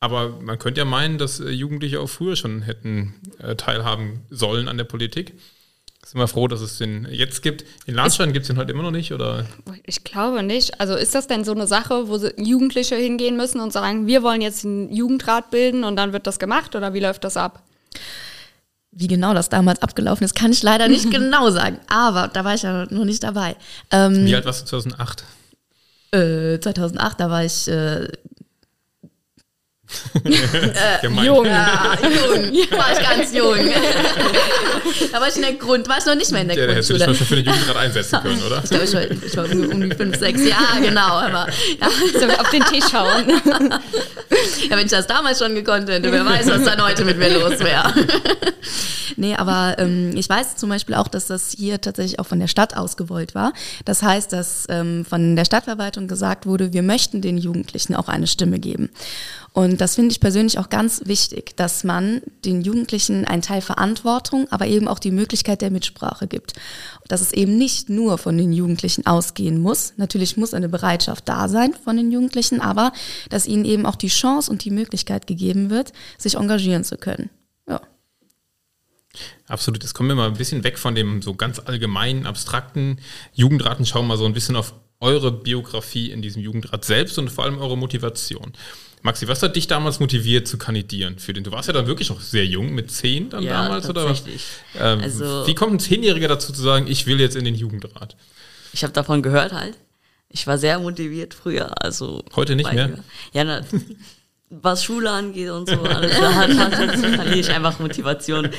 Aber 0.03 0.31
man 0.41 0.59
könnte 0.59 0.81
ja 0.81 0.85
meinen, 0.85 1.17
dass 1.17 1.39
äh, 1.39 1.49
Jugendliche 1.49 2.01
auch 2.01 2.09
früher 2.09 2.35
schon 2.35 2.61
hätten 2.61 3.13
äh, 3.39 3.55
teilhaben 3.55 4.19
sollen 4.29 4.67
an 4.67 4.75
der 4.75 4.83
Politik. 4.83 5.33
Sind 6.05 6.19
wir 6.19 6.27
froh, 6.27 6.49
dass 6.49 6.59
es 6.59 6.77
den 6.77 7.07
jetzt 7.09 7.41
gibt. 7.41 7.63
In 7.85 7.95
Lahnstein 7.95 8.33
gibt 8.33 8.43
es 8.43 8.47
den 8.47 8.57
halt 8.57 8.69
immer 8.69 8.83
noch 8.83 8.91
nicht, 8.91 9.13
oder? 9.13 9.45
Ich 9.85 10.03
glaube 10.03 10.43
nicht. 10.43 10.81
Also 10.81 10.95
ist 10.95 11.15
das 11.15 11.27
denn 11.27 11.45
so 11.45 11.53
eine 11.53 11.67
Sache, 11.67 12.09
wo 12.09 12.17
Jugendliche 12.35 12.97
hingehen 12.97 13.37
müssen 13.37 13.61
und 13.61 13.71
sagen, 13.71 14.05
wir 14.05 14.23
wollen 14.23 14.41
jetzt 14.41 14.65
einen 14.65 14.93
Jugendrat 14.93 15.51
bilden 15.51 15.85
und 15.85 15.95
dann 15.95 16.11
wird 16.11 16.27
das 16.27 16.37
gemacht 16.37 16.75
oder 16.75 16.93
wie 16.93 16.99
läuft 16.99 17.23
das 17.23 17.37
ab? 17.37 17.63
Wie 18.91 19.07
genau 19.07 19.33
das 19.33 19.47
damals 19.47 19.81
abgelaufen 19.81 20.25
ist, 20.25 20.35
kann 20.35 20.51
ich 20.51 20.63
leider 20.63 20.89
nicht 20.89 21.11
genau 21.11 21.49
sagen. 21.49 21.79
Aber 21.87 22.27
da 22.27 22.43
war 22.43 22.55
ich 22.55 22.63
ja 22.63 22.87
noch 22.89 23.05
nicht 23.05 23.23
dabei. 23.23 23.55
Ähm, 23.89 24.25
Wie 24.25 24.35
alt 24.35 24.43
warst 24.43 24.63
du 24.63 24.65
2008? 24.65 25.23
äh, 26.13 26.59
2008, 26.59 27.19
da 27.19 27.29
war 27.29 27.43
ich 27.43 27.67
äh, 27.67 28.07
Gemein. 31.01 31.25
Jung. 31.25 31.45
ja, 31.45 31.97
jung, 32.01 32.53
war 32.71 32.91
ich 32.93 32.99
ganz 32.99 33.33
jung. 33.33 33.55
da 35.11 35.19
war 35.21 35.27
ich 35.27 35.35
in 35.35 35.41
der 35.41 35.53
Grund, 35.53 35.87
war 35.89 35.97
ich 35.97 36.05
noch 36.05 36.15
nicht 36.15 36.31
mehr 36.31 36.41
in 36.41 36.47
der 36.49 36.57
Ja, 36.57 36.67
da 36.67 36.73
hättest 36.73 36.89
du 36.89 36.93
dich 36.93 37.03
Grundschule. 37.03 37.27
schon 37.27 37.27
für 37.27 37.43
den 37.43 37.45
Jugendrat 37.53 37.77
einsetzen 37.77 38.19
können, 38.21 38.43
oder? 38.43 38.61
Ich 38.63 38.69
glaube, 38.69 38.85
ich 38.85 38.93
war, 38.93 39.01
ich 39.03 39.37
war 39.37 39.45
um, 39.45 39.81
die 39.89 39.95
fünf, 39.95 40.17
sechs 40.17 40.45
Jahre, 40.45 40.81
genau. 40.81 41.01
Aber 41.01 41.47
ja, 41.81 41.89
So 42.19 42.25
auf 42.27 42.49
den 42.51 42.63
Tisch 42.65 42.85
schauen. 42.91 43.29
ja, 44.69 44.77
wenn 44.77 44.85
ich 44.85 44.91
das 44.91 45.07
damals 45.07 45.39
schon 45.39 45.55
gekonnt 45.55 45.89
hätte, 45.89 46.11
wer 46.11 46.25
weiß, 46.25 46.47
was 46.47 46.63
dann 46.63 46.83
heute 46.83 47.05
mit 47.05 47.17
mir 47.17 47.29
los 47.39 47.59
wäre. 47.59 47.93
nee, 49.15 49.35
aber 49.35 49.75
ähm, 49.79 50.11
ich 50.15 50.27
weiß 50.29 50.55
zum 50.55 50.69
Beispiel 50.69 50.95
auch, 50.95 51.07
dass 51.07 51.27
das 51.27 51.51
hier 51.57 51.79
tatsächlich 51.81 52.19
auch 52.19 52.25
von 52.27 52.39
der 52.39 52.47
Stadt 52.47 52.75
ausgewollt 52.75 53.35
war. 53.35 53.53
Das 53.85 54.03
heißt, 54.03 54.33
dass 54.33 54.65
ähm, 54.69 55.05
von 55.05 55.35
der 55.35 55.45
Stadtverwaltung 55.45 56.07
gesagt 56.07 56.45
wurde, 56.45 56.73
wir 56.73 56.83
möchten 56.83 57.21
den 57.21 57.37
Jugendlichen 57.37 57.95
auch 57.95 58.07
eine 58.07 58.27
Stimme 58.27 58.59
geben. 58.59 58.89
Und 59.53 59.81
das 59.81 59.93
finde 59.95 60.11
ich 60.11 60.19
persönlich 60.19 60.57
auch 60.57 60.69
ganz 60.69 61.03
wichtig, 61.05 61.55
dass 61.55 61.83
man 61.83 62.23
den 62.43 62.61
Jugendlichen 62.61 63.25
einen 63.25 63.43
Teil 63.43 63.61
Verantwortung, 63.61 64.47
aber 64.49 64.65
eben 64.65 64.87
auch 64.87 64.97
die 64.97 65.11
Möglichkeit 65.11 65.61
der 65.61 65.69
Mitsprache 65.69 66.27
gibt. 66.27 66.53
Dass 67.07 67.21
es 67.21 67.31
eben 67.31 67.55
nicht 67.59 67.87
nur 67.87 68.17
von 68.17 68.35
den 68.35 68.51
Jugendlichen 68.51 69.05
ausgehen 69.05 69.61
muss. 69.61 69.93
Natürlich 69.97 70.37
muss 70.37 70.55
eine 70.55 70.69
Bereitschaft 70.69 71.29
da 71.29 71.47
sein 71.47 71.75
von 71.83 71.95
den 71.97 72.11
Jugendlichen, 72.11 72.61
aber 72.61 72.93
dass 73.29 73.45
ihnen 73.45 73.63
eben 73.63 73.85
auch 73.85 73.95
die 73.95 74.07
Chance 74.07 74.49
und 74.49 74.65
die 74.65 74.71
Möglichkeit 74.71 75.27
gegeben 75.27 75.69
wird, 75.69 75.93
sich 76.17 76.35
engagieren 76.35 76.83
zu 76.83 76.97
können. 76.97 77.29
Ja. 77.67 77.79
Absolut. 79.47 79.83
Jetzt 79.83 79.93
kommen 79.93 80.09
wir 80.09 80.15
mal 80.15 80.29
ein 80.29 80.33
bisschen 80.33 80.63
weg 80.63 80.79
von 80.79 80.95
dem 80.95 81.21
so 81.21 81.35
ganz 81.35 81.59
allgemeinen, 81.59 82.25
abstrakten 82.25 82.99
Jugendrat 83.33 83.77
und 83.77 83.87
schauen 83.87 84.07
mal 84.07 84.17
so 84.17 84.25
ein 84.25 84.33
bisschen 84.33 84.55
auf 84.55 84.73
eure 84.99 85.31
Biografie 85.31 86.09
in 86.09 86.23
diesem 86.23 86.41
Jugendrat 86.41 86.85
selbst 86.85 87.19
und 87.19 87.29
vor 87.29 87.43
allem 87.43 87.59
eure 87.59 87.77
Motivation. 87.77 88.53
Maxi, 89.03 89.27
was 89.27 89.43
hat 89.43 89.55
dich 89.57 89.67
damals 89.67 89.99
motiviert 89.99 90.47
zu 90.47 90.57
kandidieren? 90.57 91.19
Für 91.19 91.33
den, 91.33 91.43
du 91.43 91.51
warst 91.51 91.67
ja 91.67 91.73
dann 91.73 91.87
wirklich 91.87 92.09
noch 92.09 92.21
sehr 92.21 92.45
jung, 92.45 92.73
mit 92.73 92.89
zehn 92.89 93.29
dann 93.29 93.43
Ja, 93.43 93.63
damals, 93.63 93.89
oder 93.89 94.05
was? 94.09 94.23
Ähm, 94.79 95.01
Also- 95.01 95.45
wie 95.45 95.53
kommt 95.55 95.73
ein 95.73 95.79
Zehnjähriger 95.79 96.29
dazu 96.29 96.53
zu 96.53 96.61
sagen, 96.61 96.87
ich 96.87 97.05
will 97.05 97.19
jetzt 97.19 97.35
in 97.35 97.43
den 97.43 97.53
Jugendrat? 97.55 98.15
Ich 98.71 98.81
habe 98.83 98.93
davon 98.93 99.21
gehört 99.21 99.51
halt. 99.51 99.75
Ich 100.29 100.47
war 100.47 100.57
sehr 100.57 100.79
motiviert 100.79 101.33
früher, 101.33 101.83
also 101.83 102.23
Heute 102.35 102.55
nicht 102.55 102.71
mehr? 102.73 102.97
Ja, 103.33 103.43
na, 103.43 103.61
was 104.49 104.83
Schule 104.83 105.11
angeht 105.11 105.49
und 105.49 105.69
so, 105.69 105.81
alles, 105.81 106.17
da 106.17 106.33
hat, 106.33 106.49
hat, 106.57 106.97
verliere 106.97 107.39
ich 107.39 107.49
einfach 107.51 107.79
Motivation. 107.79 108.49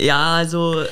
Ja, 0.00 0.36
also 0.36 0.84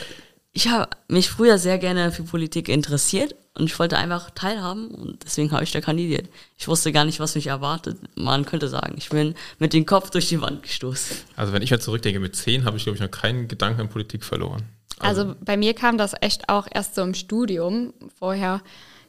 ich 0.61 0.69
habe 0.69 0.91
mich 1.09 1.31
früher 1.31 1.57
sehr 1.57 1.79
gerne 1.79 2.13
für 2.13 2.23
Politik 2.23 2.69
interessiert 2.69 3.35
und 3.57 3.65
ich 3.65 3.79
wollte 3.79 3.97
einfach 3.97 4.29
teilhaben 4.29 4.89
und 4.89 5.25
deswegen 5.25 5.53
habe 5.53 5.65
ich 5.65 5.73
da 5.73 5.81
kandidiert. 5.81 6.29
Ich 6.59 6.69
wusste 6.69 6.93
gar 6.93 7.07
nicht, 7.07 7.19
was 7.19 7.35
mich 7.35 7.47
erwartet. 7.47 7.97
Man 8.15 8.45
könnte 8.45 8.69
sagen, 8.69 8.95
ich 8.99 9.09
bin 9.09 9.35
mit 9.59 9.73
dem 9.73 9.87
Kopf 9.87 10.11
durch 10.11 10.29
die 10.29 10.43
Wand 10.43 10.63
gestoßen. 10.63 11.17
Also 11.35 11.55
wenn 11.55 11.63
ich 11.63 11.71
jetzt 11.71 11.85
zurückdenke, 11.85 12.21
mit 12.21 12.37
zehn 12.37 12.67
habe 12.67 12.77
ich, 12.77 12.83
glaube 12.83 12.97
ich, 12.97 13.03
noch 13.03 13.11
keinen 13.11 13.49
Gedanken 13.49 13.81
an 13.81 13.89
Politik 13.89 14.23
verloren. 14.23 14.65
Also 14.99 15.35
bei 15.43 15.57
mir 15.57 15.73
kam 15.73 15.97
das 15.97 16.15
echt 16.21 16.51
auch 16.51 16.69
erst 16.71 16.95
so 16.95 17.01
im 17.01 17.15
Studium. 17.15 17.95
Vorher, 18.19 18.61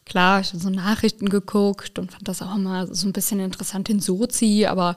klar, 0.06 0.40
ich 0.40 0.54
habe 0.54 0.60
so 0.60 0.70
Nachrichten 0.70 1.28
geguckt 1.28 2.00
und 2.00 2.14
fand 2.14 2.30
das 2.30 2.42
auch 2.42 2.56
immer 2.56 2.88
so 2.96 3.10
ein 3.10 3.14
bisschen 3.14 3.42
interessant 3.42 3.90
in 3.90 4.00
Sozi, 4.00 4.68
aber 4.68 4.96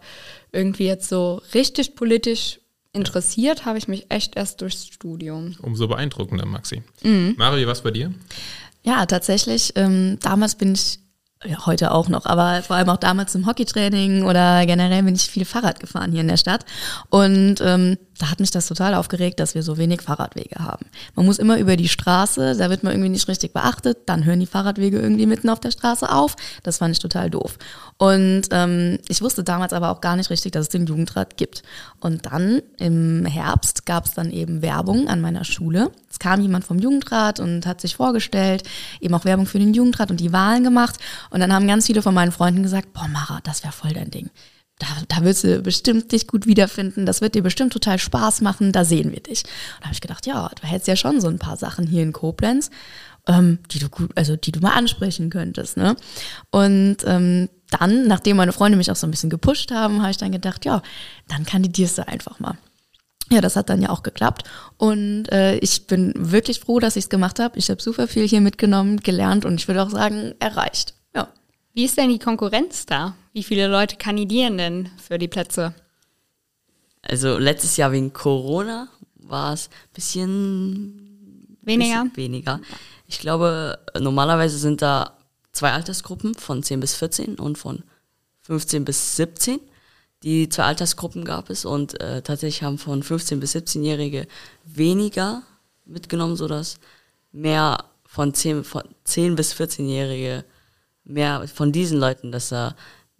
irgendwie 0.52 0.86
jetzt 0.86 1.08
so 1.08 1.42
richtig 1.52 1.96
politisch 1.96 2.60
interessiert 2.94 3.64
habe 3.64 3.78
ich 3.78 3.88
mich 3.88 4.06
echt 4.10 4.36
erst 4.36 4.60
durchs 4.60 4.86
Studium. 4.86 5.56
Umso 5.60 5.88
beeindruckender, 5.88 6.46
Maxi. 6.46 6.82
Mhm. 7.02 7.34
Mario, 7.36 7.68
was 7.68 7.82
bei 7.82 7.90
dir? 7.90 8.12
Ja, 8.82 9.06
tatsächlich. 9.06 9.72
Ähm, 9.76 10.18
damals 10.20 10.54
bin 10.54 10.74
ich, 10.74 10.98
ja, 11.46 11.66
heute 11.66 11.92
auch 11.92 12.08
noch, 12.08 12.26
aber 12.26 12.62
vor 12.62 12.76
allem 12.76 12.88
auch 12.88 12.96
damals 12.96 13.34
im 13.34 13.46
Hockeytraining 13.46 14.24
oder 14.24 14.64
generell 14.66 15.02
bin 15.02 15.14
ich 15.14 15.30
viel 15.30 15.44
Fahrrad 15.44 15.80
gefahren 15.80 16.12
hier 16.12 16.22
in 16.22 16.28
der 16.28 16.36
Stadt. 16.36 16.64
Und 17.10 17.56
ähm, 17.60 17.98
da 18.18 18.30
hat 18.30 18.40
mich 18.40 18.50
das 18.50 18.66
total 18.66 18.94
aufgeregt, 18.94 19.40
dass 19.40 19.54
wir 19.54 19.62
so 19.62 19.76
wenig 19.76 20.02
Fahrradwege 20.02 20.56
haben. 20.60 20.86
Man 21.14 21.26
muss 21.26 21.38
immer 21.38 21.58
über 21.58 21.76
die 21.76 21.88
Straße, 21.88 22.56
da 22.56 22.70
wird 22.70 22.82
man 22.82 22.92
irgendwie 22.92 23.10
nicht 23.10 23.28
richtig 23.28 23.52
beachtet, 23.52 23.98
dann 24.06 24.24
hören 24.24 24.40
die 24.40 24.46
Fahrradwege 24.46 25.00
irgendwie 25.00 25.26
mitten 25.26 25.48
auf 25.48 25.60
der 25.60 25.72
Straße 25.72 26.10
auf. 26.10 26.36
Das 26.62 26.78
fand 26.78 26.92
ich 26.92 27.00
total 27.00 27.30
doof. 27.30 27.58
Und 27.98 28.42
ähm, 28.50 28.98
ich 29.08 29.20
wusste 29.22 29.44
damals 29.44 29.72
aber 29.72 29.90
auch 29.90 30.00
gar 30.00 30.16
nicht 30.16 30.30
richtig, 30.30 30.52
dass 30.52 30.62
es 30.62 30.68
den 30.68 30.86
Jugendrat 30.86 31.36
gibt. 31.36 31.62
Und 32.00 32.26
dann 32.26 32.62
im 32.78 33.26
Herbst 33.26 33.86
gab 33.86 34.06
es 34.06 34.14
dann 34.14 34.30
eben 34.30 34.62
Werbung 34.62 35.08
an 35.08 35.20
meiner 35.20 35.44
Schule. 35.44 35.90
Es 36.10 36.18
kam 36.18 36.40
jemand 36.40 36.64
vom 36.64 36.78
Jugendrat 36.78 37.40
und 37.40 37.66
hat 37.66 37.80
sich 37.80 37.96
vorgestellt, 37.96 38.62
eben 39.00 39.14
auch 39.14 39.24
Werbung 39.24 39.46
für 39.46 39.58
den 39.58 39.74
Jugendrat 39.74 40.10
und 40.10 40.20
die 40.20 40.32
Wahlen 40.32 40.62
gemacht. 40.62 40.96
Und 41.34 41.40
dann 41.40 41.52
haben 41.52 41.66
ganz 41.66 41.86
viele 41.86 42.00
von 42.00 42.14
meinen 42.14 42.30
Freunden 42.30 42.62
gesagt, 42.62 42.92
boah 42.92 43.08
Mara, 43.08 43.40
das 43.42 43.64
wäre 43.64 43.72
voll 43.72 43.92
dein 43.92 44.08
Ding. 44.08 44.30
Da, 44.78 44.86
da 45.08 45.24
wirst 45.24 45.42
du 45.42 45.62
bestimmt 45.62 46.12
dich 46.12 46.28
gut 46.28 46.46
wiederfinden, 46.46 47.06
das 47.06 47.22
wird 47.22 47.34
dir 47.34 47.42
bestimmt 47.42 47.72
total 47.72 47.98
Spaß 47.98 48.40
machen, 48.40 48.70
da 48.70 48.84
sehen 48.84 49.10
wir 49.10 49.18
dich. 49.18 49.42
Und 49.42 49.80
da 49.80 49.84
habe 49.86 49.94
ich 49.94 50.00
gedacht, 50.00 50.26
ja, 50.26 50.48
du 50.48 50.64
hättest 50.64 50.86
ja 50.86 50.94
schon 50.94 51.20
so 51.20 51.26
ein 51.26 51.40
paar 51.40 51.56
Sachen 51.56 51.88
hier 51.88 52.04
in 52.04 52.12
Koblenz, 52.12 52.70
ähm, 53.26 53.58
die 53.72 53.80
du 53.80 53.88
gut, 53.88 54.12
also 54.14 54.36
die 54.36 54.52
du 54.52 54.60
mal 54.60 54.74
ansprechen 54.74 55.28
könntest, 55.28 55.76
ne? 55.76 55.96
Und 56.52 56.98
ähm, 57.04 57.48
dann, 57.68 58.06
nachdem 58.06 58.36
meine 58.36 58.52
Freunde 58.52 58.78
mich 58.78 58.92
auch 58.92 58.96
so 58.96 59.08
ein 59.08 59.10
bisschen 59.10 59.30
gepusht 59.30 59.72
haben, 59.72 60.02
habe 60.02 60.12
ich 60.12 60.18
dann 60.18 60.30
gedacht, 60.30 60.64
ja, 60.64 60.82
dann 61.26 61.44
kandidierst 61.44 61.98
du 61.98 62.06
einfach 62.06 62.38
mal. 62.38 62.56
Ja, 63.32 63.40
das 63.40 63.56
hat 63.56 63.70
dann 63.70 63.82
ja 63.82 63.90
auch 63.90 64.04
geklappt. 64.04 64.44
Und 64.76 65.32
äh, 65.32 65.56
ich 65.56 65.88
bin 65.88 66.12
wirklich 66.14 66.60
froh, 66.60 66.78
dass 66.78 66.94
ich 66.94 67.06
es 67.06 67.10
gemacht 67.10 67.40
habe. 67.40 67.58
Ich 67.58 67.70
habe 67.70 67.82
super 67.82 68.06
viel 68.06 68.28
hier 68.28 68.40
mitgenommen, 68.40 69.00
gelernt 69.00 69.44
und 69.44 69.56
ich 69.56 69.66
würde 69.66 69.82
auch 69.82 69.90
sagen, 69.90 70.34
erreicht. 70.38 70.94
Ja. 71.14 71.32
Wie 71.72 71.84
ist 71.84 71.96
denn 71.96 72.10
die 72.10 72.18
Konkurrenz 72.18 72.86
da? 72.86 73.14
Wie 73.32 73.42
viele 73.42 73.68
Leute 73.68 73.96
kandidieren 73.96 74.58
denn 74.58 74.90
für 74.96 75.18
die 75.18 75.28
Plätze? 75.28 75.74
Also 77.02 77.38
letztes 77.38 77.76
Jahr 77.76 77.92
wegen 77.92 78.12
Corona 78.12 78.88
war 79.16 79.52
es 79.52 79.68
ein 79.68 79.92
bisschen 79.94 81.04
Weniger? 81.64 82.04
Bisschen 82.04 82.16
weniger. 82.16 82.60
Ich 83.06 83.18
glaube, 83.18 83.78
normalerweise 83.98 84.58
sind 84.58 84.82
da 84.82 85.16
zwei 85.52 85.72
Altersgruppen 85.72 86.34
von 86.34 86.62
10 86.62 86.80
bis 86.80 86.94
14 86.94 87.38
und 87.38 87.58
von 87.58 87.84
15 88.42 88.84
bis 88.84 89.16
17. 89.16 89.60
Die 90.22 90.48
zwei 90.48 90.64
Altersgruppen 90.64 91.24
gab 91.24 91.50
es 91.50 91.64
und 91.64 92.00
äh, 92.00 92.22
tatsächlich 92.22 92.62
haben 92.62 92.78
von 92.78 93.02
15 93.02 93.40
bis 93.40 93.54
17-Jährige 93.54 94.26
weniger 94.64 95.42
mitgenommen, 95.84 96.36
sodass 96.36 96.78
mehr 97.32 97.84
von 98.06 98.32
10, 98.32 98.64
von 98.64 98.82
10 99.04 99.36
bis 99.36 99.54
14-Jährige, 99.54 100.44
mehr 101.04 101.46
von 101.48 101.72
diesen 101.72 101.98
Leuten, 101.98 102.32
dass 102.32 102.48
da 102.48 102.74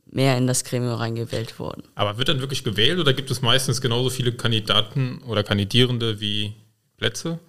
mehr 0.07 0.37
in 0.37 0.47
das 0.47 0.65
Gremium 0.65 0.95
reingewählt 0.95 1.59
worden. 1.59 1.83
Aber 1.95 2.19
wird 2.19 2.29
dann 2.29 2.41
wirklich 2.41 2.65
gewählt 2.65 2.99
oder 2.99 3.13
gibt 3.13 3.31
es 3.31 3.43
meistens 3.43 3.81
genauso 3.81 4.11
viele 4.11 4.33
Kandidaten 4.33 5.19
oder 5.27 5.43
Kandidierende 5.43 6.21
wie 6.21 6.55
Plätze? 6.97 7.41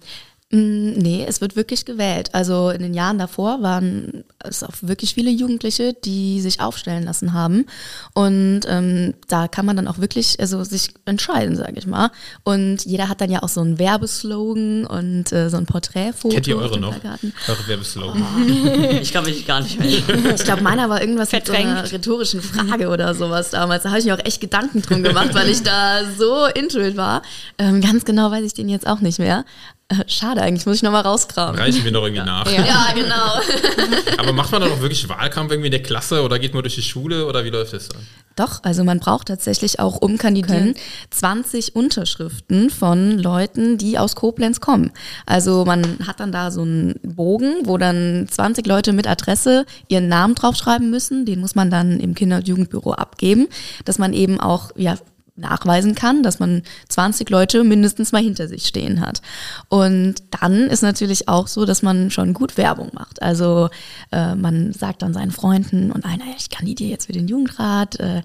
Mm, 0.52 0.92
Nee, 0.98 1.24
es 1.28 1.40
wird 1.40 1.56
wirklich 1.56 1.84
gewählt. 1.84 2.30
Also 2.32 2.70
in 2.70 2.80
den 2.80 2.94
Jahren 2.94 3.18
davor 3.18 3.62
waren 3.62 4.24
es 4.38 4.62
auch 4.62 4.72
wirklich 4.80 5.14
viele 5.14 5.30
Jugendliche, 5.30 5.92
die 5.92 6.40
sich 6.40 6.60
aufstellen 6.60 7.02
lassen 7.04 7.32
haben. 7.32 7.66
Und 8.14 8.60
ähm, 8.68 9.14
da 9.28 9.48
kann 9.48 9.66
man 9.66 9.76
dann 9.76 9.88
auch 9.88 9.98
wirklich 9.98 10.38
also 10.38 10.62
sich 10.62 10.90
entscheiden, 11.04 11.56
sage 11.56 11.74
ich 11.76 11.86
mal. 11.86 12.10
Und 12.44 12.84
jeder 12.86 13.08
hat 13.08 13.20
dann 13.20 13.30
ja 13.30 13.42
auch 13.42 13.48
so 13.48 13.60
einen 13.60 13.78
Werbeslogan 13.80 14.86
und 14.86 15.32
äh, 15.32 15.50
so 15.50 15.56
ein 15.56 15.66
Porträtfoto. 15.66 16.34
Kennt 16.34 16.46
ihr 16.46 16.56
eure 16.56 16.78
noch? 16.78 16.94
Eure 17.48 17.68
Werbeslogan. 17.68 18.22
Ich 19.02 19.12
kann 19.12 19.24
mich 19.24 19.46
gar 19.46 19.60
nicht 19.60 19.78
mehr. 19.78 19.88
Ich 20.34 20.44
glaube, 20.44 20.62
meiner 20.62 20.88
war 20.88 21.00
irgendwas 21.00 21.32
mit 21.32 21.46
so 21.46 21.52
einer 21.52 21.64
Verdrängt. 21.74 21.92
rhetorischen 21.92 22.40
Frage 22.40 22.88
oder 22.88 23.14
sowas 23.14 23.50
damals. 23.50 23.82
Da 23.82 23.90
habe 23.90 23.98
ich 23.98 24.06
mir 24.06 24.14
auch 24.14 24.24
echt 24.24 24.40
Gedanken 24.40 24.82
drum 24.82 25.02
gemacht, 25.02 25.34
weil 25.34 25.48
ich 25.48 25.62
da 25.62 26.00
so 26.16 26.46
into 26.46 26.78
it 26.80 26.96
war. 26.96 27.22
Ähm, 27.58 27.80
ganz 27.80 28.04
genau 28.04 28.30
weiß 28.30 28.44
ich 28.44 28.54
den 28.54 28.68
jetzt 28.68 28.86
auch 28.86 29.00
nicht 29.00 29.18
mehr. 29.18 29.44
Schade, 30.08 30.42
eigentlich 30.42 30.66
muss 30.66 30.76
ich 30.76 30.82
nochmal 30.82 31.02
rauskramen. 31.02 31.60
Reichen 31.60 31.84
wir 31.84 31.92
noch 31.92 32.02
irgendwie 32.02 32.24
nach. 32.24 32.50
Ja, 32.50 32.88
genau. 32.94 33.40
Aber 34.18 34.32
macht 34.32 34.50
man 34.50 34.62
dann 34.62 34.72
auch 34.72 34.80
wirklich 34.80 35.08
Wahlkampf 35.08 35.52
irgendwie 35.52 35.68
in 35.68 35.72
der 35.72 35.82
Klasse 35.82 36.22
oder 36.22 36.38
geht 36.38 36.54
man 36.54 36.62
durch 36.62 36.74
die 36.74 36.82
Schule 36.82 37.26
oder 37.26 37.44
wie 37.44 37.50
läuft 37.50 37.72
das 37.72 37.88
dann? 37.88 38.02
Doch, 38.34 38.62
also 38.64 38.84
man 38.84 39.00
braucht 39.00 39.28
tatsächlich 39.28 39.80
auch, 39.80 39.96
um 40.02 40.18
kandidieren, 40.18 40.74
20 41.10 41.74
Unterschriften 41.74 42.68
von 42.68 43.18
Leuten, 43.18 43.78
die 43.78 43.98
aus 43.98 44.14
Koblenz 44.14 44.60
kommen. 44.60 44.92
Also 45.24 45.64
man 45.64 45.98
hat 46.06 46.20
dann 46.20 46.32
da 46.32 46.50
so 46.50 46.60
einen 46.60 47.00
Bogen, 47.02 47.54
wo 47.64 47.78
dann 47.78 48.26
20 48.28 48.66
Leute 48.66 48.92
mit 48.92 49.06
Adresse 49.06 49.64
ihren 49.88 50.08
Namen 50.08 50.34
draufschreiben 50.34 50.90
müssen. 50.90 51.24
Den 51.24 51.40
muss 51.40 51.54
man 51.54 51.70
dann 51.70 51.98
im 51.98 52.14
Kinder- 52.14 52.36
und 52.36 52.48
Jugendbüro 52.48 52.92
abgeben, 52.92 53.48
dass 53.86 53.98
man 53.98 54.12
eben 54.12 54.38
auch, 54.38 54.70
ja, 54.76 54.96
nachweisen 55.36 55.94
kann, 55.94 56.22
dass 56.22 56.38
man 56.38 56.62
20 56.88 57.28
Leute 57.30 57.64
mindestens 57.64 58.12
mal 58.12 58.22
hinter 58.22 58.48
sich 58.48 58.66
stehen 58.66 59.00
hat. 59.00 59.22
Und 59.68 60.16
dann 60.40 60.62
ist 60.62 60.82
natürlich 60.82 61.28
auch 61.28 61.46
so, 61.46 61.64
dass 61.64 61.82
man 61.82 62.10
schon 62.10 62.34
gut 62.34 62.56
Werbung 62.56 62.90
macht. 62.92 63.22
Also 63.22 63.68
äh, 64.12 64.34
man 64.34 64.72
sagt 64.72 65.02
dann 65.02 65.14
seinen 65.14 65.30
Freunden 65.30 65.92
und 65.92 66.04
einer, 66.04 66.24
ich 66.36 66.50
kandidiere 66.50 66.90
jetzt 66.90 67.06
für 67.06 67.12
den 67.12 67.28
Jugendrat, 67.28 68.00
äh, 68.00 68.22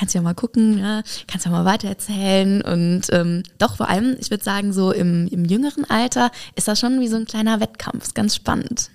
kannst 0.00 0.14
ja 0.14 0.22
mal 0.22 0.34
gucken, 0.34 0.78
ja, 0.78 1.02
kannst 1.26 1.44
ja 1.44 1.52
mal 1.52 1.66
weitererzählen. 1.66 2.62
Und 2.62 3.02
ähm, 3.10 3.42
doch, 3.58 3.76
vor 3.76 3.88
allem, 3.88 4.16
ich 4.18 4.30
würde 4.30 4.42
sagen, 4.42 4.72
so 4.72 4.92
im, 4.92 5.28
im 5.28 5.44
jüngeren 5.44 5.84
Alter 5.84 6.30
ist 6.56 6.68
das 6.68 6.80
schon 6.80 7.00
wie 7.00 7.08
so 7.08 7.16
ein 7.16 7.26
kleiner 7.26 7.60
Wettkampf. 7.60 8.04
Ist 8.04 8.14
ganz 8.14 8.34
spannend. 8.34 8.90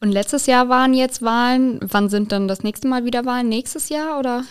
Und 0.00 0.12
letztes 0.12 0.44
Jahr 0.44 0.68
waren 0.68 0.92
jetzt 0.92 1.22
Wahlen. 1.22 1.80
Wann 1.80 2.10
sind 2.10 2.32
dann 2.32 2.48
das 2.48 2.62
nächste 2.62 2.86
Mal 2.86 3.06
wieder 3.06 3.24
Wahlen? 3.24 3.48
Nächstes 3.48 3.88
Jahr 3.88 4.18
oder? 4.18 4.44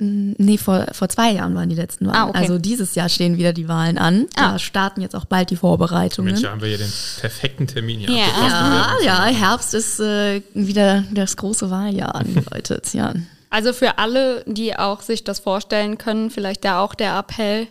Nee, 0.00 0.58
vor, 0.58 0.86
vor 0.92 1.08
zwei 1.08 1.32
Jahren 1.32 1.54
waren 1.54 1.68
die 1.68 1.74
letzten 1.74 2.06
Wahlen. 2.06 2.16
Ah, 2.16 2.28
okay. 2.28 2.38
Also 2.38 2.58
dieses 2.58 2.94
Jahr 2.94 3.08
stehen 3.08 3.36
wieder 3.36 3.52
die 3.52 3.68
Wahlen 3.68 3.98
an. 3.98 4.26
Da 4.36 4.54
Ah. 4.54 4.58
starten 4.58 5.00
jetzt 5.00 5.16
auch 5.16 5.24
bald 5.24 5.50
die 5.50 5.56
Vorbereitungen. 5.56 6.32
Mensch, 6.32 6.42
da 6.42 6.50
haben 6.52 6.60
wir 6.60 6.68
hier 6.68 6.78
den 6.78 6.92
perfekten 7.20 7.66
Termin 7.66 8.00
hier 8.00 8.10
Ja. 8.10 8.16
Ja, 8.48 8.94
ja, 9.04 9.24
Herbst 9.26 9.74
ist 9.74 9.98
äh, 10.00 10.42
wieder 10.54 11.04
das 11.12 11.36
große 11.36 11.70
Wahljahr 11.70 12.14
angeläutet. 12.16 12.92
ja. 12.94 13.12
Also 13.50 13.72
für 13.72 13.96
alle, 13.98 14.44
die 14.46 14.76
auch 14.76 15.00
sich 15.00 15.24
das 15.24 15.40
vorstellen 15.40 15.96
können, 15.96 16.30
vielleicht 16.30 16.64
da 16.66 16.80
auch 16.82 16.94
der 16.94 17.18
Appell, 17.18 17.66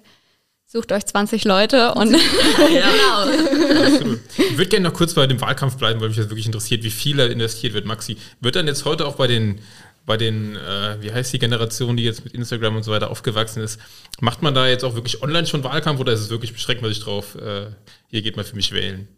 sucht 0.66 0.92
euch 0.92 1.06
20 1.06 1.46
Leute 1.46 1.94
und 1.94 2.14
Absolut. 3.16 4.20
Ich 4.38 4.58
würde 4.58 4.70
gerne 4.70 4.90
noch 4.90 4.94
kurz 4.96 5.14
bei 5.14 5.28
dem 5.28 5.40
Wahlkampf 5.40 5.78
bleiben, 5.78 6.02
weil 6.02 6.08
mich 6.10 6.18
das 6.18 6.30
wirklich 6.30 6.46
interessiert, 6.46 6.84
wie 6.84 6.90
viel 6.92 7.18
da 7.18 7.26
investiert 7.26 7.74
wird. 7.74 7.86
Maxi, 7.86 8.18
wird 8.42 8.56
dann 8.56 8.68
jetzt 8.68 8.86
heute 8.86 9.06
auch 9.06 9.16
bei 9.16 9.28
den, 9.28 9.60
bei 10.08 10.18
den, 10.18 10.56
äh, 10.56 10.98
wie 11.02 11.12
heißt 11.12 11.34
die 11.34 11.38
Generation, 11.38 11.98
die 11.98 12.04
jetzt 12.04 12.24
mit 12.24 12.34
Instagram 12.34 12.78
und 12.78 12.84
so 12.84 12.92
weiter 12.92 13.12
aufgewachsen 13.12 13.62
ist, 13.62 13.80
macht 14.22 14.42
man 14.42 14.56
da 14.56 14.66
jetzt 14.66 14.84
auch 14.86 14.96
wirklich 14.96 15.22
online 15.22 15.46
schon 15.46 15.64
Wahlkampf 15.66 16.00
oder 16.00 16.14
ist 16.14 16.22
es 16.22 16.30
wirklich 16.30 16.54
beschränkt 16.54 16.82
man 16.82 16.90
sich 16.90 17.04
drauf, 17.04 17.36
äh, 17.36 17.68
hier 18.08 18.22
geht 18.22 18.38
man 18.38 18.46
für 18.46 18.56
mich 18.56 18.72
wählen? 18.72 19.10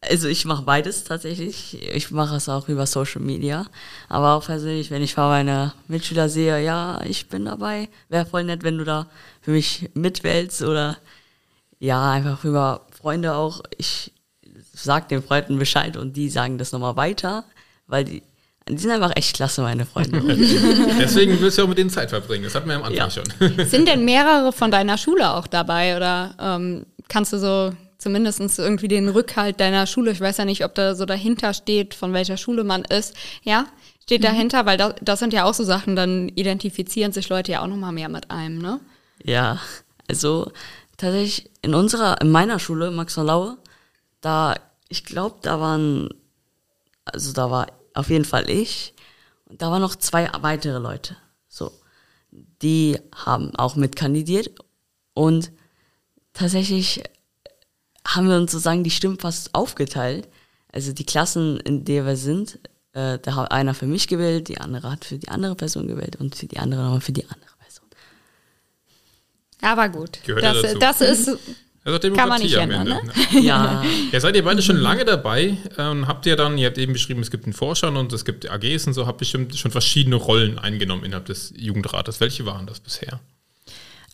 Also 0.00 0.28
ich 0.28 0.44
mache 0.44 0.64
beides 0.64 1.04
tatsächlich. 1.04 1.80
Ich 1.94 2.10
mache 2.10 2.36
es 2.36 2.48
auch 2.48 2.68
über 2.68 2.84
Social 2.84 3.22
Media. 3.22 3.64
Aber 4.08 4.34
auch 4.34 4.44
persönlich, 4.44 4.90
wenn 4.90 5.02
ich 5.02 5.14
bei 5.14 5.26
meiner 5.26 5.72
Mitschüler 5.88 6.28
sehe, 6.28 6.62
ja, 6.62 7.00
ich 7.06 7.28
bin 7.28 7.46
dabei, 7.46 7.88
wäre 8.10 8.26
voll 8.26 8.44
nett, 8.44 8.64
wenn 8.64 8.76
du 8.76 8.84
da 8.84 9.06
für 9.40 9.52
mich 9.52 9.88
mitwählst 9.94 10.62
oder 10.62 10.98
ja, 11.78 12.10
einfach 12.10 12.44
über 12.44 12.86
Freunde 12.90 13.34
auch. 13.34 13.62
Ich 13.78 14.12
sag 14.74 15.08
den 15.08 15.22
Freunden 15.22 15.58
Bescheid 15.58 15.96
und 15.96 16.16
die 16.16 16.28
sagen 16.28 16.58
das 16.58 16.72
nochmal 16.72 16.96
weiter, 16.96 17.44
weil 17.86 18.04
die, 18.04 18.22
die 18.68 18.78
sind 18.78 18.90
einfach 18.90 19.12
echt 19.14 19.36
klasse, 19.36 19.60
meine 19.62 19.84
Freunde. 19.84 20.20
Deswegen 20.98 21.38
willst 21.40 21.58
du 21.58 21.62
ja 21.62 21.64
auch 21.64 21.68
mit 21.68 21.78
denen 21.78 21.90
Zeit 21.90 22.10
verbringen. 22.10 22.44
Das 22.44 22.54
hatten 22.54 22.68
wir 22.68 22.76
am 22.76 22.82
Anfang 22.84 22.96
Ja. 22.96 23.10
schon. 23.10 23.24
sind 23.66 23.86
denn 23.88 24.04
mehrere 24.04 24.52
von 24.52 24.70
deiner 24.70 24.96
Schule 24.96 25.34
auch 25.34 25.46
dabei 25.46 25.96
oder 25.96 26.34
ähm, 26.40 26.86
kannst 27.08 27.32
du 27.34 27.38
so 27.38 27.72
zumindest 27.98 28.40
irgendwie 28.58 28.88
den 28.88 29.08
Rückhalt 29.08 29.60
deiner 29.60 29.86
Schule, 29.86 30.10
ich 30.10 30.20
weiß 30.20 30.36
ja 30.38 30.44
nicht, 30.44 30.64
ob 30.64 30.74
da 30.74 30.94
so 30.94 31.06
dahinter 31.06 31.54
steht, 31.54 31.94
von 31.94 32.12
welcher 32.12 32.36
Schule 32.36 32.62
man 32.64 32.84
ist, 32.84 33.14
ja, 33.42 33.66
steht 34.02 34.24
dahinter, 34.24 34.66
weil 34.66 34.76
das, 34.76 34.94
das 35.00 35.18
sind 35.20 35.32
ja 35.32 35.44
auch 35.44 35.54
so 35.54 35.64
Sachen, 35.64 35.96
dann 35.96 36.28
identifizieren 36.28 37.12
sich 37.12 37.28
Leute 37.30 37.52
ja 37.52 37.62
auch 37.62 37.66
nochmal 37.66 37.92
mehr 37.92 38.10
mit 38.10 38.30
einem, 38.30 38.58
ne? 38.58 38.80
Ja, 39.22 39.58
also 40.08 40.52
tatsächlich 40.98 41.50
in 41.62 41.74
unserer, 41.74 42.20
in 42.20 42.30
meiner 42.30 42.58
Schule, 42.58 42.90
Max 42.90 43.14
von 43.14 43.26
Laue, 43.26 43.56
da, 44.20 44.54
ich 44.90 45.04
glaube, 45.04 45.36
da 45.40 45.58
waren, 45.60 46.10
also 47.06 47.32
da 47.32 47.50
war 47.50 47.68
auf 47.94 48.10
jeden 48.10 48.24
Fall 48.24 48.50
ich 48.50 48.94
und 49.46 49.62
da 49.62 49.70
waren 49.70 49.82
noch 49.82 49.96
zwei 49.96 50.30
weitere 50.40 50.78
Leute. 50.78 51.16
So, 51.48 51.72
die 52.30 52.98
haben 53.14 53.54
auch 53.56 53.76
mitkandidiert 53.76 54.50
und 55.14 55.52
tatsächlich 56.32 57.02
haben 58.06 58.28
wir 58.28 58.36
uns 58.36 58.52
sozusagen 58.52 58.84
die 58.84 58.90
Stimmen 58.90 59.18
fast 59.18 59.54
aufgeteilt. 59.54 60.28
Also 60.72 60.92
die 60.92 61.06
Klassen, 61.06 61.58
in 61.60 61.84
der 61.84 62.04
wir 62.04 62.16
sind, 62.16 62.58
äh, 62.92 63.18
da 63.18 63.36
hat 63.36 63.52
einer 63.52 63.74
für 63.74 63.86
mich 63.86 64.08
gewählt, 64.08 64.48
die 64.48 64.58
andere 64.58 64.90
hat 64.90 65.04
für 65.04 65.18
die 65.18 65.28
andere 65.28 65.54
Person 65.54 65.86
gewählt 65.86 66.16
und 66.16 66.34
für 66.34 66.46
die 66.46 66.58
andere 66.58 66.82
nochmal 66.82 67.00
für 67.00 67.12
die 67.12 67.24
andere 67.24 67.50
Person. 67.58 67.88
Aber 69.60 69.88
gut, 69.88 70.22
Gehört 70.24 70.44
das, 70.44 70.62
dazu. 70.62 70.78
das 70.78 71.00
ist, 71.00 71.38
Also 71.84 71.98
Kann 71.98 72.28
man 72.30 72.40
Demokratie 72.40 72.44
nicht 72.44 72.58
am 72.58 72.70
ändern, 72.70 73.10
Ende. 73.26 73.40
Ja, 73.46 73.84
Ja, 74.10 74.20
seid 74.20 74.34
ihr 74.36 74.42
beide 74.42 74.62
schon 74.62 74.76
lange 74.76 75.04
dabei? 75.04 75.58
Ähm, 75.76 76.08
habt 76.08 76.24
ihr 76.24 76.34
dann, 76.34 76.56
ihr 76.56 76.66
habt 76.66 76.78
eben 76.78 76.94
beschrieben, 76.94 77.20
es 77.20 77.30
gibt 77.30 77.44
einen 77.44 77.52
Vorstand 77.52 77.98
und 77.98 78.10
es 78.14 78.24
gibt 78.24 78.50
AGs 78.50 78.86
und 78.86 78.94
so, 78.94 79.06
habt 79.06 79.18
bestimmt 79.18 79.54
schon 79.56 79.70
verschiedene 79.70 80.16
Rollen 80.16 80.58
eingenommen 80.58 81.04
innerhalb 81.04 81.26
des 81.26 81.52
Jugendrates. 81.56 82.20
Welche 82.20 82.46
waren 82.46 82.66
das 82.66 82.80
bisher? 82.80 83.20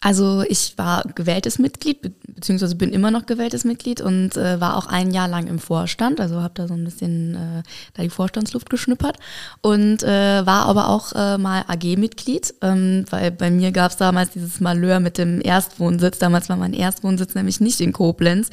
Also 0.03 0.43
ich 0.49 0.79
war 0.79 1.05
gewähltes 1.15 1.59
Mitglied, 1.59 2.01
be 2.01 2.11
beziehungsweise 2.27 2.75
bin 2.75 2.91
immer 2.91 3.11
noch 3.11 3.27
gewähltes 3.27 3.65
Mitglied 3.65 4.01
und 4.01 4.35
äh, 4.35 4.59
war 4.59 4.79
auch 4.79 4.87
ein 4.87 5.11
Jahr 5.11 5.29
lang 5.29 5.47
im 5.47 5.59
Vorstand, 5.59 6.21
also 6.21 6.41
habe 6.41 6.55
da 6.55 6.67
so 6.67 6.73
ein 6.73 6.85
bisschen 6.85 7.35
äh, 7.35 7.63
da 7.93 8.03
die 8.03 8.09
Vorstandsluft 8.09 8.71
geschnuppert 8.71 9.19
und 9.61 10.03
äh, 10.03 10.47
war 10.47 10.65
aber 10.65 10.89
auch 10.89 11.13
äh, 11.13 11.37
mal 11.37 11.65
AG-Mitglied, 11.69 12.55
ähm, 12.63 13.05
weil 13.11 13.31
bei 13.31 13.51
mir 13.51 13.73
gab 13.73 13.91
es 13.91 13.99
damals 13.99 14.31
dieses 14.31 14.59
Malheur 14.59 15.01
mit 15.01 15.19
dem 15.19 15.43
Erstwohnsitz. 15.43 16.19
Damals 16.19 16.49
war 16.49 16.57
mein 16.57 16.73
Erstwohnsitz 16.73 17.35
nämlich 17.35 17.61
nicht 17.61 17.83
in 17.83 17.93
Koblenz 17.93 18.49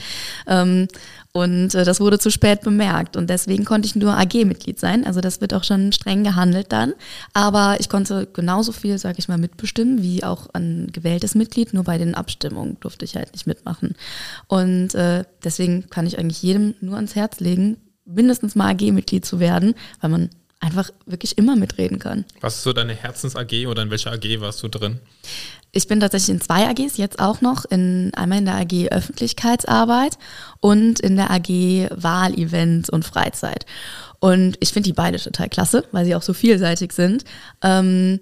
ähm, 0.47 0.89
und 1.33 1.75
äh, 1.75 1.83
das 1.83 1.99
wurde 1.99 2.19
zu 2.19 2.31
spät 2.31 2.61
bemerkt 2.61 3.15
und 3.15 3.29
deswegen 3.29 3.65
konnte 3.65 3.87
ich 3.87 3.95
nur 3.95 4.17
AG-Mitglied 4.17 4.79
sein. 4.79 5.05
Also 5.05 5.21
das 5.21 5.41
wird 5.41 5.53
auch 5.53 5.63
schon 5.63 5.91
streng 5.91 6.23
gehandelt 6.23 6.71
dann. 6.71 6.93
Aber 7.33 7.77
ich 7.79 7.89
konnte 7.89 8.27
genauso 8.31 8.71
viel, 8.71 8.97
sage 8.97 9.19
ich 9.19 9.27
mal, 9.27 9.37
mitbestimmen 9.37 10.01
wie 10.01 10.23
auch 10.23 10.47
ein 10.53 10.89
gewähltes 10.91 11.35
Mitglied. 11.35 11.73
Nur 11.73 11.83
bei 11.83 11.97
den 11.97 12.15
Abstimmungen 12.15 12.77
durfte 12.79 13.05
ich 13.05 13.15
halt 13.15 13.33
nicht 13.33 13.47
mitmachen. 13.47 13.95
Und 14.47 14.95
äh, 14.95 15.25
deswegen 15.43 15.89
kann 15.89 16.07
ich 16.07 16.17
eigentlich 16.17 16.41
jedem 16.41 16.75
nur 16.81 16.95
ans 16.95 17.15
Herz 17.15 17.39
legen, 17.39 17.77
mindestens 18.05 18.55
mal 18.55 18.73
AG-Mitglied 18.73 19.25
zu 19.25 19.39
werden, 19.39 19.75
weil 20.01 20.09
man 20.09 20.29
einfach 20.59 20.89
wirklich 21.05 21.37
immer 21.37 21.55
mitreden 21.55 21.99
kann. 21.99 22.25
Was 22.41 22.55
ist 22.55 22.63
so 22.63 22.73
deine 22.73 22.95
Herzens-AG 22.95 23.67
oder 23.67 23.83
in 23.83 23.91
welcher 23.91 24.11
AG 24.11 24.39
warst 24.39 24.63
du 24.63 24.67
drin? 24.67 24.99
Ich 25.77 25.87
bin 25.87 25.99
tatsächlich 25.99 26.33
in 26.33 26.41
zwei 26.41 26.67
AGs 26.67 26.97
jetzt 26.97 27.19
auch 27.19 27.41
noch, 27.41 27.63
in, 27.65 28.11
einmal 28.15 28.39
in 28.39 28.45
der 28.45 28.55
AG 28.55 28.87
Öffentlichkeitsarbeit 28.89 30.17
und 30.59 30.99
in 30.99 31.15
der 31.15 31.29
AG 31.29 31.49
Wahlevents 31.95 32.89
und 32.89 33.05
Freizeit. 33.05 33.67
Und 34.19 34.57
ich 34.59 34.73
finde 34.73 34.87
die 34.87 34.93
beide 34.93 35.19
total 35.19 35.49
klasse, 35.49 35.85
weil 35.91 36.05
sie 36.05 36.15
auch 36.15 36.23
so 36.23 36.33
vielseitig 36.33 36.93
sind. 36.93 37.25
Ähm, 37.61 38.19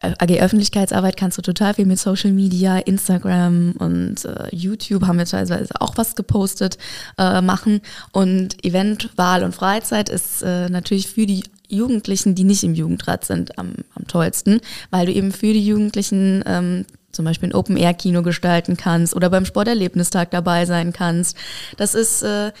AG 0.00 0.38
Öffentlichkeitsarbeit 0.40 1.16
kannst 1.16 1.36
du 1.38 1.42
total 1.42 1.74
viel 1.74 1.86
mit 1.86 1.98
Social 1.98 2.30
Media, 2.30 2.78
Instagram 2.78 3.72
und 3.72 4.24
äh, 4.24 4.54
YouTube 4.54 5.04
haben 5.04 5.18
wir 5.18 5.26
teilweise 5.26 5.68
auch 5.80 5.96
was 5.96 6.14
gepostet 6.14 6.78
äh, 7.18 7.40
machen. 7.40 7.80
Und 8.12 8.64
Event, 8.64 9.10
Wahl 9.16 9.42
und 9.42 9.52
Freizeit 9.52 10.08
ist 10.08 10.42
äh, 10.42 10.68
natürlich 10.68 11.08
für 11.08 11.26
die 11.26 11.42
Jugendlichen, 11.68 12.34
die 12.34 12.44
nicht 12.44 12.64
im 12.64 12.74
Jugendrat 12.74 13.24
sind, 13.24 13.58
am, 13.58 13.74
am 13.94 14.06
tollsten, 14.06 14.60
weil 14.90 15.06
du 15.06 15.12
eben 15.12 15.32
für 15.32 15.52
die 15.52 15.64
Jugendlichen 15.64 16.42
ähm, 16.46 16.86
zum 17.12 17.24
Beispiel 17.24 17.50
ein 17.50 17.54
Open-Air-Kino 17.54 18.22
gestalten 18.22 18.76
kannst 18.76 19.14
oder 19.14 19.30
beim 19.30 19.44
Sporterlebnistag 19.44 20.30
dabei 20.30 20.66
sein 20.66 20.92
kannst. 20.92 21.36
Das 21.76 21.94
ist 21.94 22.22
äh, 22.22 22.52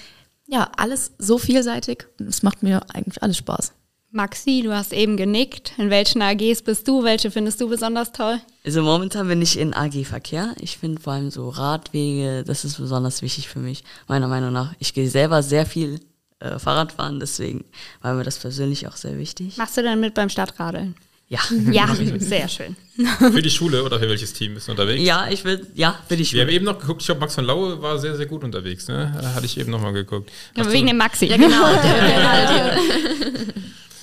ja 0.46 0.70
alles 0.76 1.12
so 1.18 1.38
vielseitig. 1.38 2.06
Es 2.26 2.42
macht 2.42 2.62
mir 2.62 2.82
eigentlich 2.92 3.22
alles 3.22 3.36
Spaß. 3.36 3.72
Maxi, 4.10 4.62
du 4.64 4.74
hast 4.74 4.94
eben 4.94 5.18
genickt. 5.18 5.72
In 5.76 5.90
welchen 5.90 6.22
AGs 6.22 6.62
bist 6.62 6.88
du? 6.88 7.04
Welche 7.04 7.30
findest 7.30 7.60
du 7.60 7.68
besonders 7.68 8.10
toll? 8.12 8.40
Also 8.64 8.82
momentan 8.82 9.28
bin 9.28 9.42
ich 9.42 9.58
in 9.58 9.74
AG 9.74 10.04
Verkehr. 10.04 10.54
Ich 10.60 10.78
finde 10.78 11.00
vor 11.00 11.12
allem 11.12 11.30
so 11.30 11.50
Radwege, 11.50 12.42
das 12.42 12.64
ist 12.64 12.78
besonders 12.78 13.20
wichtig 13.20 13.48
für 13.48 13.58
mich, 13.58 13.84
meiner 14.06 14.26
Meinung 14.26 14.52
nach. 14.52 14.74
Ich 14.78 14.94
gehe 14.94 15.10
selber 15.10 15.42
sehr 15.42 15.66
viel 15.66 16.00
äh, 16.40 16.58
Fahrrad 16.58 16.92
fahren, 16.92 17.20
deswegen 17.20 17.64
war 18.02 18.14
mir 18.14 18.24
das 18.24 18.38
persönlich 18.38 18.86
auch 18.88 18.96
sehr 18.96 19.18
wichtig. 19.18 19.56
Machst 19.56 19.76
du 19.76 19.82
dann 19.82 20.00
mit 20.00 20.14
beim 20.14 20.28
Stadtradeln? 20.28 20.94
Ja. 21.28 21.40
Ja, 21.70 21.94
sehr 22.18 22.48
schön. 22.48 22.74
Für 23.18 23.42
die 23.42 23.50
Schule 23.50 23.84
oder 23.84 23.98
für 24.00 24.08
welches 24.08 24.32
Team 24.32 24.54
bist 24.54 24.66
du 24.68 24.72
unterwegs? 24.72 25.02
Ja, 25.04 25.28
ich 25.30 25.44
will, 25.44 25.66
ja, 25.74 25.98
für 26.08 26.16
die 26.16 26.24
Wir 26.32 26.40
haben 26.40 26.48
Schule. 26.48 26.56
eben 26.56 26.64
noch 26.64 26.78
geguckt, 26.78 27.02
ich 27.02 27.06
glaube, 27.06 27.20
Max 27.20 27.34
von 27.34 27.44
Laue 27.44 27.80
war 27.82 27.98
sehr, 27.98 28.16
sehr 28.16 28.26
gut 28.26 28.42
unterwegs. 28.44 28.88
Ne? 28.88 29.14
Da 29.20 29.34
hatte 29.34 29.44
ich 29.46 29.58
eben 29.58 29.70
noch 29.70 29.80
mal 29.80 29.92
geguckt. 29.92 30.30
Aber 30.54 30.64
Hast 30.66 30.72
wegen 30.72 30.86
dem 30.86 30.96
Maxi. 30.96 31.26
Ja, 31.26 31.36
genau. 31.36 31.66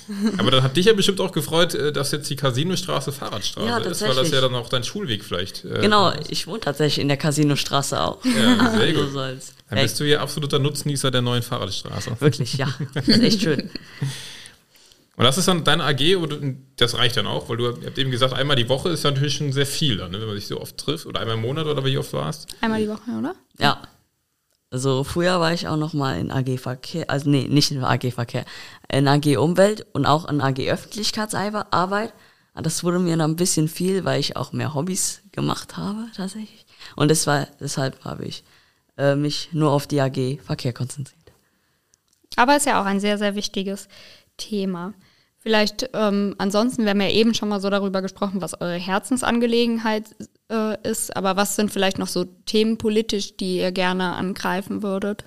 Aber 0.38 0.50
dann 0.50 0.62
hat 0.62 0.76
dich 0.76 0.86
ja 0.86 0.92
bestimmt 0.92 1.20
auch 1.20 1.32
gefreut, 1.32 1.74
äh, 1.74 1.92
dass 1.92 2.12
jetzt 2.12 2.28
die 2.30 2.36
Casinostraße 2.36 3.12
Fahrradstraße 3.12 3.66
Ja, 3.68 3.78
ist, 3.78 4.02
weil 4.02 4.14
das 4.14 4.30
ja 4.30 4.40
dann 4.40 4.54
auch 4.54 4.68
dein 4.68 4.84
Schulweg 4.84 5.24
vielleicht. 5.24 5.64
äh, 5.64 5.80
Genau, 5.80 6.12
ich 6.28 6.46
wohne 6.46 6.60
tatsächlich 6.60 7.00
in 7.00 7.08
der 7.08 7.16
Casinostraße 7.16 8.00
auch. 8.00 8.24
Ja, 8.24 8.70
sehr 8.76 8.94
So 8.94 9.00
gut. 9.04 9.12
soll's. 9.12 9.54
Dann 9.68 9.80
bist 9.80 9.98
du 9.98 10.04
hier 10.04 10.20
absoluter 10.20 10.58
Nutznießer 10.60 11.10
der 11.10 11.22
neuen 11.22 11.42
Fahrradstraße. 11.42 12.16
Wirklich, 12.20 12.54
ja. 12.54 12.68
Das 12.94 13.08
ist 13.08 13.20
echt 13.22 13.42
schön. 13.42 13.68
Und 15.16 15.24
das 15.24 15.38
ist 15.38 15.48
dann 15.48 15.64
deine 15.64 15.82
AG 15.84 16.14
und 16.16 16.58
das 16.76 16.94
reicht 16.98 17.16
dann 17.16 17.26
auch, 17.26 17.48
weil 17.48 17.56
du 17.56 17.68
habt 17.68 17.96
eben 17.98 18.10
gesagt, 18.10 18.34
einmal 18.34 18.54
die 18.54 18.68
Woche 18.68 18.90
ist 18.90 19.02
ja 19.02 19.10
natürlich 19.10 19.34
schon 19.34 19.50
sehr 19.50 19.64
viel, 19.66 19.96
dann, 19.96 20.10
ne, 20.10 20.20
wenn 20.20 20.26
man 20.26 20.36
sich 20.36 20.46
so 20.46 20.60
oft 20.60 20.76
trifft 20.76 21.06
oder 21.06 21.20
einmal 21.20 21.36
im 21.36 21.42
Monat 21.42 21.66
oder 21.66 21.82
wie 21.86 21.96
oft 21.96 22.12
warst. 22.12 22.48
Einmal 22.60 22.80
die 22.82 22.88
Woche, 22.88 23.10
oder? 23.18 23.34
Ja. 23.58 23.80
Also 24.76 25.04
früher 25.04 25.40
war 25.40 25.54
ich 25.54 25.68
auch 25.68 25.78
noch 25.78 25.94
mal 25.94 26.18
in 26.20 26.30
AG 26.30 26.58
Verkehr, 26.58 27.08
also 27.08 27.30
nee, 27.30 27.48
nicht 27.48 27.70
in 27.70 27.82
AG 27.82 28.10
Verkehr, 28.12 28.44
in 28.92 29.08
AG 29.08 29.38
Umwelt 29.38 29.86
und 29.94 30.04
auch 30.04 30.28
in 30.28 30.42
AG 30.42 30.58
Öffentlichkeitsarbeit. 30.68 31.66
Aber 31.70 32.12
Das 32.62 32.84
wurde 32.84 32.98
mir 32.98 33.16
dann 33.16 33.30
ein 33.30 33.36
bisschen 33.36 33.68
viel, 33.68 34.04
weil 34.04 34.20
ich 34.20 34.36
auch 34.36 34.52
mehr 34.52 34.74
Hobbys 34.74 35.22
gemacht 35.32 35.78
habe 35.78 36.08
tatsächlich. 36.14 36.66
Und 36.94 37.10
das 37.10 37.26
war, 37.26 37.46
deshalb 37.58 38.04
habe 38.04 38.26
ich 38.26 38.44
äh, 38.98 39.14
mich 39.14 39.48
nur 39.52 39.70
auf 39.70 39.86
die 39.86 39.98
AG 39.98 40.40
Verkehr 40.44 40.74
konzentriert. 40.74 41.32
Aber 42.36 42.54
ist 42.54 42.66
ja 42.66 42.78
auch 42.78 42.84
ein 42.84 43.00
sehr, 43.00 43.16
sehr 43.16 43.34
wichtiges 43.34 43.88
Thema. 44.36 44.92
Vielleicht, 45.46 45.90
ähm, 45.94 46.34
ansonsten, 46.38 46.82
wir 46.82 46.90
haben 46.90 47.00
ja 47.00 47.08
eben 47.08 47.32
schon 47.32 47.48
mal 47.48 47.60
so 47.60 47.70
darüber 47.70 48.02
gesprochen, 48.02 48.42
was 48.42 48.60
eure 48.60 48.74
Herzensangelegenheit 48.74 50.02
äh, 50.50 50.76
ist, 50.82 51.16
aber 51.16 51.36
was 51.36 51.54
sind 51.54 51.70
vielleicht 51.70 52.00
noch 52.00 52.08
so 52.08 52.24
Themen 52.24 52.78
politisch, 52.78 53.36
die 53.36 53.58
ihr 53.58 53.70
gerne 53.70 54.14
angreifen 54.14 54.82
würdet? 54.82 55.24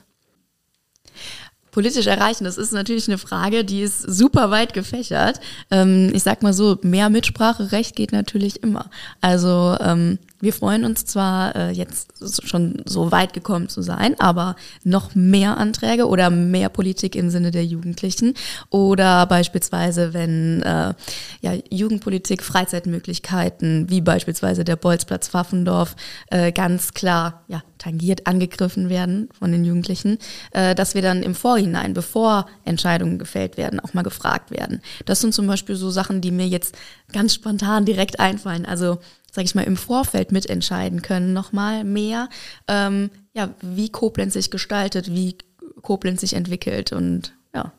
Politisch 1.71 2.07
erreichen, 2.07 2.43
das 2.43 2.57
ist 2.57 2.73
natürlich 2.73 3.07
eine 3.07 3.17
Frage, 3.17 3.63
die 3.63 3.81
ist 3.81 4.01
super 4.01 4.51
weit 4.51 4.73
gefächert. 4.73 5.39
Ähm, 5.71 6.11
ich 6.13 6.23
sag 6.23 6.43
mal 6.43 6.51
so, 6.51 6.77
mehr 6.81 7.09
Mitspracherecht 7.09 7.95
geht 7.95 8.11
natürlich 8.11 8.61
immer. 8.61 8.89
Also 9.21 9.77
ähm, 9.79 10.19
wir 10.41 10.53
freuen 10.53 10.85
uns 10.85 11.05
zwar 11.05 11.55
äh, 11.55 11.71
jetzt 11.71 12.13
schon 12.47 12.81
so 12.85 13.11
weit 13.11 13.33
gekommen 13.33 13.69
zu 13.69 13.81
sein, 13.81 14.15
aber 14.19 14.55
noch 14.83 15.15
mehr 15.15 15.57
Anträge 15.57 16.07
oder 16.07 16.29
mehr 16.29 16.69
Politik 16.69 17.15
im 17.15 17.29
Sinne 17.29 17.51
der 17.51 17.65
Jugendlichen 17.65 18.33
oder 18.69 19.25
beispielsweise, 19.25 20.13
wenn 20.13 20.61
äh, 20.61 20.93
ja, 21.41 21.53
Jugendpolitik, 21.69 22.43
Freizeitmöglichkeiten, 22.43 23.89
wie 23.89 24.01
beispielsweise 24.01 24.63
der 24.63 24.75
Bolzplatz 24.75 25.27
Pfaffendorf, 25.27 25.95
äh, 26.29 26.51
ganz 26.51 26.93
klar 26.93 27.43
ja, 27.47 27.61
tangiert, 27.77 28.27
angegriffen 28.27 28.89
werden 28.89 29.29
von 29.37 29.51
den 29.51 29.65
Jugendlichen, 29.65 30.19
äh, 30.51 30.75
dass 30.75 30.95
wir 30.95 31.01
dann 31.01 31.23
im 31.23 31.35
Vorhinein, 31.35 31.93
bevor 31.93 32.45
Entscheidungen 32.65 33.19
gefällt 33.19 33.57
werden, 33.57 33.79
auch 33.79 33.93
mal 33.93 34.03
gefragt 34.03 34.51
werden. 34.51 34.81
Das 35.05 35.21
sind 35.21 35.33
zum 35.33 35.47
Beispiel 35.47 35.75
so 35.75 35.89
Sachen, 35.89 36.21
die 36.21 36.31
mir 36.31 36.47
jetzt 36.47 36.75
ganz 37.11 37.33
spontan 37.33 37.85
direkt 37.85 38.19
einfallen. 38.19 38.65
Also 38.65 38.99
sage 39.31 39.45
ich 39.45 39.55
mal, 39.55 39.63
im 39.63 39.77
Vorfeld 39.77 40.31
mitentscheiden 40.31 41.01
können, 41.01 41.33
nochmal 41.33 41.83
mehr, 41.83 42.29
ähm, 42.67 43.09
ja, 43.33 43.53
wie 43.61 43.89
Koblenz 43.89 44.33
sich 44.33 44.51
gestaltet, 44.51 45.13
wie 45.13 45.37
Koblenz 45.81 46.21
sich 46.21 46.33
entwickelt 46.33 46.91
und 46.91 47.33
ja. 47.53 47.73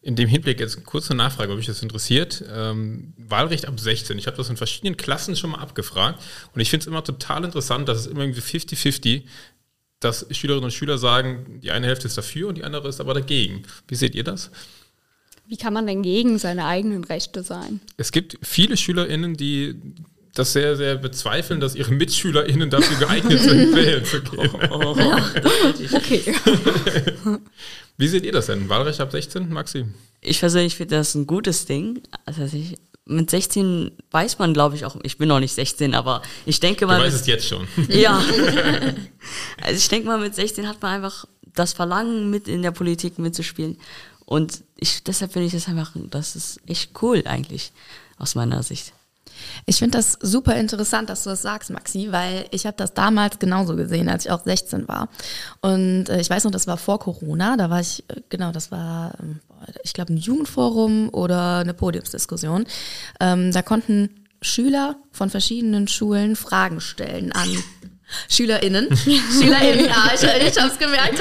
In 0.00 0.14
dem 0.14 0.28
Hinblick 0.28 0.60
jetzt 0.60 0.76
eine 0.76 0.84
kurze 0.84 1.14
Nachfrage, 1.14 1.50
ob 1.50 1.58
mich 1.58 1.66
das 1.66 1.82
interessiert. 1.82 2.44
Ähm, 2.52 3.14
Wahlrecht 3.16 3.66
ab 3.66 3.78
16. 3.78 4.16
Ich 4.18 4.26
habe 4.26 4.36
das 4.36 4.48
in 4.48 4.56
verschiedenen 4.56 4.96
Klassen 4.96 5.34
schon 5.34 5.50
mal 5.50 5.58
abgefragt 5.58 6.22
und 6.54 6.60
ich 6.60 6.70
finde 6.70 6.84
es 6.84 6.86
immer 6.86 7.02
total 7.02 7.44
interessant, 7.44 7.88
dass 7.88 7.98
es 7.98 8.06
immer 8.06 8.20
irgendwie 8.22 8.40
50-50 8.40 9.24
dass 10.00 10.26
Schülerinnen 10.30 10.64
und 10.64 10.72
Schüler 10.72 10.98
sagen, 10.98 11.60
die 11.62 11.70
eine 11.70 11.86
Hälfte 11.86 12.06
ist 12.06 12.18
dafür 12.18 12.48
und 12.48 12.56
die 12.56 12.64
andere 12.64 12.88
ist 12.88 13.00
aber 13.00 13.14
dagegen. 13.14 13.62
Wie 13.88 13.94
seht 13.94 14.14
ihr 14.14 14.24
das? 14.24 14.50
Wie 15.46 15.56
kann 15.56 15.72
man 15.72 15.86
denn 15.86 16.02
gegen 16.02 16.38
seine 16.38 16.66
eigenen 16.66 17.04
Rechte 17.04 17.42
sein? 17.42 17.80
Es 17.96 18.12
gibt 18.12 18.38
viele 18.42 18.76
SchülerInnen, 18.76 19.36
die 19.36 19.80
das 20.38 20.52
sehr, 20.52 20.76
sehr 20.76 20.96
bezweifeln, 20.96 21.60
dass 21.60 21.74
ihre 21.74 21.92
MitschülerInnen 21.92 22.70
dafür 22.70 22.96
geeignet 22.98 23.40
sind, 23.40 23.72
wählen 23.74 24.04
zu 24.04 24.22
gehen. 24.22 24.50
Oh, 24.70 24.94
das 24.94 25.80
ich, 25.80 25.92
Okay. 25.94 26.34
Wie 27.98 28.08
seht 28.08 28.24
ihr 28.24 28.32
das 28.32 28.46
denn? 28.46 28.68
Wahlrecht 28.68 29.00
ab 29.00 29.10
16, 29.10 29.50
Maxi? 29.52 29.86
ich 30.20 30.40
persönlich 30.40 30.74
finde 30.76 30.96
das 30.96 31.14
ein 31.14 31.26
gutes 31.26 31.66
Ding. 31.66 32.02
Also 32.24 32.42
ich, 32.42 32.74
mit 33.06 33.30
16 33.30 33.92
weiß 34.10 34.38
man, 34.38 34.52
glaube 34.52 34.74
ich, 34.76 34.84
auch, 34.84 34.96
ich 35.02 35.18
bin 35.18 35.28
noch 35.28 35.38
nicht 35.40 35.52
16, 35.54 35.94
aber 35.94 36.20
ich 36.46 36.58
denke 36.60 36.80
Du 36.80 36.86
mal. 36.88 37.00
weißt 37.00 37.12
mit- 37.12 37.20
es 37.22 37.26
jetzt 37.26 37.46
schon. 37.48 37.66
Ja. 37.88 38.22
also 39.62 39.76
ich 39.78 39.88
denke 39.88 40.08
mal, 40.08 40.18
mit 40.18 40.34
16 40.34 40.66
hat 40.68 40.82
man 40.82 40.94
einfach 40.94 41.24
das 41.54 41.72
Verlangen, 41.72 42.28
mit 42.30 42.48
in 42.48 42.62
der 42.62 42.72
Politik 42.72 43.18
mitzuspielen. 43.18 43.78
Und 44.26 44.62
ich, 44.76 45.04
deshalb 45.04 45.32
finde 45.32 45.46
ich 45.46 45.52
das 45.52 45.68
einfach, 45.68 45.92
das 46.10 46.34
ist 46.36 46.60
echt 46.66 46.90
cool 47.00 47.22
eigentlich, 47.26 47.70
aus 48.18 48.34
meiner 48.34 48.62
Sicht. 48.62 48.92
Ich 49.66 49.76
finde 49.76 49.98
das 49.98 50.18
super 50.20 50.56
interessant, 50.56 51.10
dass 51.10 51.24
du 51.24 51.30
das 51.30 51.42
sagst, 51.42 51.70
Maxi, 51.70 52.08
weil 52.10 52.46
ich 52.50 52.66
habe 52.66 52.76
das 52.76 52.94
damals 52.94 53.38
genauso 53.38 53.76
gesehen, 53.76 54.08
als 54.08 54.26
ich 54.26 54.30
auch 54.30 54.44
16 54.44 54.88
war. 54.88 55.08
Und 55.60 56.08
äh, 56.08 56.20
ich 56.20 56.30
weiß 56.30 56.44
noch, 56.44 56.50
das 56.50 56.66
war 56.66 56.76
vor 56.76 56.98
Corona, 56.98 57.56
da 57.56 57.70
war 57.70 57.80
ich, 57.80 58.04
äh, 58.08 58.20
genau, 58.28 58.52
das 58.52 58.70
war, 58.70 59.12
ähm, 59.20 59.40
ich 59.82 59.92
glaube, 59.92 60.12
ein 60.12 60.18
Jugendforum 60.18 61.08
oder 61.10 61.58
eine 61.58 61.74
Podiumsdiskussion. 61.74 62.66
Ähm, 63.20 63.52
da 63.52 63.62
konnten 63.62 64.10
Schüler 64.42 64.96
von 65.12 65.30
verschiedenen 65.30 65.88
Schulen 65.88 66.36
Fragen 66.36 66.80
stellen 66.80 67.32
an 67.32 67.48
SchülerInnen. 68.28 68.88
SchülerInnen, 68.96 69.86
ja, 69.86 70.10
ich, 70.14 70.22
ich 70.22 70.62
hab's 70.62 70.78
gemerkt. 70.78 71.20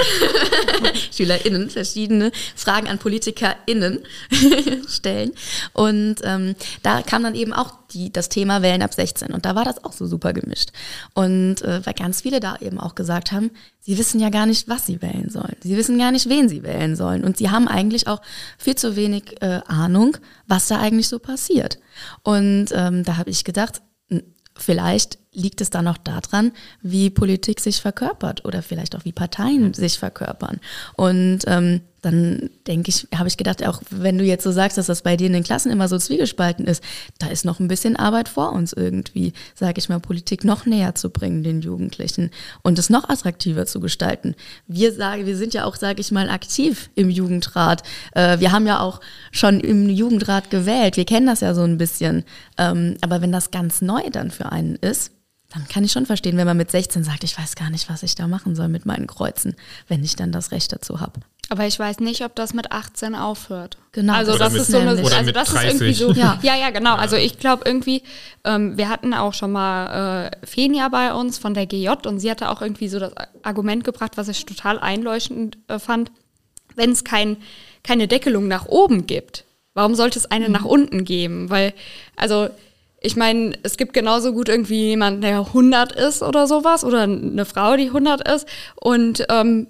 SchülerInnen, 1.12 1.70
verschiedene 1.70 2.32
Fragen 2.56 2.88
an 2.88 3.00
PolitikerInnen 3.00 4.00
stellen. 4.88 5.32
Und 5.74 6.18
ähm, 6.24 6.56
da 6.84 7.02
kam 7.02 7.24
dann 7.24 7.36
eben 7.36 7.54
auch 7.54 7.74
die, 7.92 8.12
das 8.12 8.30
Thema 8.30 8.62
Wählen 8.62 8.82
ab 8.82 8.94
16. 8.94 9.34
Und 9.34 9.46
da 9.46 9.56
war 9.56 9.66
das 9.66 9.84
auch 9.84 9.94
so 9.94 10.06
super 10.06 10.34
gemischt. 10.34 10.72
Und 11.14 11.62
äh, 11.64 11.86
weil 11.86 11.94
ganz 11.94 12.22
viele 12.22 12.40
da 12.40 12.58
eben 12.58 12.80
auch 12.80 12.96
gesagt 12.96 13.32
haben, 13.32 13.52
sie 13.80 13.98
wissen 13.98 14.20
ja 14.20 14.30
gar 14.30 14.46
nicht, 14.46 14.68
was 14.68 14.86
sie 14.86 15.02
wählen 15.02 15.30
sollen. 15.30 15.56
Sie 15.62 15.76
wissen 15.78 15.98
gar 15.98 16.12
nicht, 16.12 16.30
wen 16.30 16.50
sie 16.50 16.64
wählen 16.64 16.96
sollen. 16.96 17.24
Und 17.24 17.38
sie 17.38 17.50
haben 17.50 17.68
eigentlich 17.68 18.08
auch 18.08 18.22
viel 18.58 18.76
zu 18.76 18.96
wenig 18.96 19.42
äh, 19.42 19.62
Ahnung, 19.68 20.18
was 20.48 20.68
da 20.68 20.80
eigentlich 20.80 21.08
so 21.08 21.20
passiert. 21.20 21.80
Und 22.24 22.68
ähm, 22.74 23.04
da 23.04 23.18
habe 23.18 23.30
ich 23.30 23.44
gedacht, 23.44 23.82
vielleicht 24.58 25.20
liegt 25.36 25.62
es 25.62 25.70
dann 25.70 25.88
auch 25.88 25.98
daran, 25.98 26.52
wie 26.82 27.10
Politik 27.10 27.60
sich 27.60 27.82
verkörpert 27.82 28.46
oder 28.46 28.62
vielleicht 28.62 28.96
auch 28.96 29.06
wie 29.06 29.12
Parteien 29.12 29.74
sich 29.74 30.00
verkörpern. 30.00 30.60
Und 30.96 31.40
ähm, 31.48 31.82
dann 32.06 32.52
denke 32.68 32.90
ich, 32.90 33.08
habe 33.16 33.28
ich 33.28 33.36
gedacht, 33.36 33.66
auch 33.66 33.82
wenn 33.90 34.20
du 34.20 34.24
jetzt 34.24 34.44
so 34.44 34.52
sagst, 34.52 34.78
dass 34.78 34.86
das 34.86 35.02
bei 35.02 35.18
dir 35.18 35.26
in 35.26 35.34
den 35.34 35.44
Klassen 35.44 35.72
immer 35.72 35.88
so 35.88 35.98
zwiegespalten 35.98 36.68
ist, 36.68 36.84
da 37.18 37.30
ist 37.30 37.46
noch 37.46 37.60
ein 37.60 37.68
bisschen 37.68 37.96
Arbeit 37.96 38.30
vor 38.30 38.52
uns 38.52 38.74
irgendwie, 38.74 39.34
sage 39.56 39.80
ich 39.80 39.90
mal, 39.90 40.00
Politik 40.00 40.44
noch 40.44 40.68
näher 40.68 40.94
zu 40.94 41.10
bringen 41.10 41.42
den 41.42 41.62
Jugendlichen 41.62 42.30
und 42.62 42.78
es 42.78 42.92
noch 42.92 43.10
attraktiver 43.10 43.66
zu 43.66 43.80
gestalten. 43.80 44.36
Wir 44.68 44.94
sagen, 44.94 45.26
wir 45.26 45.36
sind 45.36 45.56
ja 45.56 45.66
auch, 45.66 45.78
sage 45.78 46.00
ich 46.00 46.12
mal, 46.12 46.30
aktiv 46.30 46.92
im 46.94 47.10
Jugendrat. 47.10 47.82
Äh, 48.12 48.40
wir 48.40 48.52
haben 48.52 48.68
ja 48.68 48.82
auch 48.82 49.02
schon 49.32 49.60
im 49.60 49.90
Jugendrat 49.90 50.52
gewählt. 50.52 50.98
Wir 50.98 51.06
kennen 51.06 51.26
das 51.26 51.42
ja 51.42 51.56
so 51.56 51.64
ein 51.64 51.80
bisschen. 51.80 52.24
Ähm, 52.60 52.98
aber 53.02 53.22
wenn 53.22 53.32
das 53.32 53.50
ganz 53.50 53.82
neu 53.82 54.12
dann 54.12 54.30
für 54.30 54.52
einen 54.52 54.76
ist, 54.76 55.12
dann 55.56 55.68
kann 55.70 55.86
ich 55.86 55.92
schon 55.94 56.06
verstehen, 56.06 56.36
wenn 56.38 56.46
man 56.46 56.58
mit 56.58 56.70
16 56.70 57.04
sagt, 57.06 57.24
ich 57.24 57.38
weiß 57.38 57.56
gar 57.56 57.70
nicht, 57.70 57.90
was 57.90 58.04
ich 58.04 58.14
da 58.16 58.28
machen 58.28 58.56
soll 58.56 58.68
mit 58.68 58.86
meinen 58.86 59.08
Kreuzen, 59.08 59.56
wenn 59.88 60.04
ich 60.04 60.16
dann 60.18 60.34
das 60.34 60.52
Recht 60.52 60.74
dazu 60.74 61.00
habe. 61.00 61.22
Aber 61.50 61.66
ich 61.66 61.80
weiß 61.80 62.00
nicht, 62.00 62.26
ob 62.26 62.36
das 62.36 62.54
mit 62.54 62.72
18 62.74 63.16
aufhört. 63.16 63.78
Genau, 63.94 64.14
Also 64.14 64.32
das 64.32 64.40
das 64.40 64.54
ist 64.54 64.62
ist 64.64 64.72
so 64.72 64.80
eine, 64.80 64.94
Oder 65.02 65.16
also 65.16 65.26
mit 65.28 65.36
das 65.36 65.48
ist 65.48 65.56
30. 65.56 65.70
irgendwie 65.70 65.94
so. 65.94 66.12
Ja. 66.12 66.40
Ja, 66.42 66.56
ja, 66.56 66.72
genau. 66.72 66.96
Also 66.96 67.16
ich 67.16 67.40
glaube 67.40 67.64
irgendwie, 67.66 68.04
ähm, 68.44 68.78
wir 68.78 68.90
hatten 68.90 69.14
auch 69.14 69.34
schon 69.34 69.52
mal 69.54 70.32
äh, 70.44 70.46
Fenia 70.46 70.90
bei 70.90 71.14
uns 71.14 71.38
von 71.38 71.54
der 71.54 71.68
GJ 71.68 71.90
und 72.06 72.20
sie 72.20 72.30
hatte 72.30 72.50
auch 72.50 72.62
irgendwie 72.62 72.90
so 72.90 73.00
das 73.00 73.14
Argument 73.44 73.84
gebracht, 73.84 74.14
was 74.18 74.28
ich 74.28 74.46
total 74.46 74.80
einleuchtend 74.80 75.58
äh, 75.68 75.80
fand. 75.80 76.12
Wenn 76.76 76.92
es 76.92 77.06
kein, 77.06 77.38
keine 77.84 78.08
Deckelung 78.10 78.50
nach 78.50 78.66
oben 78.66 79.06
gibt, 79.08 79.46
warum 79.74 79.96
sollte 79.96 80.20
es 80.20 80.26
eine 80.30 80.50
nach 80.50 80.66
unten 80.66 81.06
geben? 81.06 81.50
Weil, 81.50 81.74
also 82.18 82.50
ich 83.06 83.16
meine, 83.16 83.58
es 83.64 83.78
gibt 83.78 83.94
genauso 83.94 84.34
gut 84.34 84.50
irgendwie 84.50 84.90
jemanden, 84.90 85.22
der 85.22 85.40
100 85.40 85.92
ist 85.92 86.24
oder 86.24 86.48
sowas 86.48 86.84
oder 86.84 87.04
eine 87.04 87.46
Frau, 87.46 87.76
die 87.78 87.88
100 87.88 88.28
ist 88.28 88.48
und 88.76 89.26
ähm, 89.30 89.68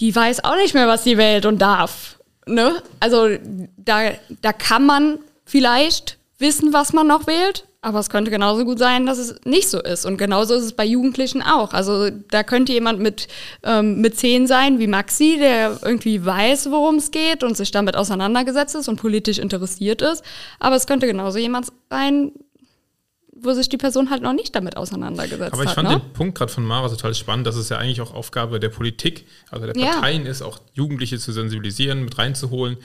die 0.00 0.14
weiß 0.14 0.44
auch 0.44 0.56
nicht 0.56 0.74
mehr, 0.74 0.88
was 0.88 1.04
sie 1.04 1.18
wählt 1.18 1.46
und 1.46 1.60
darf. 1.60 2.18
ne? 2.46 2.82
Also 3.00 3.28
da, 3.76 4.12
da 4.42 4.52
kann 4.52 4.86
man 4.86 5.18
vielleicht 5.44 6.18
wissen, 6.44 6.72
was 6.72 6.92
man 6.92 7.06
noch 7.06 7.26
wählt, 7.26 7.66
aber 7.80 7.98
es 7.98 8.10
könnte 8.10 8.30
genauso 8.30 8.64
gut 8.64 8.78
sein, 8.78 9.06
dass 9.06 9.18
es 9.18 9.34
nicht 9.44 9.68
so 9.68 9.80
ist. 9.82 10.04
Und 10.06 10.18
genauso 10.18 10.54
ist 10.54 10.62
es 10.62 10.72
bei 10.72 10.84
Jugendlichen 10.84 11.42
auch. 11.42 11.72
Also 11.72 12.10
da 12.30 12.42
könnte 12.42 12.72
jemand 12.72 13.00
mit, 13.00 13.28
ähm, 13.62 14.00
mit 14.00 14.16
zehn 14.16 14.46
sein, 14.46 14.78
wie 14.78 14.86
Maxi, 14.86 15.36
der 15.38 15.78
irgendwie 15.82 16.24
weiß, 16.24 16.70
worum 16.70 16.96
es 16.96 17.10
geht 17.10 17.42
und 17.42 17.56
sich 17.56 17.70
damit 17.70 17.96
auseinandergesetzt 17.96 18.74
ist 18.74 18.88
und 18.88 18.96
politisch 18.96 19.38
interessiert 19.38 20.02
ist. 20.02 20.22
Aber 20.60 20.76
es 20.76 20.86
könnte 20.86 21.06
genauso 21.06 21.38
jemand 21.38 21.68
sein, 21.90 22.32
wo 23.36 23.52
sich 23.52 23.68
die 23.68 23.76
Person 23.76 24.10
halt 24.10 24.22
noch 24.22 24.32
nicht 24.32 24.54
damit 24.54 24.76
auseinandergesetzt 24.76 25.42
hat. 25.42 25.52
Aber 25.52 25.62
ich 25.62 25.68
hat, 25.68 25.74
fand 25.74 25.88
ne? 25.88 26.00
den 26.00 26.12
Punkt 26.12 26.38
gerade 26.38 26.52
von 26.52 26.64
Mara 26.64 26.88
total 26.88 27.14
spannend, 27.14 27.46
dass 27.46 27.56
es 27.56 27.68
ja 27.68 27.78
eigentlich 27.78 28.00
auch 28.00 28.14
Aufgabe 28.14 28.60
der 28.60 28.68
Politik, 28.68 29.26
also 29.50 29.66
der 29.66 29.76
Ja. 29.76 29.92
Parteien 29.92 30.26
ist, 30.26 30.42
auch 30.42 30.60
Jugendliche 30.72 31.18
zu 31.18 31.32
sensibilisieren, 31.32 32.04
mit 32.04 32.16
reinzuholen, 32.16 32.78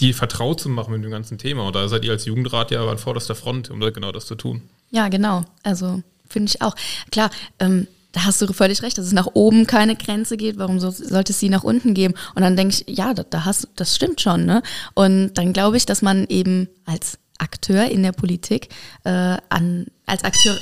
die 0.00 0.12
vertraut 0.12 0.60
zu 0.60 0.68
machen 0.68 0.92
mit 0.92 1.02
dem 1.02 1.10
ganzen 1.10 1.38
Thema. 1.38 1.66
Und 1.66 1.76
da 1.76 1.88
seid 1.88 2.04
ihr 2.04 2.12
als 2.12 2.24
Jugendrat 2.24 2.70
ja 2.70 2.86
an 2.86 2.98
vorderster 2.98 3.34
Front, 3.34 3.70
um 3.70 3.80
da 3.80 3.90
genau 3.90 4.12
das 4.12 4.26
zu 4.26 4.34
tun. 4.34 4.62
Ja, 4.90 5.08
genau. 5.08 5.44
Also 5.62 6.02
finde 6.28 6.50
ich 6.50 6.62
auch. 6.62 6.74
Klar, 7.10 7.30
ähm, 7.58 7.86
da 8.12 8.24
hast 8.24 8.40
du 8.40 8.52
völlig 8.52 8.82
recht, 8.82 8.96
dass 8.96 9.06
es 9.06 9.12
nach 9.12 9.28
oben 9.34 9.66
keine 9.66 9.96
Grenze 9.96 10.36
geht. 10.36 10.58
Warum 10.58 10.80
so, 10.80 10.90
sollte 10.90 11.32
es 11.32 11.40
sie 11.40 11.48
nach 11.48 11.64
unten 11.64 11.94
geben? 11.94 12.14
Und 12.34 12.42
dann 12.42 12.56
denke 12.56 12.74
ich, 12.74 12.96
ja, 12.96 13.12
da, 13.12 13.22
da 13.22 13.44
hast, 13.44 13.68
das 13.76 13.94
stimmt 13.94 14.20
schon. 14.20 14.46
Ne? 14.46 14.62
Und 14.94 15.34
dann 15.34 15.52
glaube 15.52 15.76
ich, 15.76 15.84
dass 15.84 16.00
man 16.00 16.26
eben 16.28 16.68
als 16.86 17.18
Akteur 17.38 17.84
in 17.86 18.02
der 18.02 18.12
Politik, 18.12 18.68
äh, 19.04 19.36
an, 19.48 19.86
als 20.06 20.24
Akteur, 20.24 20.58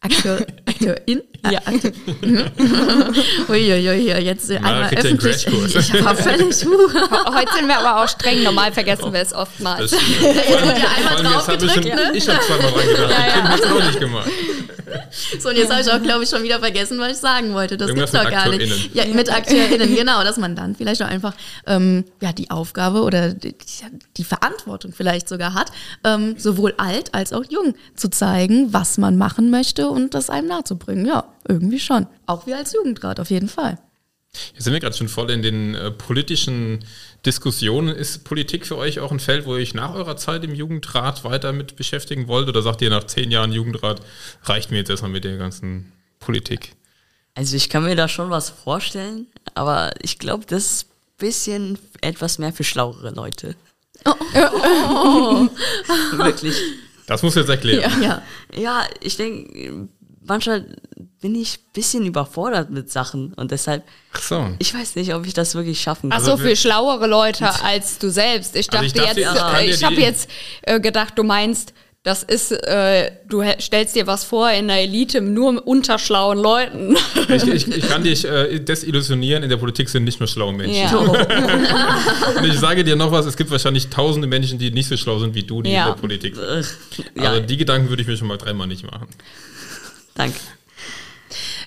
Akteur, 0.00 0.46
Akteurin, 0.66 1.22
ja. 1.50 1.60
Akteur, 1.64 1.92
Uiuiui, 3.48 4.12
jetzt 4.24 4.50
äh, 4.50 4.58
Na, 4.60 4.68
einmal 4.68 4.94
öffentlich. 4.94 5.46
Ich 5.46 6.04
war 6.04 6.16
völlig, 6.16 6.64
Heute 6.64 7.52
sind 7.56 7.68
wir 7.68 7.78
aber 7.78 8.02
auch 8.02 8.08
streng. 8.08 8.42
Normal 8.42 8.72
vergessen 8.72 9.12
wir 9.12 9.20
es 9.20 9.32
oftmals. 9.32 9.90
Das, 9.90 10.00
wird 10.00 10.78
ja 10.78 10.88
einmal 10.96 11.12
jetzt 11.14 11.24
drauf 11.24 11.48
hab 11.48 11.62
ich 11.62 11.72
schon, 11.72 11.84
ne? 11.84 12.12
ich 12.14 12.28
habe 12.28 12.40
zweimal 12.40 12.72
dran 12.72 12.86
gedacht. 12.86 13.10
Ja, 13.10 13.26
ja. 13.26 13.32
Kim 13.34 13.48
hat 13.48 13.60
es 13.60 13.66
auch 13.66 13.84
nicht 13.84 14.00
gemacht. 14.00 14.30
So, 15.38 15.48
und 15.48 15.56
jetzt 15.56 15.70
habe 15.70 15.80
ich 15.80 15.90
auch, 15.90 16.02
glaube 16.02 16.24
ich, 16.24 16.30
schon 16.30 16.42
wieder 16.42 16.58
vergessen, 16.58 16.98
was 16.98 17.12
ich 17.12 17.18
sagen 17.18 17.54
wollte. 17.54 17.76
Das 17.76 17.88
Irgendwas 17.88 18.12
gibt's 18.12 18.24
doch 18.24 18.30
gar 18.30 18.48
nicht. 18.48 18.62
AkteurInnen. 18.62 18.90
Ja, 18.94 19.04
mit 19.06 19.32
AkteurInnen, 19.32 19.94
genau, 19.94 20.22
dass 20.22 20.36
man 20.36 20.54
dann 20.54 20.74
vielleicht 20.74 21.02
auch 21.02 21.06
einfach 21.06 21.34
ähm, 21.66 22.04
ja, 22.20 22.32
die 22.32 22.50
Aufgabe 22.50 23.02
oder 23.02 23.32
die, 23.32 23.54
die 24.16 24.24
Verantwortung 24.24 24.92
vielleicht 24.92 25.28
sogar 25.28 25.54
hat, 25.54 25.70
ähm, 26.04 26.34
sowohl 26.38 26.74
alt 26.76 27.14
als 27.14 27.32
auch 27.32 27.44
jung 27.48 27.74
zu 27.94 28.08
zeigen, 28.08 28.72
was 28.72 28.98
man 28.98 29.16
machen 29.16 29.50
möchte 29.50 29.88
und 29.88 30.14
das 30.14 30.30
einem 30.30 30.48
nahezubringen. 30.48 31.06
Ja, 31.06 31.24
irgendwie 31.48 31.80
schon. 31.80 32.06
Auch 32.26 32.46
wir 32.46 32.56
als 32.56 32.72
Jugendrat, 32.72 33.20
auf 33.20 33.30
jeden 33.30 33.48
Fall. 33.48 33.78
Jetzt 34.54 34.64
sind 34.64 34.72
wir 34.72 34.80
gerade 34.80 34.96
schon 34.96 35.08
voll 35.08 35.30
in 35.30 35.42
den 35.42 35.74
äh, 35.74 35.90
politischen 35.90 36.84
Diskussionen. 37.24 37.94
Ist 37.94 38.24
Politik 38.24 38.66
für 38.66 38.76
euch 38.76 38.98
auch 39.00 39.12
ein 39.12 39.20
Feld, 39.20 39.46
wo 39.46 39.54
ihr 39.54 39.62
euch 39.62 39.74
nach 39.74 39.94
eurer 39.94 40.16
Zeit 40.16 40.42
im 40.44 40.54
Jugendrat 40.54 41.24
weiter 41.24 41.52
mit 41.52 41.76
beschäftigen 41.76 42.26
wollt? 42.28 42.48
Oder 42.48 42.62
sagt 42.62 42.82
ihr 42.82 42.90
nach 42.90 43.04
zehn 43.04 43.30
Jahren 43.30 43.52
Jugendrat, 43.52 44.00
reicht 44.42 44.70
mir 44.70 44.78
jetzt 44.78 44.90
erstmal 44.90 45.12
mit 45.12 45.24
der 45.24 45.36
ganzen 45.36 45.92
Politik? 46.18 46.74
Also 47.34 47.56
ich 47.56 47.68
kann 47.68 47.84
mir 47.84 47.96
da 47.96 48.08
schon 48.08 48.30
was 48.30 48.50
vorstellen, 48.50 49.26
aber 49.54 49.92
ich 50.02 50.18
glaube, 50.18 50.44
das 50.46 50.64
ist 50.64 50.84
ein 50.84 50.88
bisschen 51.18 51.78
etwas 52.00 52.38
mehr 52.38 52.52
für 52.52 52.64
schlauere 52.64 53.10
Leute. 53.10 53.56
Wirklich. 56.12 56.56
Das 57.06 57.22
muss 57.22 57.34
jetzt 57.34 57.48
erklären. 57.48 58.02
Ja. 58.02 58.22
Ja, 58.56 58.86
ich 59.00 59.16
denke, 59.16 59.88
manchmal 60.26 60.64
bin 61.20 61.34
ich 61.34 61.56
ein 61.58 61.72
bisschen 61.72 62.04
überfordert 62.06 62.70
mit 62.70 62.90
Sachen 62.90 63.32
und 63.34 63.50
deshalb, 63.50 63.82
Ach 64.12 64.20
so. 64.22 64.48
ich 64.58 64.74
weiß 64.74 64.96
nicht, 64.96 65.14
ob 65.14 65.26
ich 65.26 65.32
das 65.34 65.54
wirklich 65.54 65.80
schaffen 65.80 66.10
Ach 66.12 66.16
kann. 66.16 66.24
so, 66.24 66.32
Also 66.32 66.44
für 66.44 66.56
schlauere 66.56 67.06
Leute 67.06 67.48
als 67.64 67.98
du 67.98 68.10
selbst. 68.10 68.56
Ich 68.56 68.66
dachte 68.68 68.84
Also 68.84 68.96
ich 68.96 69.02
dachte, 69.02 69.20
jetzt, 69.20 69.28
ich 69.62 69.70
äh, 69.70 69.74
ich 69.74 69.84
habe 69.84 69.94
jetzt 70.00 70.30
äh, 70.62 70.80
gedacht, 70.80 71.14
du 71.16 71.22
meinst, 71.22 71.72
das 72.02 72.22
ist, 72.22 72.52
äh, 72.52 73.12
du 73.26 73.42
stellst 73.58 73.96
dir 73.96 74.06
was 74.06 74.24
vor 74.24 74.50
in 74.50 74.68
der 74.68 74.82
Elite 74.82 75.22
nur 75.22 75.66
unter 75.66 75.98
schlauen 75.98 76.36
Leuten. 76.38 76.94
Ich, 77.30 77.44
ich, 77.46 77.66
ich 77.78 77.88
kann 77.88 78.04
dich 78.04 78.26
äh, 78.26 78.60
desillusionieren, 78.60 79.42
in 79.42 79.48
der 79.48 79.56
Politik 79.56 79.88
sind 79.88 80.04
nicht 80.04 80.20
nur 80.20 80.26
schlaue 80.28 80.52
Menschen. 80.52 80.82
Ja. 80.82 80.94
Und 82.36 82.44
ich 82.44 82.58
sage 82.58 82.84
dir 82.84 82.96
noch 82.96 83.10
was, 83.10 83.24
es 83.24 83.38
gibt 83.38 83.50
wahrscheinlich 83.50 83.88
tausende 83.88 84.28
Menschen, 84.28 84.58
die 84.58 84.70
nicht 84.70 84.88
so 84.88 84.98
schlau 84.98 85.18
sind 85.18 85.34
wie 85.34 85.44
du, 85.44 85.62
die 85.62 85.70
Ja. 85.70 85.84
in 85.86 85.94
der 85.94 86.00
Politik 86.00 86.36
sind. 86.36 86.44
Äh, 86.44 87.22
ja, 87.22 87.30
Also 87.30 87.40
die 87.40 87.56
Gedanken 87.56 87.88
würde 87.88 88.02
ich 88.02 88.08
mir 88.08 88.18
schon 88.18 88.28
mal 88.28 88.36
dreimal 88.36 88.66
nicht 88.66 88.84
machen. 88.84 89.08
Danke. 90.14 90.38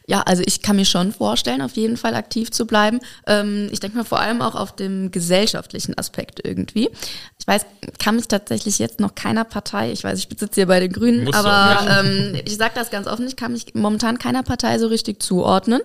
Ja, 0.10 0.22
also 0.22 0.42
ich 0.46 0.62
kann 0.62 0.78
mir 0.78 0.86
schon 0.86 1.12
vorstellen, 1.12 1.62
auf 1.62 1.74
jeden 1.74 1.98
Fall 1.98 2.16
aktiv 2.16 2.50
zu 2.50 2.66
bleiben. 2.66 3.02
Ähm, 3.26 3.68
ich 3.72 3.82
denke 3.82 3.98
mal 3.98 4.06
vor 4.06 4.22
allem 4.22 4.42
auch 4.42 4.56
auf 4.56 4.74
dem 4.74 5.12
gesellschaftlichen 5.12 5.98
Aspekt 5.98 6.40
irgendwie. 6.46 6.90
Ich 7.38 7.46
weiß, 7.46 7.66
kann 8.00 8.16
mich 8.16 8.30
tatsächlich 8.30 8.80
jetzt 8.80 9.02
noch 9.02 9.16
keiner 9.16 9.44
Partei, 9.44 9.92
ich 9.92 10.06
weiß, 10.06 10.20
ich 10.20 10.30
sitze 10.40 10.56
hier 10.56 10.68
bei 10.68 10.80
den 10.80 10.94
Grünen, 10.94 11.26
Muss 11.26 11.36
aber 11.36 12.06
ähm, 12.06 12.40
ich 12.46 12.56
sage 12.56 12.72
das 12.76 12.90
ganz 12.90 13.06
offen, 13.06 13.28
ich 13.28 13.36
kann 13.36 13.52
mich 13.52 13.74
momentan 13.74 14.18
keiner 14.18 14.44
Partei 14.44 14.80
so 14.80 14.88
richtig 14.88 15.22
zuordnen. 15.22 15.82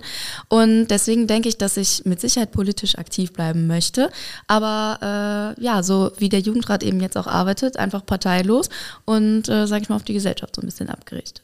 Und 0.48 0.86
deswegen 0.86 1.26
denke 1.26 1.48
ich, 1.48 1.58
dass 1.58 1.76
ich 1.76 2.04
mit 2.04 2.20
Sicherheit 2.20 2.52
politisch 2.52 2.96
aktiv 2.98 3.32
bleiben 3.32 3.66
möchte. 3.66 4.08
Aber 4.46 5.56
äh, 5.58 5.62
ja, 5.62 5.82
so 5.82 6.12
wie 6.18 6.28
der 6.28 6.40
Jugendrat 6.40 6.84
eben 6.84 7.00
jetzt 7.00 7.16
auch 7.16 7.26
arbeitet, 7.26 7.76
einfach 7.76 8.06
parteilos 8.06 8.68
und, 9.04 9.48
äh, 9.48 9.66
sage 9.66 9.82
ich 9.82 9.88
mal, 9.88 9.96
auf 9.96 10.04
die 10.04 10.14
Gesellschaft 10.14 10.54
so 10.54 10.62
ein 10.62 10.66
bisschen 10.66 10.90
abgerichtet. 10.90 11.42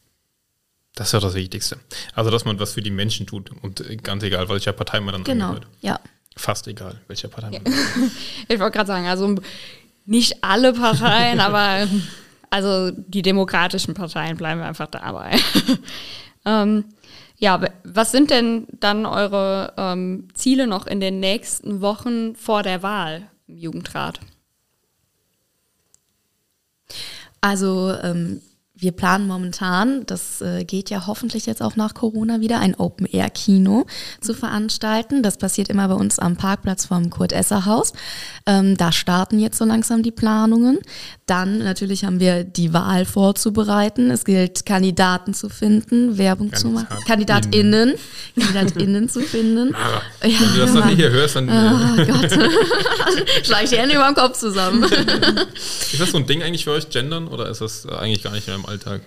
Das 0.99 1.07
ist 1.07 1.13
ja 1.13 1.21
das 1.21 1.35
Wichtigste. 1.35 1.79
Also, 2.13 2.29
dass 2.29 2.45
man 2.45 2.59
was 2.59 2.73
für 2.73 2.83
die 2.83 2.91
Menschen 2.91 3.25
tut 3.25 3.53
und 3.63 3.85
ganz 4.03 4.25
egal, 4.25 4.49
welcher 4.49 4.73
Partei 4.73 4.99
man 4.99 5.13
dann 5.13 5.23
Genau, 5.23 5.51
angehört. 5.51 5.69
ja. 5.81 6.01
Fast 6.37 6.67
egal, 6.67 7.01
welcher 7.07 7.29
Partei 7.29 7.51
man 7.51 7.63
Ich 8.49 8.59
wollte 8.59 8.77
gerade 8.77 8.89
sagen, 8.89 9.07
also 9.07 9.37
nicht 10.07 10.43
alle 10.43 10.73
Parteien, 10.73 11.39
aber 11.49 11.87
also 12.51 12.91
die 12.91 13.23
demokratischen 13.23 13.95
Parteien 13.95 14.37
bleiben 14.37 14.61
einfach 14.61 14.89
dabei. 14.89 15.39
ähm, 16.45 16.85
ja, 17.37 17.61
was 17.85 18.11
sind 18.11 18.31
denn 18.31 18.67
dann 18.81 19.07
eure 19.07 19.75
ähm, 19.77 20.27
Ziele 20.35 20.67
noch 20.67 20.89
in 20.89 20.99
den 20.99 21.21
nächsten 21.21 21.81
Wochen 21.81 22.35
vor 22.35 22.65
der 22.65 22.83
Wahl 22.83 23.31
im 23.47 23.57
Jugendrat? 23.57 24.19
Also 27.41 27.95
ähm, 28.03 28.41
wir 28.81 28.93
planen 28.93 29.26
momentan, 29.26 30.07
das 30.07 30.41
äh, 30.41 30.64
geht 30.64 30.89
ja 30.89 31.09
hoffentlich 31.09 31.47
jetzt 31.47 31.62
auch 31.62 31.74
nach 31.74 31.95
Corona 31.95 32.41
wieder, 32.41 32.61
ein 32.61 32.76
Open-Air-Kino 32.76 33.87
zu 34.20 34.35
veranstalten. 34.35 35.22
Das 35.24 35.37
passiert 35.37 35.68
immer 35.68 35.89
bei 35.89 35.95
uns 35.95 36.20
am 36.20 36.37
Parkplatz 36.37 36.87
vom 36.87 37.11
Kurt-Esser-Haus. 37.11 37.93
Ähm, 38.47 38.76
da 38.76 38.93
starten 38.93 39.41
jetzt 39.41 39.59
so 39.59 39.64
langsam 39.64 40.05
die 40.05 40.12
Planungen. 40.12 40.79
Dann 41.26 41.59
natürlich 41.59 42.05
haben 42.05 42.20
wir 42.20 42.45
die 42.45 42.72
Wahl 42.72 43.05
vorzubereiten. 43.05 44.12
Es 44.12 44.24
gilt, 44.24 44.64
Kandidaten 44.64 45.35
zu 45.35 45.49
finden, 45.49 46.16
Werbung 46.16 46.55
zu 46.55 46.68
machen. 46.68 46.99
Kandidatinnen. 47.05 47.95
KandidatInnen. 48.39 49.09
Zu 49.09 49.20
finden. 49.20 49.72
Mara, 49.72 50.03
Ja, 50.22 50.41
wenn 50.41 50.55
du 50.55 50.59
das 50.61 50.72
noch 50.74 50.85
nicht 50.85 50.97
hier 50.97 51.11
hörst, 51.11 51.35
dann 51.37 51.49
Oh 51.49 52.01
äh, 52.01 52.07
Gott. 52.07 52.31
Schlag 53.43 53.64
ich 53.64 53.70
die 53.70 53.79
Hände 53.79 53.97
über 53.97 54.07
den 54.07 54.14
Kopf 54.14 54.39
zusammen. 54.39 54.85
ist 54.85 56.01
das 56.01 56.11
so 56.11 56.18
ein 56.18 56.26
Ding 56.26 56.43
eigentlich 56.43 56.64
für 56.64 56.72
euch, 56.72 56.89
Gendern, 56.91 57.26
oder 57.26 57.49
ist 57.49 57.61
das 57.61 57.85
äh, 57.85 57.91
eigentlich 57.91 58.22
gar 58.22 58.33
nicht 58.33 58.47
mehr 58.47 58.57
im 58.57 58.68
Alltag? 58.69 59.01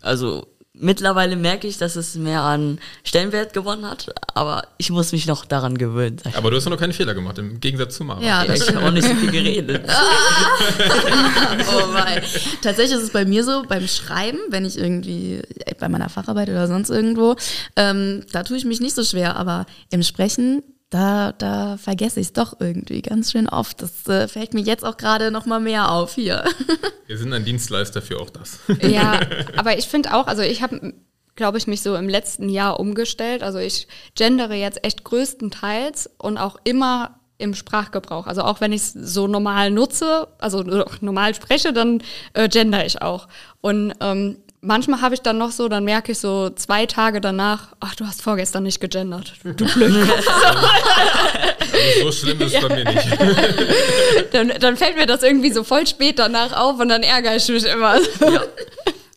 Also 0.00 0.46
mittlerweile 0.76 1.36
merke 1.36 1.68
ich, 1.68 1.78
dass 1.78 1.94
es 1.94 2.16
mehr 2.16 2.40
an 2.42 2.80
Stellenwert 3.04 3.52
gewonnen 3.52 3.88
hat, 3.88 4.12
aber 4.34 4.66
ich 4.76 4.90
muss 4.90 5.12
mich 5.12 5.26
noch 5.26 5.44
daran 5.44 5.78
gewöhnen. 5.78 6.16
Aber 6.34 6.50
du 6.50 6.56
hast 6.56 6.64
ja 6.64 6.70
noch 6.70 6.80
keine 6.80 6.92
Fehler 6.92 7.14
gemacht, 7.14 7.38
im 7.38 7.60
Gegensatz 7.60 7.94
zu 7.96 8.04
Mara. 8.04 8.20
Ja, 8.20 8.42
Ja, 8.44 8.52
ich 8.54 8.68
habe 8.74 8.84
auch 8.84 8.90
nicht 8.90 9.06
so 9.06 9.14
viel 9.14 9.30
geredet. 9.30 9.88
Oh 11.72 11.86
mein. 11.92 12.22
Tatsächlich 12.62 12.96
ist 12.96 13.04
es 13.04 13.10
bei 13.10 13.24
mir 13.24 13.44
so, 13.44 13.62
beim 13.68 13.86
Schreiben, 13.86 14.38
wenn 14.50 14.64
ich 14.64 14.76
irgendwie 14.78 15.36
äh, 15.64 15.74
bei 15.78 15.88
meiner 15.88 16.08
Facharbeit 16.08 16.48
oder 16.48 16.66
sonst 16.66 16.90
irgendwo, 16.90 17.36
ähm, 17.76 18.24
da 18.32 18.42
tue 18.42 18.56
ich 18.56 18.64
mich 18.64 18.80
nicht 18.80 18.94
so 18.94 19.04
schwer, 19.04 19.36
aber 19.36 19.66
im 19.90 20.02
Sprechen, 20.02 20.62
da, 20.94 21.32
da 21.32 21.76
vergesse 21.76 22.20
ich 22.20 22.28
es 22.28 22.32
doch 22.32 22.60
irgendwie 22.60 23.02
ganz 23.02 23.32
schön 23.32 23.48
oft. 23.48 23.82
Das 23.82 24.06
äh, 24.06 24.28
fällt 24.28 24.54
mir 24.54 24.60
jetzt 24.60 24.84
auch 24.84 24.96
gerade 24.96 25.32
noch 25.32 25.44
mal 25.44 25.58
mehr 25.58 25.90
auf 25.90 26.14
hier. 26.14 26.44
Wir 27.08 27.18
sind 27.18 27.32
ein 27.32 27.44
Dienstleister 27.44 28.00
für 28.00 28.20
auch 28.20 28.30
das. 28.30 28.60
Ja, 28.80 29.18
aber 29.56 29.76
ich 29.76 29.86
finde 29.86 30.14
auch, 30.14 30.28
also 30.28 30.42
ich 30.42 30.62
habe, 30.62 30.94
glaube 31.34 31.58
ich, 31.58 31.66
mich 31.66 31.82
so 31.82 31.96
im 31.96 32.08
letzten 32.08 32.48
Jahr 32.48 32.78
umgestellt. 32.78 33.42
Also 33.42 33.58
ich 33.58 33.88
gendere 34.14 34.54
jetzt 34.54 34.84
echt 34.84 35.02
größtenteils 35.02 36.10
und 36.16 36.38
auch 36.38 36.58
immer 36.62 37.18
im 37.38 37.54
Sprachgebrauch. 37.54 38.28
Also 38.28 38.42
auch 38.42 38.60
wenn 38.60 38.72
ich 38.72 38.82
es 38.82 38.92
so 38.92 39.26
normal 39.26 39.72
nutze, 39.72 40.28
also 40.38 40.62
normal 41.00 41.34
spreche, 41.34 41.72
dann 41.72 42.04
äh, 42.34 42.48
gender 42.48 42.86
ich 42.86 43.02
auch. 43.02 43.26
Und 43.60 43.94
ähm, 44.00 44.36
manchmal 44.64 45.00
habe 45.00 45.14
ich 45.14 45.20
dann 45.20 45.38
noch 45.38 45.50
so, 45.50 45.68
dann 45.68 45.84
merke 45.84 46.12
ich 46.12 46.18
so 46.18 46.50
zwei 46.50 46.86
Tage 46.86 47.20
danach, 47.20 47.68
ach, 47.80 47.94
du 47.94 48.06
hast 48.06 48.22
vorgestern 48.22 48.64
nicht 48.64 48.80
gegendert. 48.80 49.34
Du 49.44 49.52
Blödkopf. 49.52 50.26
Also 51.74 52.04
so 52.04 52.12
schlimm 52.12 52.40
ist 52.40 52.54
es 52.54 52.60
bei 52.60 52.68
mir 52.68 52.84
nicht. 52.84 53.18
dann, 54.32 54.52
dann 54.60 54.76
fällt 54.76 54.96
mir 54.96 55.06
das 55.06 55.22
irgendwie 55.22 55.52
so 55.52 55.64
voll 55.64 55.86
spät 55.86 56.18
danach 56.18 56.52
auf 56.52 56.78
und 56.78 56.88
dann 56.88 57.02
ärgere 57.02 57.36
ich 57.36 57.48
mich 57.48 57.64
immer. 57.64 57.98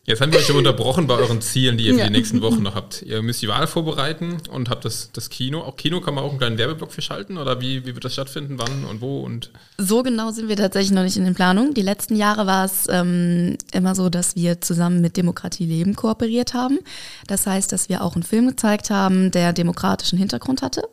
Jetzt 0.08 0.22
haben 0.22 0.32
wir 0.32 0.38
euch 0.38 0.48
aber 0.48 0.60
unterbrochen 0.60 1.06
bei 1.06 1.16
euren 1.16 1.42
Zielen, 1.42 1.76
die 1.76 1.84
ihr 1.84 1.94
für 1.94 2.04
die 2.04 2.10
nächsten 2.10 2.40
Wochen 2.40 2.62
noch 2.62 2.74
habt. 2.74 3.02
Ihr 3.02 3.20
müsst 3.20 3.42
die 3.42 3.48
Wahl 3.48 3.66
vorbereiten 3.66 4.38
und 4.50 4.70
habt 4.70 4.86
das, 4.86 5.10
das 5.12 5.28
Kino. 5.28 5.60
Auch 5.60 5.76
Kino 5.76 6.00
kann 6.00 6.14
man 6.14 6.24
auch 6.24 6.30
einen 6.30 6.38
kleinen 6.38 6.56
Werbeblock 6.56 6.92
für 6.92 7.02
schalten 7.02 7.36
oder 7.36 7.60
wie, 7.60 7.84
wie 7.84 7.94
wird 7.94 8.06
das 8.06 8.14
stattfinden, 8.14 8.58
wann 8.58 8.86
und 8.86 9.02
wo 9.02 9.20
und 9.20 9.50
So 9.76 10.02
genau 10.02 10.30
sind 10.30 10.48
wir 10.48 10.56
tatsächlich 10.56 10.92
noch 10.92 11.02
nicht 11.02 11.18
in 11.18 11.26
den 11.26 11.34
Planungen. 11.34 11.74
Die 11.74 11.82
letzten 11.82 12.16
Jahre 12.16 12.46
war 12.46 12.64
es 12.64 12.86
ähm, 12.88 13.58
immer 13.72 13.94
so, 13.94 14.08
dass 14.08 14.34
wir 14.34 14.62
zusammen 14.62 15.02
mit 15.02 15.18
Demokratie 15.18 15.66
Leben 15.66 15.94
kooperiert 15.94 16.54
haben. 16.54 16.78
Das 17.26 17.46
heißt, 17.46 17.70
dass 17.70 17.90
wir 17.90 18.02
auch 18.02 18.14
einen 18.14 18.22
Film 18.22 18.46
gezeigt 18.46 18.88
haben, 18.88 19.30
der 19.30 19.52
demokratischen 19.52 20.18
Hintergrund 20.18 20.62
hatte. 20.62 20.84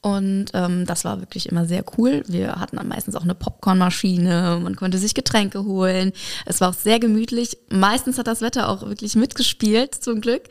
Und 0.00 0.46
ähm, 0.54 0.86
das 0.86 1.04
war 1.04 1.20
wirklich 1.20 1.48
immer 1.48 1.66
sehr 1.66 1.84
cool. 1.96 2.22
Wir 2.28 2.56
hatten 2.56 2.76
dann 2.76 2.86
meistens 2.86 3.16
auch 3.16 3.22
eine 3.22 3.34
Popcornmaschine, 3.34 4.60
man 4.62 4.76
konnte 4.76 4.96
sich 4.96 5.12
Getränke 5.12 5.64
holen. 5.64 6.12
Es 6.46 6.60
war 6.60 6.70
auch 6.70 6.74
sehr 6.74 7.00
gemütlich. 7.00 7.58
Meistens 7.68 8.16
hat 8.16 8.28
das 8.28 8.40
Wetter 8.40 8.68
auch 8.68 8.82
wirklich 8.82 9.16
mitgespielt, 9.16 9.96
zum 9.96 10.20
Glück. 10.20 10.42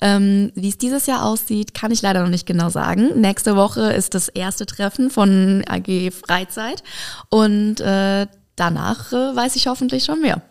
Ähm, 0.00 0.50
Wie 0.56 0.68
es 0.68 0.78
dieses 0.78 1.06
Jahr 1.06 1.24
aussieht, 1.24 1.72
kann 1.72 1.92
ich 1.92 2.02
leider 2.02 2.22
noch 2.22 2.30
nicht 2.30 2.46
genau 2.46 2.68
sagen. 2.68 3.20
Nächste 3.20 3.54
Woche 3.54 3.92
ist 3.92 4.14
das 4.14 4.28
erste 4.28 4.66
Treffen 4.66 5.10
von 5.10 5.64
AG 5.68 6.10
Freizeit 6.10 6.82
und 7.30 7.80
äh, 7.80 8.26
danach 8.56 9.12
äh, 9.12 9.36
weiß 9.36 9.54
ich 9.54 9.68
hoffentlich 9.68 10.04
schon 10.04 10.20
mehr. 10.20 10.42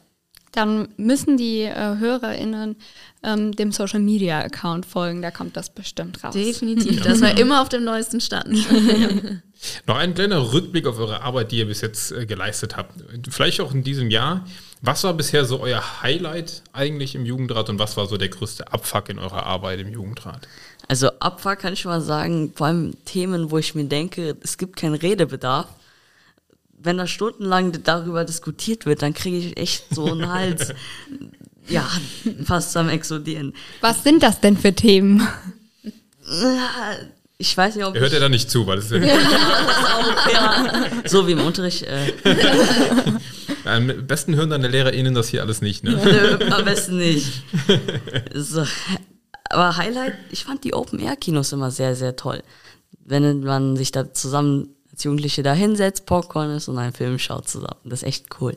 Dann 0.55 0.87
müssen 0.95 1.35
die 1.35 1.61
äh, 1.63 1.97
HörerInnen 1.99 2.77
ähm, 3.23 3.51
dem 3.51 3.71
Social 3.71 3.99
Media 3.99 4.39
Account 4.39 4.85
folgen, 4.85 5.21
da 5.21 5.29
kommt 5.29 5.57
das 5.57 5.69
bestimmt 5.69 6.23
raus. 6.23 6.33
Definitiv. 6.33 7.01
Das 7.05 7.21
war 7.21 7.37
immer 7.37 7.61
auf 7.61 7.69
dem 7.69 7.83
neuesten 7.83 8.21
Stand. 8.21 8.57
Noch 9.87 9.95
ein 9.95 10.13
kleiner 10.13 10.53
Rückblick 10.53 10.87
auf 10.87 10.97
eure 10.97 11.21
Arbeit, 11.21 11.51
die 11.51 11.57
ihr 11.57 11.67
bis 11.67 11.81
jetzt 11.81 12.11
äh, 12.11 12.25
geleistet 12.25 12.77
habt. 12.77 12.93
Vielleicht 13.29 13.59
auch 13.61 13.73
in 13.73 13.83
diesem 13.83 14.09
Jahr. 14.09 14.45
Was 14.81 15.03
war 15.03 15.13
bisher 15.13 15.45
so 15.45 15.59
euer 15.59 16.01
Highlight 16.03 16.61
eigentlich 16.71 17.15
im 17.15 17.25
Jugendrat 17.25 17.69
und 17.69 17.79
was 17.79 17.97
war 17.97 18.05
so 18.07 18.17
der 18.17 18.29
größte 18.29 18.71
Abfuck 18.71 19.09
in 19.09 19.19
eurer 19.19 19.43
Arbeit 19.45 19.79
im 19.79 19.91
Jugendrat? 19.91 20.47
Also 20.87 21.09
Abfahrt 21.19 21.59
kann 21.59 21.73
ich 21.73 21.83
mal 21.85 22.01
sagen, 22.01 22.53
vor 22.55 22.67
allem 22.67 22.93
Themen, 23.05 23.51
wo 23.51 23.57
ich 23.57 23.75
mir 23.75 23.85
denke, 23.85 24.37
es 24.43 24.57
gibt 24.57 24.75
keinen 24.77 24.95
Redebedarf. 24.95 25.67
Wenn 26.85 26.97
da 26.97 27.07
stundenlang 27.07 27.83
darüber 27.83 28.23
diskutiert 28.23 28.85
wird, 28.85 29.01
dann 29.01 29.13
kriege 29.13 29.37
ich 29.37 29.57
echt 29.57 29.93
so 29.93 30.05
einen 30.05 30.29
Hals, 30.33 30.73
ja, 31.67 31.87
fast 32.43 32.77
am 32.77 32.89
explodieren. 32.89 33.53
Was 33.81 34.03
sind 34.03 34.23
das 34.23 34.39
denn 34.39 34.57
für 34.57 34.73
Themen? 34.73 35.27
Ich 37.37 37.57
weiß 37.57 37.75
nicht, 37.75 37.85
ob 37.85 37.95
Ihr 37.95 38.01
hört 38.01 38.13
ja 38.13 38.19
da 38.19 38.29
nicht 38.29 38.49
zu, 38.49 38.65
weil 38.65 38.77
es 38.77 38.85
ist 38.85 38.91
ja 38.91 39.05
ja, 40.31 40.85
so 41.05 41.27
wie 41.27 41.33
im 41.33 41.41
Unterricht, 41.41 41.83
äh, 41.83 42.13
Am 43.65 43.87
besten 44.05 44.35
hören 44.35 44.51
deine 44.51 44.67
LehrerInnen 44.67 45.15
das 45.15 45.29
hier 45.29 45.41
alles 45.41 45.61
nicht, 45.61 45.83
ne? 45.83 45.99
Nö, 46.03 46.51
am 46.51 46.63
besten 46.65 46.97
nicht. 46.97 47.41
So. 48.33 48.63
Aber 49.49 49.77
Highlight, 49.77 50.13
ich 50.29 50.43
fand 50.43 50.63
die 50.63 50.73
Open-Air-Kinos 50.73 51.51
immer 51.51 51.71
sehr, 51.71 51.95
sehr 51.95 52.15
toll. 52.15 52.43
Wenn 53.03 53.41
man 53.41 53.75
sich 53.75 53.91
da 53.91 54.13
zusammen 54.13 54.75
als 54.95 55.03
Jugendliche 55.03 55.43
da 55.43 55.53
hinsetzt, 55.53 56.05
Popcorn 56.05 56.51
ist 56.51 56.69
und 56.69 56.77
einen 56.77 56.93
Film 56.93 57.19
schaut 57.19 57.49
zusammen. 57.49 57.81
Das 57.83 58.01
ist 58.01 58.07
echt 58.07 58.27
cool. 58.39 58.55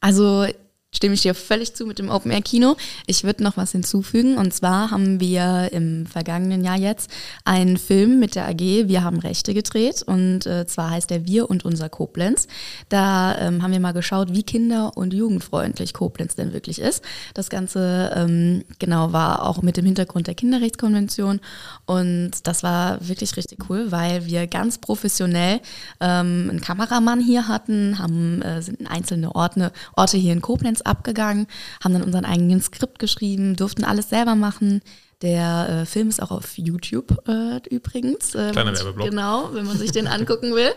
Also 0.00 0.46
stimme 0.94 1.14
ich 1.14 1.22
dir 1.22 1.34
völlig 1.34 1.74
zu 1.74 1.86
mit 1.86 1.98
dem 1.98 2.10
Open 2.10 2.30
Air 2.30 2.42
Kino. 2.42 2.76
Ich 3.06 3.24
würde 3.24 3.42
noch 3.42 3.56
was 3.56 3.72
hinzufügen 3.72 4.36
und 4.36 4.52
zwar 4.52 4.90
haben 4.90 5.20
wir 5.20 5.70
im 5.72 6.06
vergangenen 6.06 6.62
Jahr 6.62 6.76
jetzt 6.76 7.10
einen 7.44 7.78
Film 7.78 8.20
mit 8.20 8.34
der 8.34 8.46
AG 8.48 8.60
Wir 8.60 9.02
haben 9.02 9.18
Rechte 9.18 9.54
gedreht 9.54 10.02
und 10.02 10.46
äh, 10.46 10.66
zwar 10.66 10.90
heißt 10.90 11.10
der 11.10 11.26
Wir 11.26 11.48
und 11.48 11.64
unser 11.64 11.88
Koblenz. 11.88 12.46
Da 12.90 13.38
ähm, 13.38 13.62
haben 13.62 13.72
wir 13.72 13.80
mal 13.80 13.92
geschaut, 13.92 14.34
wie 14.34 14.42
kinder- 14.42 14.96
und 14.96 15.14
jugendfreundlich 15.14 15.94
Koblenz 15.94 16.36
denn 16.36 16.52
wirklich 16.52 16.78
ist. 16.78 17.02
Das 17.32 17.48
Ganze 17.48 18.12
ähm, 18.14 18.64
genau 18.78 19.12
war 19.12 19.46
auch 19.46 19.62
mit 19.62 19.78
dem 19.78 19.86
Hintergrund 19.86 20.26
der 20.26 20.34
Kinderrechtskonvention 20.34 21.40
und 21.86 22.32
das 22.44 22.62
war 22.62 23.08
wirklich 23.08 23.36
richtig 23.36 23.70
cool, 23.70 23.90
weil 23.90 24.26
wir 24.26 24.46
ganz 24.46 24.76
professionell 24.76 25.60
ähm, 26.00 26.48
einen 26.50 26.60
Kameramann 26.60 27.20
hier 27.20 27.48
hatten, 27.48 27.98
haben 27.98 28.42
äh, 28.42 28.60
sind 28.60 28.80
in 28.80 28.86
einzelne 28.86 29.34
Orte, 29.34 29.72
Orte 29.96 30.18
hier 30.18 30.34
in 30.34 30.42
Koblenz 30.42 30.81
abgegangen, 30.86 31.46
haben 31.82 31.94
dann 31.94 32.02
unseren 32.02 32.24
eigenen 32.24 32.60
Skript 32.60 32.98
geschrieben, 32.98 33.56
durften 33.56 33.84
alles 33.84 34.08
selber 34.08 34.34
machen. 34.34 34.82
Der 35.22 35.68
äh, 35.82 35.86
Film 35.86 36.08
ist 36.08 36.20
auch 36.20 36.32
auf 36.32 36.58
YouTube 36.58 37.16
äh, 37.28 37.60
übrigens. 37.70 38.34
Äh, 38.34 38.50
Kleiner 38.50 38.74
Werbeblock. 38.74 39.08
Genau, 39.08 39.50
wenn 39.52 39.66
man 39.66 39.78
sich 39.78 39.92
den 39.92 40.08
angucken 40.08 40.54
will. 40.54 40.72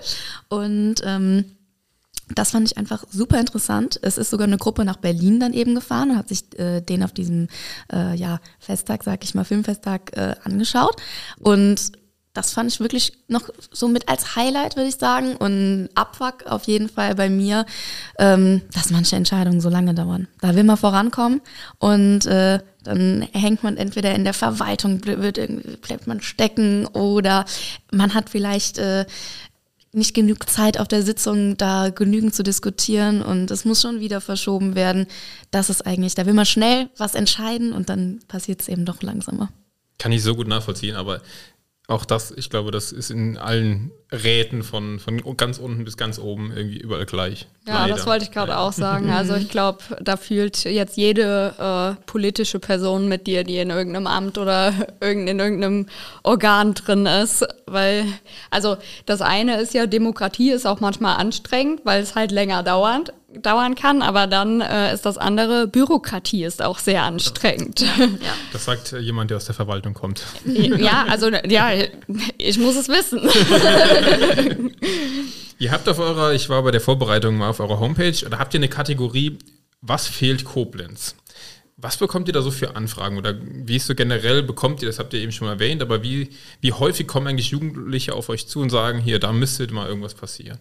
Und 0.49 0.95
ähm, 1.03 1.45
das 2.34 2.51
fand 2.51 2.72
ich 2.72 2.78
einfach 2.78 3.03
super 3.10 3.39
interessant. 3.39 3.99
Es 4.01 4.18
ist 4.18 4.30
sogar 4.30 4.47
eine 4.47 4.58
Gruppe 4.58 4.86
nach 4.86 4.97
Berlin 4.97 5.39
dann 5.39 5.53
eben 5.53 5.76
gefahren 5.76 6.12
und 6.12 6.18
hat 6.18 6.28
sich 6.28 6.58
äh, 6.60 6.82
den 6.82 7.03
auf 7.03 7.12
diesem 7.12 7.47
äh, 7.91 8.16
ja, 8.16 8.39
Festtag, 8.60 9.03
sag 9.03 9.24
ich 9.24 9.36
mal, 9.36 9.45
Filmfesttag 9.45 10.16
äh, 10.16 10.36
angeschaut. 10.43 10.95
Und 11.39 11.91
das 12.36 12.54
fand 12.54 12.72
ich 12.72 12.80
wirklich 12.80 13.14
noch 13.28 13.50
so 13.72 13.88
mit 13.88 14.08
als 14.10 14.36
Highlight, 14.36 14.76
würde 14.76 14.90
ich 14.90 14.98
sagen. 14.98 15.36
Und 15.38 15.90
Abfuck 15.96 16.46
auf 16.46 16.66
jeden 16.66 16.90
Fall 16.90 17.16
bei 17.16 17.30
mir, 17.30 17.66
ähm, 18.20 18.62
dass 18.74 18.92
manche 18.92 19.16
Entscheidungen 19.16 19.62
so 19.62 19.70
lange 19.70 19.96
dauern. 19.96 20.28
Da 20.42 20.56
will 20.56 20.64
man 20.64 20.78
vorankommen 20.78 21.42
und 21.80 22.26
äh, 22.28 22.60
dann 22.84 23.28
hängt 23.34 23.64
man 23.64 23.78
entweder 23.78 24.14
in 24.14 24.26
der 24.26 24.34
Verwaltung, 24.34 25.04
wird 25.06 25.40
irgendwie, 25.40 25.78
bleibt 25.78 26.06
man 26.06 26.22
stecken 26.22 26.86
oder 26.88 27.46
man 27.92 28.14
hat 28.14 28.30
vielleicht 28.30 28.78
äh, 28.78 29.06
nicht 29.92 30.14
genug 30.14 30.48
Zeit 30.50 30.78
auf 30.80 30.88
der 30.88 31.02
Sitzung, 31.02 31.58
da 31.58 31.90
genügend 31.90 32.36
zu 32.36 32.44
diskutieren 32.44 33.22
und 33.22 33.50
es 33.50 33.64
muss 33.66 33.82
schon 33.82 34.02
wieder 34.02 34.20
verschoben 34.20 34.76
werden. 34.76 35.08
Das 35.52 35.70
ist 35.70 35.88
eigentlich, 35.88 36.16
da 36.16 36.26
will 36.26 36.34
man 36.34 36.46
schnell 36.46 36.90
was 36.98 37.16
entscheiden 37.16 37.72
und 37.72 37.90
dann 37.90 38.20
passiert 38.28 38.62
es 38.62 38.68
eben 38.68 38.86
doch 38.86 39.02
langsamer. 39.02 39.50
Kann 39.98 40.12
ich 40.12 40.22
so 40.22 40.36
gut 40.36 40.48
nachvollziehen, 40.48 40.96
aber 40.98 41.22
auch 41.88 42.06
das, 42.06 42.32
ich 42.32 42.50
glaube, 42.50 42.72
das 42.72 42.92
ist 42.92 43.12
in 43.12 43.38
allen 43.38 43.92
Räten 44.12 44.64
von, 44.64 45.00
von 45.00 45.22
ganz 45.38 45.60
unten 45.60 45.86
bis 45.86 45.98
ganz 45.98 46.18
oben 46.18 46.52
irgendwie 46.56 46.80
überall 46.80 47.06
gleich. 47.06 47.48
Ja, 47.68 47.82
Leider. 47.82 47.96
das 47.96 48.08
wollte 48.08 48.26
ich 48.26 48.32
gerade 48.32 48.58
auch 48.58 48.74
sagen. 48.74 49.12
Also 49.12 49.36
ich 49.36 49.50
glaube, 49.50 49.80
da 50.02 50.18
fühlt 50.18 50.64
jetzt 50.64 50.98
jede 50.98 51.54
äh, 51.60 52.02
politische 52.06 52.60
Person 52.60 53.08
mit 53.08 53.28
dir, 53.28 53.44
die 53.44 53.58
in 53.58 53.70
irgendeinem 53.70 54.08
Amt 54.08 54.38
oder 54.38 54.74
irgend, 55.00 55.30
in 55.30 55.40
irgendeinem 55.40 55.86
Organ 56.24 56.74
drin 56.74 57.06
ist. 57.06 57.46
Weil, 57.68 58.06
also 58.50 58.78
das 59.06 59.22
eine 59.22 59.62
ist 59.62 59.74
ja, 59.74 59.86
Demokratie 59.86 60.52
ist 60.52 60.66
auch 60.66 60.80
manchmal 60.80 61.18
anstrengend, 61.18 61.82
weil 61.84 62.02
es 62.02 62.16
halt 62.16 62.32
länger 62.32 62.64
dauert, 62.64 63.14
dauern 63.42 63.76
kann. 63.76 64.02
Aber 64.02 64.28
dann 64.28 64.62
äh, 64.62 64.94
ist 64.94 65.06
das 65.06 65.18
andere, 65.18 65.68
Bürokratie 65.68 66.44
ist 66.44 66.62
auch 66.62 66.80
sehr 66.80 67.04
anstrengend. 67.04 67.86
Das 68.52 68.66
sagt 68.66 68.94
äh, 68.94 69.00
jemand, 69.00 69.32
der 69.32 69.38
aus 69.38 69.46
der 69.46 69.56
Verwaltung 69.56 69.94
kommt. 69.94 70.24
ja, 70.46 71.06
also 71.10 71.30
ja, 71.30 71.70
ich 72.38 72.58
muss 72.58 72.76
es 72.76 72.88
wissen. 72.88 73.22
Ihr 75.58 75.72
habt 75.72 75.88
auf 75.88 76.00
eurer, 76.00 76.34
ich 76.34 76.50
war 76.50 76.64
bei 76.64 76.72
der 76.72 76.82
Vorbereitung 76.82 77.38
mal 77.38 77.50
auf 77.50 77.60
eurer 77.60 77.80
Homepage, 77.80 78.14
da 78.30 78.40
habt 78.40 78.54
ihr 78.54 78.60
eine 78.60 78.68
Kategorie, 78.68 79.38
was 79.82 80.08
fehlt 80.08 80.44
Koblenz? 80.44 81.16
Was 81.78 81.98
bekommt 81.98 82.28
ihr 82.28 82.34
da 82.34 82.42
so 82.42 82.52
für 82.52 82.76
Anfragen 82.76 83.18
oder 83.18 83.36
wie 83.42 83.76
ist 83.76 83.88
so 83.88 83.96
generell 83.96 84.44
bekommt 84.44 84.82
ihr, 84.82 84.88
das 84.88 85.00
habt 85.00 85.14
ihr 85.14 85.20
eben 85.20 85.32
schon 85.32 85.48
mal 85.48 85.54
erwähnt, 85.54 85.82
aber 85.82 86.04
wie, 86.04 86.30
wie 86.62 86.74
häufig 86.74 87.08
kommen 87.08 87.28
eigentlich 87.28 87.52
Jugendliche 87.52 88.16
auf 88.16 88.30
euch 88.30 88.48
zu 88.48 88.60
und 88.60 88.70
sagen, 88.70 89.00
hier, 89.00 89.20
da 89.20 89.32
müsste 89.34 89.72
mal 89.74 89.88
irgendwas 89.88 90.14
passieren? 90.14 90.60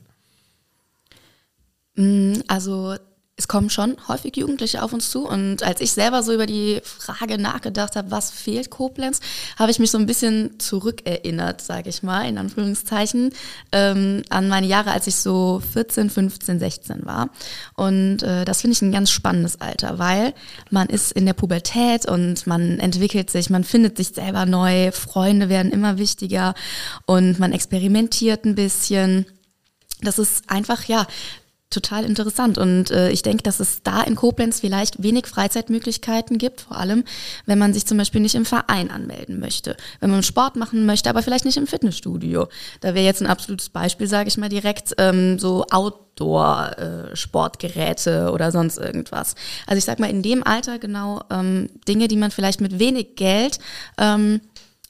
Also 1.97 2.97
es 3.37 3.49
kommen 3.49 3.69
schon 3.69 3.97
häufig 4.07 4.37
Jugendliche 4.37 4.83
auf 4.83 4.93
uns 4.93 5.11
zu 5.11 5.29
und 5.29 5.65
als 5.65 5.81
ich 5.81 5.91
selber 5.91 6.23
so 6.23 6.33
über 6.33 6.47
die 6.47 6.81
Frage 6.85 7.37
nachgedacht 7.37 7.97
habe, 7.97 8.13
was 8.13 8.31
fehlt 8.31 8.71
Koblenz, 8.71 9.19
habe 9.59 9.73
ich 9.73 9.81
mich 9.81 9.91
so 9.91 9.99
ein 9.99 10.07
bisschen 10.07 10.61
zurückerinnert, 10.61 11.61
sage 11.61 11.89
ich 11.89 12.05
mal, 12.05 12.29
in 12.29 12.39
Anführungszeichen, 12.39 13.33
ähm, 13.73 14.23
an 14.31 14.49
meine 14.49 14.69
Jahre, 14.69 14.93
als 14.93 15.09
ich 15.09 15.17
so 15.17 15.61
14, 15.73 16.11
15, 16.11 16.61
16 16.61 17.07
war. 17.07 17.31
Und 17.75 18.23
äh, 18.23 18.45
das 18.45 18.61
finde 18.61 18.77
ich 18.77 18.83
ein 18.83 18.93
ganz 18.93 19.11
spannendes 19.11 19.61
Alter, 19.61 19.99
weil 19.99 20.33
man 20.71 20.87
ist 20.87 21.11
in 21.11 21.27
der 21.27 21.33
Pubertät 21.33 22.07
und 22.07 22.47
man 22.47 22.79
entwickelt 22.79 23.31
sich, 23.31 23.51
man 23.51 23.65
findet 23.65 23.97
sich 23.97 24.11
selber 24.11 24.47
neu, 24.47 24.93
Freunde 24.93 25.49
werden 25.49 25.73
immer 25.73 25.99
wichtiger 25.99 26.55
und 27.07 27.41
man 27.41 27.53
experimentiert 27.53 28.45
ein 28.45 28.55
bisschen. 28.55 29.27
Das 30.03 30.19
ist 30.19 30.51
einfach, 30.51 30.85
ja, 30.85 31.07
total 31.75 32.05
interessant. 32.05 32.59
Und 32.59 32.91
äh, 32.91 33.11
ich 33.11 33.23
denke, 33.23 33.43
dass 33.43 33.61
es 33.61 33.83
da 33.83 34.03
in 34.03 34.15
Koblenz 34.15 34.61
vielleicht 34.61 35.03
wenig 35.03 35.27
Freizeitmöglichkeiten 35.27 36.39
gibt, 36.39 36.63
vor 36.63 36.79
allem, 36.79 37.05
wenn 37.47 37.59
man 37.59 37.75
sich 37.75 37.87
zum 37.87 37.99
Beispiel 37.99 38.21
nicht 38.21 38.35
im 38.35 38.45
Verein 38.45 38.91
anmelden 38.91 39.39
möchte. 39.41 39.77
Wenn 40.01 40.11
man 40.11 40.23
Sport 40.23 40.57
machen 40.57 40.85
möchte, 40.87 41.11
aber 41.11 41.23
vielleicht 41.23 41.45
nicht 41.45 41.59
im 41.59 41.67
Fitnessstudio. 41.67 42.49
Da 42.81 42.95
wäre 42.95 43.05
jetzt 43.05 43.21
ein 43.21 43.27
absolutes 43.27 43.69
Beispiel, 43.69 44.07
sage 44.07 44.29
ich 44.29 44.39
mal 44.39 44.49
direkt, 44.49 44.95
ähm, 44.99 45.39
so 45.39 45.67
Outdoor-Sportgeräte 45.71 48.31
oder 48.33 48.53
sonst 48.53 48.79
irgendwas. 48.79 49.35
Also 49.67 49.79
ich 49.79 49.85
sag 49.85 49.99
mal, 49.99 50.11
in 50.11 50.23
dem 50.23 50.47
Alter 50.47 50.79
genau 50.79 51.23
ähm, 51.31 51.69
Dinge, 51.89 52.07
die 52.09 52.17
man 52.17 52.31
vielleicht 52.31 52.61
mit 52.61 52.79
wenig 52.79 53.17
Geld 53.17 53.59
ähm, 53.99 54.41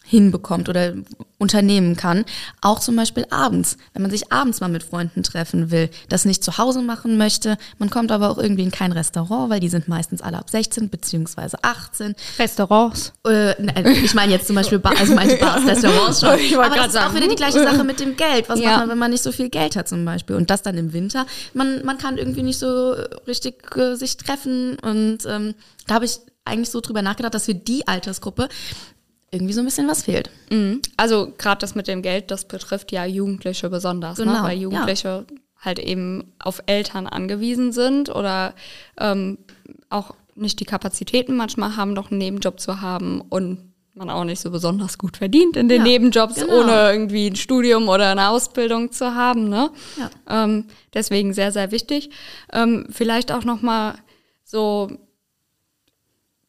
hinbekommt 0.07 0.69
oder 0.69 0.95
unternehmen 1.39 1.97
kann. 1.97 2.25
Auch 2.61 2.79
zum 2.79 2.95
Beispiel 2.97 3.27
abends, 3.31 3.77
wenn 3.93 4.03
man 4.03 4.11
sich 4.11 4.31
abends 4.33 4.61
mal 4.61 4.69
mit 4.69 4.83
Freunden 4.83 5.23
treffen 5.23 5.71
will, 5.71 5.91
das 6.09 6.25
nicht 6.25 6.45
zu 6.45 6.59
Hause 6.59 6.83
machen 6.83 7.17
möchte. 7.17 7.57
Man 7.79 7.91
kommt 7.91 8.13
aber 8.13 8.31
auch 8.31 8.39
irgendwie 8.39 8.63
in 8.63 8.71
kein 8.71 8.93
Restaurant, 8.93 9.51
weil 9.51 9.61
die 9.61 9.69
sind 9.69 9.89
meistens 9.89 10.21
alle 10.23 10.39
ab 10.39 10.51
16 10.51 10.91
beziehungsweise 10.91 11.57
18. 11.63 12.15
Restaurants. 12.39 13.13
Äh, 13.27 13.55
nein, 13.63 13.87
ich 14.05 14.15
meine 14.15 14.33
jetzt 14.33 14.47
zum 14.47 14.57
Beispiel, 14.57 14.79
Bar, 14.79 14.95
also 14.99 15.15
meinte 15.15 15.37
Bars, 15.37 15.67
Restaurants 15.67 16.21
schon. 16.21 16.39
Ich 16.39 16.57
aber 16.57 16.69
das 16.75 16.89
ist 16.89 16.97
auch 16.97 17.03
sagen. 17.03 17.17
wieder 17.17 17.29
die 17.29 17.35
gleiche 17.37 17.63
Sache 17.63 17.83
mit 17.85 17.99
dem 18.01 18.17
Geld. 18.17 18.49
Was 18.49 18.61
Ja. 18.61 18.71
macht 18.71 18.81
man, 18.81 18.89
wenn 18.91 18.99
man 18.99 19.11
nicht 19.11 19.23
so 19.23 19.33
viel 19.33 19.49
Geld 19.49 19.77
hat 19.77 19.89
zum 19.89 20.05
Beispiel? 20.05 20.37
Und 20.37 20.51
das 20.51 20.63
dann 20.63 20.77
im 20.77 20.93
Winter. 20.93 21.27
Man, 21.55 21.85
man 21.85 21.97
kann 21.99 22.19
irgendwie 22.19 22.43
nicht 22.43 22.59
so 22.59 22.95
richtig 23.27 23.75
äh, 23.77 23.95
sich 23.97 24.17
treffen. 24.19 24.77
Und 24.81 25.19
ähm, 25.27 25.55
da 25.87 25.95
habe 25.95 26.05
ich 26.05 26.19
eigentlich 26.45 26.69
so 26.71 26.81
drüber 26.81 27.01
nachgedacht, 27.01 27.33
dass 27.35 27.47
für 27.47 27.55
die 27.55 27.87
Altersgruppe 27.89 28.49
irgendwie 29.35 29.53
so 29.53 29.61
ein 29.61 29.67
bisschen 29.67 29.89
was 29.89 30.05
fehlt. 30.05 30.31
Mhm. 30.51 30.81
Also 30.97 31.33
gerade 31.37 31.61
das 31.61 31.75
mit 31.75 31.89
dem 31.89 32.01
Geld, 32.03 32.31
das 32.31 32.47
betrifft 32.47 32.93
ja 32.93 33.05
Jugendliche 33.05 33.69
besonders, 33.69 34.19
ne? 34.19 34.25
Genau, 34.25 34.43
weil 34.43 34.57
ja. 34.57 34.63
Jugendliche 34.63 35.27
halt 35.61 35.79
eben 35.79 36.33
auf 36.39 36.63
Eltern 36.67 37.07
angewiesen 37.07 37.73
sind 37.73 38.15
oder 38.15 38.55
ähm, 38.99 39.39
auch 39.91 40.15
nicht 40.35 40.61
die 40.61 40.65
Kapazitäten 40.65 41.37
manchmal 41.37 41.77
haben, 41.77 41.93
noch 41.93 42.11
einen 42.11 42.19
Nebenjob 42.19 42.61
zu 42.61 42.81
haben 42.81 43.21
und 43.21 43.73
man 43.95 44.11
auch 44.11 44.25
nicht 44.25 44.41
so 44.41 44.51
besonders 44.51 44.99
gut 44.99 45.17
verdient 45.17 45.57
in 45.57 45.69
den 45.69 45.79
Ja, 45.79 45.85
Nebenjobs, 45.85 46.35
genau. 46.35 46.63
ohne 46.63 46.91
irgendwie 46.91 47.29
ein 47.29 47.37
Studium 47.37 47.89
oder 47.89 48.11
eine 48.11 48.29
Ausbildung 48.29 48.91
zu 48.91 49.15
haben. 49.15 49.49
Ne? 49.49 49.71
Ja. 49.97 50.11
Ähm, 50.45 50.67
deswegen 50.93 51.33
sehr, 51.33 51.53
sehr 51.53 51.71
wichtig. 51.71 52.11
Ähm, 52.53 52.87
vielleicht 52.91 53.31
auch 53.31 53.45
noch 53.45 53.63
mal 53.63 53.95
so, 54.43 54.91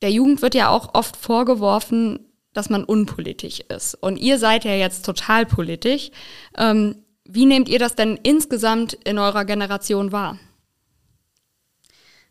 der 0.02 0.10
Jugend 0.12 0.42
wird 0.42 0.56
ja 0.56 0.70
auch 0.70 0.96
oft 0.96 1.16
vorgeworfen, 1.16 2.20
dass 2.56 2.70
man 2.70 2.84
unpolitisch 2.84 3.60
ist. 3.60 3.96
Und 3.96 4.18
ihr 4.18 4.40
seid 4.40 4.66
ja 4.66 4.74
jetzt 4.74 5.06
total 5.06 5.46
politisch. 5.46 6.10
Ähm, 6.58 6.96
wie 7.26 7.46
nehmt 7.46 7.70
ihr 7.70 7.80
das 7.80 7.96
denn 7.96 8.18
insgesamt 8.24 8.94
in 8.94 9.20
eurer 9.20 9.46
Generation 9.46 10.12
wahr? 10.12 10.40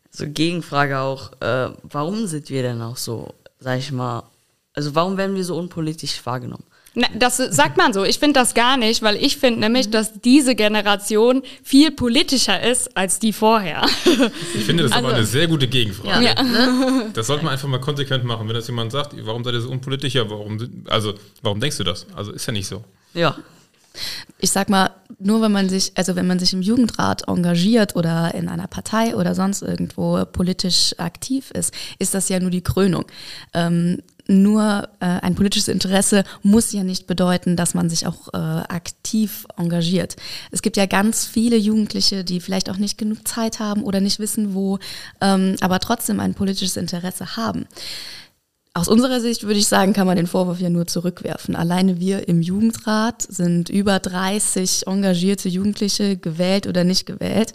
So 0.09 0.25
Gegenfrage 0.27 0.99
auch, 0.99 1.33
äh, 1.41 1.69
warum 1.83 2.27
sind 2.27 2.49
wir 2.49 2.63
denn 2.63 2.81
auch 2.81 2.97
so, 2.97 3.33
sag 3.59 3.79
ich 3.79 3.91
mal, 3.91 4.23
also 4.73 4.95
warum 4.95 5.17
werden 5.17 5.35
wir 5.35 5.45
so 5.45 5.57
unpolitisch 5.57 6.25
wahrgenommen? 6.25 6.65
Na, 6.95 7.07
das 7.13 7.37
sagt 7.37 7.75
man 7.77 7.91
so. 7.93 8.03
Ich 8.05 8.19
finde 8.19 8.39
das 8.39 8.53
gar 8.53 8.77
nicht, 8.77 9.01
weil 9.01 9.17
ich 9.17 9.37
finde 9.37 9.59
nämlich, 9.59 9.89
dass 9.89 10.13
diese 10.21 10.55
Generation 10.55 11.43
viel 11.61 11.91
politischer 11.91 12.61
ist 12.63 12.95
als 12.95 13.19
die 13.19 13.33
vorher. 13.33 13.85
Ich 14.55 14.63
finde 14.65 14.83
das 14.83 14.93
aber 14.93 15.07
Also- 15.07 15.17
eine 15.17 15.25
sehr 15.25 15.47
gute 15.47 15.67
Gegenfrage. 15.67 16.23
Ja. 16.25 16.35
Das 17.13 17.27
sollte 17.27 17.43
man 17.43 17.53
einfach 17.53 17.67
mal 17.67 17.81
konsequent 17.81 18.23
machen. 18.23 18.47
Wenn 18.47 18.55
das 18.55 18.67
jemand 18.67 18.91
sagt, 18.93 19.13
warum 19.25 19.43
seid 19.43 19.53
ihr 19.53 19.61
so 19.61 19.69
unpolitisch? 19.69 20.13
Ja, 20.13 20.29
warum, 20.29 20.85
also, 20.87 21.13
warum 21.41 21.59
denkst 21.59 21.77
du 21.77 21.83
das? 21.83 22.07
Also 22.15 22.31
ist 22.31 22.45
ja 22.45 22.53
nicht 22.53 22.67
so. 22.67 22.83
Ja, 23.13 23.35
ich 24.39 24.51
sag 24.51 24.69
mal, 24.69 24.89
nur 25.19 25.41
wenn 25.41 25.51
man 25.51 25.69
sich, 25.69 25.91
also 25.95 26.15
wenn 26.15 26.27
man 26.27 26.37
sich 26.39 26.51
im 26.53 26.61
Jugendrat 26.61 27.27
engagiert 27.27 27.95
oder 27.95 28.33
in 28.35 28.49
einer 28.49 28.67
Partei 28.67 29.15
oder 29.15 29.33
sonst 29.35 29.61
irgendwo 29.61 30.25
politisch 30.25 30.93
aktiv 30.97 31.51
ist, 31.51 31.73
ist 31.99 32.13
das 32.13 32.27
ja 32.29 32.39
nur 32.39 32.49
die 32.51 32.61
Krönung. 32.61 33.05
Ähm, 33.53 34.01
nur 34.27 34.89
äh, 34.99 35.05
ein 35.05 35.35
politisches 35.35 35.67
Interesse 35.67 36.23
muss 36.41 36.71
ja 36.71 36.83
nicht 36.83 37.07
bedeuten, 37.07 37.55
dass 37.55 37.73
man 37.73 37.89
sich 37.89 38.07
auch 38.07 38.33
äh, 38.33 38.37
aktiv 38.37 39.45
engagiert. 39.57 40.15
Es 40.51 40.61
gibt 40.61 40.77
ja 40.77 40.85
ganz 40.85 41.25
viele 41.25 41.57
Jugendliche, 41.57 42.23
die 42.23 42.39
vielleicht 42.39 42.69
auch 42.69 42.77
nicht 42.77 42.97
genug 42.97 43.27
Zeit 43.27 43.59
haben 43.59 43.83
oder 43.83 44.01
nicht 44.01 44.19
wissen, 44.19 44.55
wo, 44.55 44.79
ähm, 45.21 45.55
aber 45.61 45.79
trotzdem 45.79 46.19
ein 46.19 46.33
politisches 46.33 46.77
Interesse 46.77 47.37
haben. 47.37 47.65
Aus 48.73 48.89
unserer 48.89 49.21
Sicht 49.21 49.43
würde 49.43 49.59
ich 49.59 49.67
sagen, 49.67 49.93
kann 49.93 50.05
man 50.05 50.17
den 50.17 50.27
Vorwurf 50.27 50.59
ja 50.59 50.69
nur 50.69 50.85
zurückwerfen. 50.85 51.55
Alleine 51.55 52.01
wir 52.01 52.27
im 52.27 52.41
Jugendrat 52.41 53.21
sind 53.21 53.69
über 53.69 53.99
30 53.99 54.87
engagierte 54.87 55.47
Jugendliche 55.47 56.17
gewählt 56.17 56.67
oder 56.67 56.83
nicht 56.83 57.05
gewählt. 57.05 57.53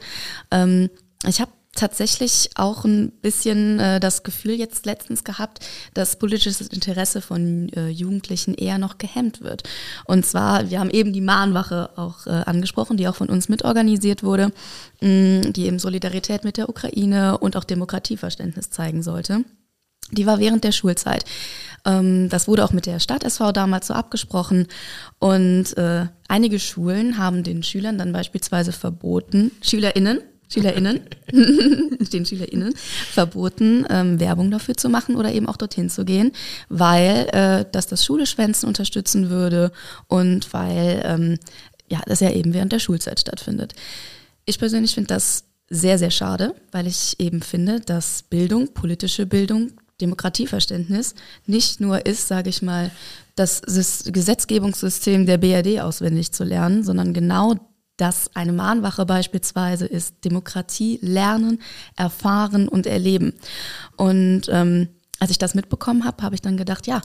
Ähm, 0.50 0.88
ich 1.26 1.42
habe 1.42 1.50
tatsächlich 1.80 2.50
auch 2.56 2.84
ein 2.84 3.10
bisschen 3.10 3.80
äh, 3.80 4.00
das 4.00 4.22
Gefühl 4.22 4.52
jetzt 4.52 4.84
letztens 4.84 5.24
gehabt, 5.24 5.60
dass 5.94 6.18
politisches 6.18 6.60
Interesse 6.68 7.22
von 7.22 7.70
äh, 7.70 7.88
Jugendlichen 7.88 8.54
eher 8.54 8.76
noch 8.78 8.98
gehemmt 8.98 9.40
wird. 9.40 9.62
Und 10.04 10.26
zwar, 10.26 10.70
wir 10.70 10.78
haben 10.78 10.90
eben 10.90 11.12
die 11.12 11.22
Mahnwache 11.22 11.90
auch 11.96 12.26
äh, 12.26 12.30
angesprochen, 12.30 12.98
die 12.98 13.08
auch 13.08 13.16
von 13.16 13.28
uns 13.28 13.48
mitorganisiert 13.48 14.22
wurde, 14.22 14.52
mh, 15.00 15.52
die 15.52 15.66
eben 15.66 15.78
Solidarität 15.78 16.44
mit 16.44 16.58
der 16.58 16.68
Ukraine 16.68 17.38
und 17.38 17.56
auch 17.56 17.64
Demokratieverständnis 17.64 18.70
zeigen 18.70 19.02
sollte. 19.02 19.44
Die 20.12 20.26
war 20.26 20.38
während 20.38 20.64
der 20.64 20.72
Schulzeit. 20.72 21.24
Ähm, 21.86 22.28
das 22.28 22.46
wurde 22.46 22.64
auch 22.64 22.72
mit 22.72 22.84
der 22.84 23.00
Stadt 23.00 23.24
SV 23.24 23.52
damals 23.52 23.86
so 23.86 23.94
abgesprochen. 23.94 24.66
Und 25.18 25.76
äh, 25.78 26.06
einige 26.28 26.58
Schulen 26.58 27.16
haben 27.16 27.42
den 27.42 27.62
Schülern 27.62 27.96
dann 27.96 28.12
beispielsweise 28.12 28.72
verboten, 28.72 29.52
SchülerInnen, 29.62 30.20
SchülerInnen, 30.52 31.00
den 32.12 32.26
SchülerInnen, 32.26 32.74
verboten, 33.12 33.86
ähm, 33.88 34.20
Werbung 34.20 34.50
dafür 34.50 34.76
zu 34.76 34.88
machen 34.88 35.16
oder 35.16 35.32
eben 35.32 35.46
auch 35.46 35.56
dorthin 35.56 35.90
zu 35.90 36.04
gehen, 36.04 36.32
weil 36.68 37.28
äh, 37.32 37.64
das 37.70 37.86
das 37.86 38.04
Schuleschwänzen 38.04 38.66
unterstützen 38.68 39.30
würde 39.30 39.72
und 40.08 40.52
weil 40.52 41.02
ähm, 41.04 41.38
ja, 41.88 42.00
das 42.06 42.20
ja 42.20 42.30
eben 42.30 42.54
während 42.54 42.72
der 42.72 42.78
Schulzeit 42.78 43.20
stattfindet. 43.20 43.74
Ich 44.44 44.58
persönlich 44.58 44.94
finde 44.94 45.08
das 45.08 45.44
sehr, 45.68 45.98
sehr 45.98 46.10
schade, 46.10 46.54
weil 46.72 46.86
ich 46.86 47.18
eben 47.18 47.42
finde, 47.42 47.80
dass 47.80 48.22
Bildung, 48.22 48.74
politische 48.74 49.26
Bildung, 49.26 49.72
Demokratieverständnis 50.00 51.14
nicht 51.46 51.80
nur 51.80 52.06
ist, 52.06 52.26
sage 52.26 52.50
ich 52.50 52.62
mal, 52.62 52.90
das 53.36 53.62
Sys- 53.62 54.10
Gesetzgebungssystem 54.10 55.26
der 55.26 55.38
BRD 55.38 55.80
auswendig 55.80 56.32
zu 56.32 56.44
lernen, 56.44 56.82
sondern 56.82 57.12
genau 57.12 57.54
das 58.00 58.34
eine 58.34 58.52
Mahnwache 58.52 59.04
beispielsweise 59.06 59.86
ist 59.86 60.24
Demokratie 60.24 60.98
lernen, 61.02 61.60
erfahren 61.96 62.68
und 62.68 62.86
erleben. 62.86 63.34
Und 63.96 64.42
ähm, 64.48 64.88
als 65.18 65.30
ich 65.30 65.38
das 65.38 65.54
mitbekommen 65.54 66.04
habe, 66.04 66.22
habe 66.22 66.34
ich 66.34 66.40
dann 66.40 66.56
gedacht, 66.56 66.86
ja, 66.86 67.02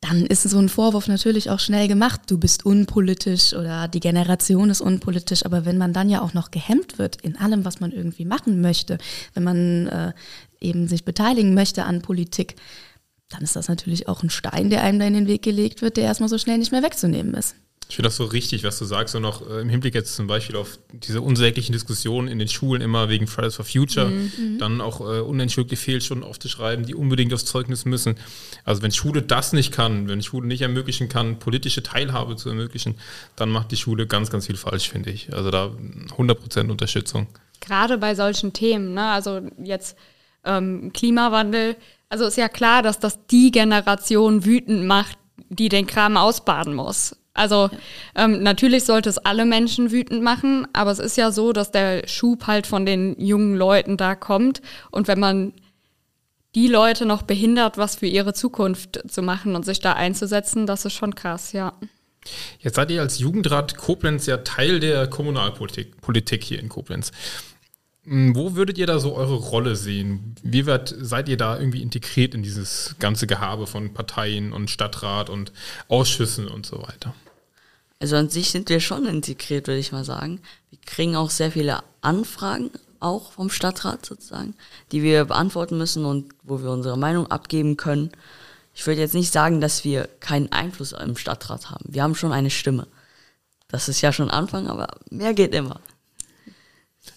dann 0.00 0.26
ist 0.26 0.42
so 0.42 0.58
ein 0.58 0.68
Vorwurf 0.68 1.08
natürlich 1.08 1.48
auch 1.48 1.60
schnell 1.60 1.88
gemacht. 1.88 2.22
Du 2.26 2.36
bist 2.36 2.66
unpolitisch 2.66 3.54
oder 3.54 3.88
die 3.88 4.00
Generation 4.00 4.68
ist 4.68 4.82
unpolitisch. 4.82 5.46
Aber 5.46 5.64
wenn 5.64 5.78
man 5.78 5.94
dann 5.94 6.10
ja 6.10 6.20
auch 6.20 6.34
noch 6.34 6.50
gehemmt 6.50 6.98
wird 6.98 7.16
in 7.22 7.38
allem, 7.38 7.64
was 7.64 7.80
man 7.80 7.90
irgendwie 7.90 8.26
machen 8.26 8.60
möchte, 8.60 8.98
wenn 9.32 9.44
man 9.44 9.86
äh, 9.86 10.12
eben 10.60 10.88
sich 10.88 11.04
beteiligen 11.04 11.54
möchte 11.54 11.84
an 11.84 12.02
Politik, 12.02 12.56
dann 13.30 13.42
ist 13.42 13.56
das 13.56 13.68
natürlich 13.68 14.06
auch 14.06 14.22
ein 14.22 14.30
Stein, 14.30 14.68
der 14.68 14.82
einem 14.82 14.98
da 14.98 15.06
in 15.06 15.14
den 15.14 15.26
Weg 15.26 15.42
gelegt 15.42 15.80
wird, 15.80 15.96
der 15.96 16.04
erstmal 16.04 16.28
so 16.28 16.36
schnell 16.36 16.58
nicht 16.58 16.72
mehr 16.72 16.82
wegzunehmen 16.82 17.32
ist. 17.32 17.54
Ich 17.88 17.96
finde 17.96 18.08
das 18.08 18.16
so 18.16 18.24
richtig, 18.24 18.64
was 18.64 18.78
du 18.78 18.84
sagst, 18.84 19.14
und 19.14 19.24
auch 19.24 19.48
äh, 19.48 19.60
im 19.60 19.68
Hinblick 19.68 19.94
jetzt 19.94 20.14
zum 20.16 20.26
Beispiel 20.26 20.56
auf 20.56 20.78
diese 20.92 21.20
unsäglichen 21.20 21.72
Diskussionen 21.72 22.28
in 22.28 22.38
den 22.38 22.48
Schulen 22.48 22.80
immer 22.80 23.08
wegen 23.08 23.26
Fridays 23.26 23.56
for 23.56 23.64
Future, 23.64 24.10
dann 24.58 24.80
auch 24.80 25.00
äh, 25.00 25.20
unentschuldigte 25.20 25.76
Fehlstunden 25.76 26.26
aufzuschreiben, 26.26 26.86
die 26.86 26.94
unbedingt 26.94 27.32
aufs 27.34 27.44
Zeugnis 27.44 27.84
müssen. 27.84 28.16
Also 28.64 28.82
wenn 28.82 28.90
Schule 28.90 29.22
das 29.22 29.52
nicht 29.52 29.72
kann, 29.72 30.08
wenn 30.08 30.22
Schule 30.22 30.46
nicht 30.46 30.62
ermöglichen 30.62 31.08
kann, 31.08 31.38
politische 31.38 31.82
Teilhabe 31.82 32.36
zu 32.36 32.48
ermöglichen, 32.48 32.96
dann 33.36 33.50
macht 33.50 33.70
die 33.70 33.76
Schule 33.76 34.06
ganz, 34.06 34.30
ganz 34.30 34.46
viel 34.46 34.56
falsch, 34.56 34.88
finde 34.88 35.10
ich. 35.10 35.32
Also 35.32 35.50
da 35.50 35.70
100% 36.16 36.70
Unterstützung. 36.70 37.26
Gerade 37.60 37.98
bei 37.98 38.14
solchen 38.14 38.52
Themen, 38.52 38.94
ne? 38.94 39.10
also 39.10 39.40
jetzt 39.62 39.96
ähm, 40.44 40.92
Klimawandel, 40.92 41.76
also 42.08 42.26
ist 42.26 42.36
ja 42.36 42.48
klar, 42.48 42.82
dass 42.82 42.98
das 42.98 43.26
die 43.26 43.50
Generation 43.50 44.44
wütend 44.44 44.84
macht, 44.84 45.18
die 45.48 45.68
den 45.68 45.86
Kram 45.86 46.16
ausbaden 46.16 46.74
muss. 46.74 47.16
Also 47.34 47.68
ähm, 48.14 48.42
natürlich 48.42 48.84
sollte 48.84 49.08
es 49.10 49.18
alle 49.18 49.44
Menschen 49.44 49.90
wütend 49.90 50.22
machen, 50.22 50.68
aber 50.72 50.92
es 50.92 51.00
ist 51.00 51.16
ja 51.16 51.32
so, 51.32 51.52
dass 51.52 51.72
der 51.72 52.06
Schub 52.06 52.46
halt 52.46 52.66
von 52.66 52.86
den 52.86 53.20
jungen 53.20 53.56
Leuten 53.56 53.96
da 53.96 54.14
kommt. 54.14 54.62
Und 54.92 55.08
wenn 55.08 55.18
man 55.18 55.52
die 56.54 56.68
Leute 56.68 57.06
noch 57.06 57.22
behindert, 57.22 57.76
was 57.76 57.96
für 57.96 58.06
ihre 58.06 58.32
Zukunft 58.32 59.02
zu 59.10 59.20
machen 59.22 59.56
und 59.56 59.64
sich 59.64 59.80
da 59.80 59.94
einzusetzen, 59.94 60.66
das 60.66 60.84
ist 60.84 60.92
schon 60.92 61.16
krass, 61.16 61.52
ja. 61.52 61.72
Jetzt 62.60 62.76
seid 62.76 62.90
ihr 62.90 63.02
als 63.02 63.18
Jugendrat 63.18 63.76
Koblenz 63.76 64.26
ja 64.26 64.38
Teil 64.38 64.80
der 64.80 65.08
Kommunalpolitik 65.08 66.00
Politik 66.00 66.42
hier 66.42 66.60
in 66.60 66.68
Koblenz. 66.68 67.10
Hm, 68.04 68.34
Wo 68.34 68.54
würdet 68.54 68.78
ihr 68.78 68.86
da 68.86 68.98
so 68.98 69.14
eure 69.14 69.34
Rolle 69.34 69.76
sehen? 69.76 70.36
Wie 70.42 70.66
weit 70.66 70.94
seid 70.98 71.28
ihr 71.28 71.36
da 71.36 71.58
irgendwie 71.58 71.82
integriert 71.82 72.34
in 72.34 72.42
dieses 72.42 72.96
ganze 72.98 73.26
Gehabe 73.26 73.66
von 73.66 73.92
Parteien 73.92 74.52
und 74.52 74.70
Stadtrat 74.70 75.28
und 75.28 75.52
Ausschüssen 75.88 76.48
und 76.48 76.64
so 76.64 76.80
weiter? 76.82 77.14
Also 78.00 78.16
an 78.16 78.28
sich 78.28 78.50
sind 78.50 78.68
wir 78.68 78.80
schon 78.80 79.06
integriert, 79.06 79.66
würde 79.66 79.80
ich 79.80 79.92
mal 79.92 80.04
sagen. 80.04 80.40
Wir 80.70 80.78
kriegen 80.84 81.16
auch 81.16 81.30
sehr 81.30 81.52
viele 81.52 81.82
Anfragen, 82.00 82.70
auch 83.00 83.32
vom 83.32 83.50
Stadtrat 83.50 84.04
sozusagen, 84.04 84.54
die 84.92 85.02
wir 85.02 85.26
beantworten 85.26 85.78
müssen 85.78 86.04
und 86.04 86.32
wo 86.42 86.62
wir 86.62 86.70
unsere 86.70 86.98
Meinung 86.98 87.30
abgeben 87.30 87.76
können. 87.76 88.10
Ich 88.74 88.86
würde 88.86 89.00
jetzt 89.00 89.14
nicht 89.14 89.32
sagen, 89.32 89.60
dass 89.60 89.84
wir 89.84 90.08
keinen 90.20 90.50
Einfluss 90.52 90.92
im 90.92 91.16
Stadtrat 91.16 91.70
haben. 91.70 91.84
Wir 91.88 92.02
haben 92.02 92.14
schon 92.14 92.32
eine 92.32 92.50
Stimme. 92.50 92.86
Das 93.68 93.88
ist 93.88 94.00
ja 94.00 94.12
schon 94.12 94.30
Anfang, 94.30 94.68
aber 94.68 94.88
mehr 95.10 95.34
geht 95.34 95.54
immer. 95.54 95.80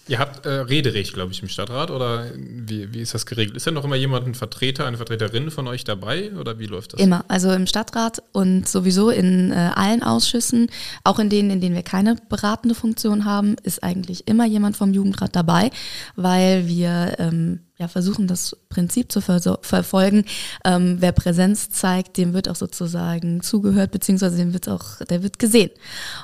Ihr 0.08 0.20
habt 0.20 0.46
äh, 0.46 0.50
Rederecht, 0.50 1.14
glaube 1.14 1.32
ich, 1.32 1.42
im 1.42 1.50
Stadtrat 1.50 1.92
oder 1.92 2.26
wie, 2.36 2.94
wie 2.94 3.02
ist 3.02 3.14
das 3.14 3.26
geregelt? 3.26 3.58
Ist 3.58 3.68
da 3.68 3.72
noch 3.72 3.84
immer 3.84 3.96
jemand, 3.96 4.26
ein 4.26 4.36
Vertreter, 4.36 4.86
eine 4.86 4.98
Vertreterin 4.98 5.52
von 5.52 5.68
euch 5.68 5.84
dabei 5.84 6.32
oder 6.34 6.60
wie 6.60 6.66
läuft 6.66 6.94
das? 6.94 7.02
Immer, 7.02 7.26
also 7.28 7.52
im 7.52 7.68
Stadtrat 7.68 8.24
und 8.32 8.68
sowieso 8.68 9.10
in 9.10 9.52
äh, 9.52 9.72
allen 9.76 10.04
Ausschüssen, 10.04 10.70
auch 11.04 11.20
in 11.20 11.30
denen, 11.30 11.50
in 11.50 11.62
denen 11.62 11.76
wir 11.76 11.84
keine 11.84 12.16
beratende 12.30 12.76
Funktion 12.76 13.26
haben, 13.26 13.56
ist 13.64 13.84
eigentlich 13.84 14.28
immer 14.28 14.46
jemand 14.46 14.78
vom 14.78 14.94
Jugendrat 14.94 15.36
dabei, 15.36 15.72
weil 16.16 16.68
wir 16.68 17.16
ähm, 17.20 17.60
ja, 17.78 17.88
versuchen, 17.88 18.28
das 18.28 18.58
Prinzip 18.70 19.12
zu 19.12 19.22
ver 19.22 19.60
verfolgen. 19.62 20.26
Ähm, 20.66 20.98
wer 21.00 21.12
Präsenz 21.12 21.70
zeigt, 21.70 22.18
dem 22.18 22.34
wird 22.34 22.50
auch 22.50 22.56
sozusagen 22.56 23.42
zugehört, 23.42 23.92
beziehungsweise 23.92 24.38
dem 24.38 24.54
wird 24.54 24.68
auch, 24.68 24.98
der 25.10 25.22
wird 25.22 25.38
gesehen. 25.38 25.70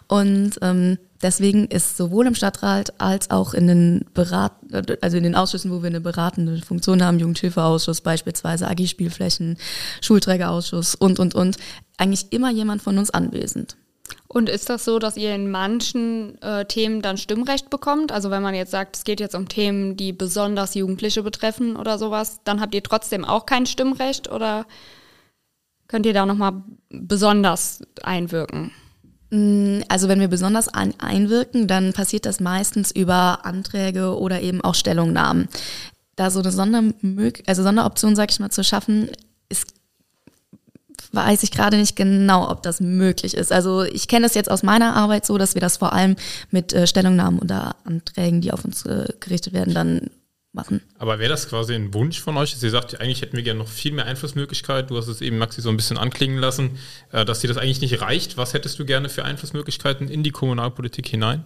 Und 0.08 0.54
ähm, 0.62 0.98
Deswegen 1.24 1.68
ist 1.68 1.96
sowohl 1.96 2.28
im 2.28 2.36
Stadtrat 2.36 3.00
als 3.00 3.32
auch 3.32 3.54
in 3.54 3.68
den 3.68 4.06
Berat 4.14 4.52
also 5.02 5.18
in 5.18 5.24
den 5.24 5.36
Ausschüssen, 5.36 5.72
wo 5.72 5.82
wir 5.82 5.88
eine 5.88 6.02
beratende 6.02 6.62
Funktion 6.62 7.04
haben, 7.04 7.20
Jugendhilfeausschuss 7.20 8.02
beispielsweise, 8.02 8.68
AG-Spielflächen, 8.68 9.58
Schulträgerausschuss 10.02 10.96
und, 10.96 11.20
und, 11.20 11.34
und, 11.34 11.58
eigentlich 11.98 12.32
immer 12.32 12.52
jemand 12.52 12.82
von 12.82 12.98
uns 12.98 13.10
anwesend. 13.10 13.78
Und 14.28 14.50
ist 14.50 14.70
das 14.70 14.84
so, 14.84 15.00
dass 15.00 15.16
ihr 15.16 15.34
in 15.34 15.50
manchen 15.50 16.42
äh, 16.42 16.66
Themen 16.66 17.02
dann 17.02 17.18
Stimmrecht 17.18 17.70
bekommt? 17.70 18.12
Also 18.12 18.32
wenn 18.32 18.42
man 18.42 18.56
jetzt 18.56 18.72
sagt, 18.72 18.98
es 18.98 19.04
geht 19.04 19.20
jetzt 19.20 19.36
um 19.36 19.48
Themen, 19.48 19.96
die 19.96 20.12
besonders 20.12 20.74
Jugendliche 20.74 21.24
betreffen 21.24 21.78
oder 21.78 21.98
sowas, 21.98 22.42
dann 22.44 22.60
habt 22.60 22.76
ihr 22.76 22.84
trotzdem 22.84 23.24
auch 23.24 23.46
kein 23.46 23.66
Stimmrecht 23.66 24.30
oder 24.30 24.66
könnt 25.88 26.06
ihr 26.06 26.14
da 26.14 26.26
nochmal 26.26 26.64
besonders 26.90 27.82
einwirken? 28.02 28.72
Mm, 29.34 29.82
also 29.90 30.08
wenn 30.08 30.20
wir 30.20 30.28
besonders 30.28 30.68
ein 30.68 30.94
einwirken, 31.00 31.68
dann 31.68 31.92
passiert 31.94 32.28
das 32.28 32.40
meistens 32.40 32.92
über 32.92 33.46
Anträge 33.46 34.16
oder 34.18 34.42
eben 34.42 34.62
auch 34.62 34.76
Stellungnahmen. 34.76 35.50
Da 36.16 36.30
so 36.30 36.40
eine 36.40 36.52
Sondermög 36.52 37.42
also 37.48 37.64
Sonderoption, 37.64 38.16
sag 38.16 38.32
ich 38.32 38.40
mal, 38.40 38.52
zu 38.52 38.64
schaffen, 38.64 39.10
ist 39.50 39.74
weiß 41.14 41.44
ich 41.44 41.52
gerade 41.52 41.78
nicht 41.78 41.96
genau, 41.96 42.50
ob 42.50 42.64
das 42.64 42.80
möglich 42.80 43.36
ist. 43.36 43.52
Also 43.52 43.84
ich 43.84 44.08
kenne 44.08 44.26
es 44.26 44.34
jetzt 44.34 44.50
aus 44.50 44.64
meiner 44.64 44.96
Arbeit 44.96 45.26
so, 45.28 45.38
dass 45.38 45.54
wir 45.54 45.62
das 45.62 45.78
vor 45.78 45.94
allem 45.94 46.16
mit 46.50 46.74
äh, 46.74 46.88
Stellungnahmen 46.88 47.40
oder 47.40 47.76
Anträgen, 47.84 48.42
die 48.42 48.52
auf 48.52 48.66
uns 48.66 48.86
äh, 48.86 49.08
gerichtet 49.20 49.54
werden, 49.54 49.74
dann 49.76 50.10
machen. 50.54 50.82
Aber 51.00 51.20
wäre 51.20 51.30
das 51.30 51.50
quasi 51.50 51.74
ein 51.74 51.94
Wunsch 51.94 52.20
von 52.20 52.38
euch, 52.38 52.54
dass 52.54 52.64
ihr 52.64 52.70
sagt, 52.70 53.02
eigentlich 53.02 53.22
hätten 53.22 53.36
wir 53.36 53.44
gerne 53.44 53.60
noch 53.60 53.68
viel 53.68 53.92
mehr 53.92 54.06
Einflussmöglichkeit? 54.06 54.90
Du 54.90 54.98
hast 54.98 55.08
es 55.08 55.22
eben, 55.22 55.38
Maxi, 55.38 55.62
so 55.62 55.70
ein 55.70 55.78
bisschen 55.78 55.98
anklingen 55.98 56.38
lassen, 56.38 56.78
äh, 57.12 57.26
dass 57.26 57.40
dir 57.40 57.48
das 57.48 57.58
eigentlich 57.58 57.82
nicht 57.82 58.02
reicht. 58.02 58.38
Was 58.38 58.54
hättest 58.54 58.78
du 58.80 58.86
gerne 58.86 59.10
für 59.10 59.26
Einflussmöglichkeiten 59.26 60.08
in 60.08 60.24
die 60.24 60.32
Kommunalpolitik 60.32 61.08
hinein? 61.08 61.44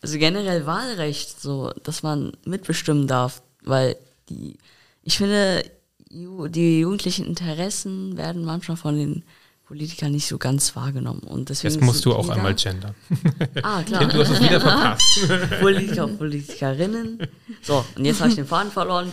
Also 0.00 0.18
generell 0.18 0.66
Wahlrecht, 0.66 1.40
so, 1.40 1.72
dass 1.82 2.02
man 2.02 2.32
mitbestimmen 2.44 3.06
darf, 3.06 3.42
weil 3.62 3.96
die, 4.28 4.56
ich 5.02 5.18
finde, 5.18 5.64
die 6.10 6.80
jugendlichen 6.80 7.26
Interessen 7.26 8.16
werden 8.16 8.44
manchmal 8.44 8.76
von 8.76 8.96
den 8.96 9.24
Politiker 9.66 10.10
nicht 10.10 10.26
so 10.26 10.36
ganz 10.36 10.76
wahrgenommen. 10.76 11.20
Und 11.20 11.48
deswegen 11.48 11.74
Jetzt 11.74 11.82
musst 11.82 12.04
du 12.04 12.14
auch 12.14 12.28
einmal 12.28 12.54
gendern. 12.54 12.94
Ah, 13.62 13.82
klar. 13.86 14.04
Du 14.06 14.18
hast 14.18 14.30
es 14.30 14.40
wieder 14.40 14.60
verpasst. 14.60 15.26
Politiker, 15.60 16.06
Politikerinnen. 16.06 17.26
So, 17.62 17.84
und 17.96 18.04
jetzt 18.04 18.20
habe 18.20 18.28
ich 18.28 18.36
den 18.36 18.46
Faden 18.46 18.70
verloren. 18.70 19.10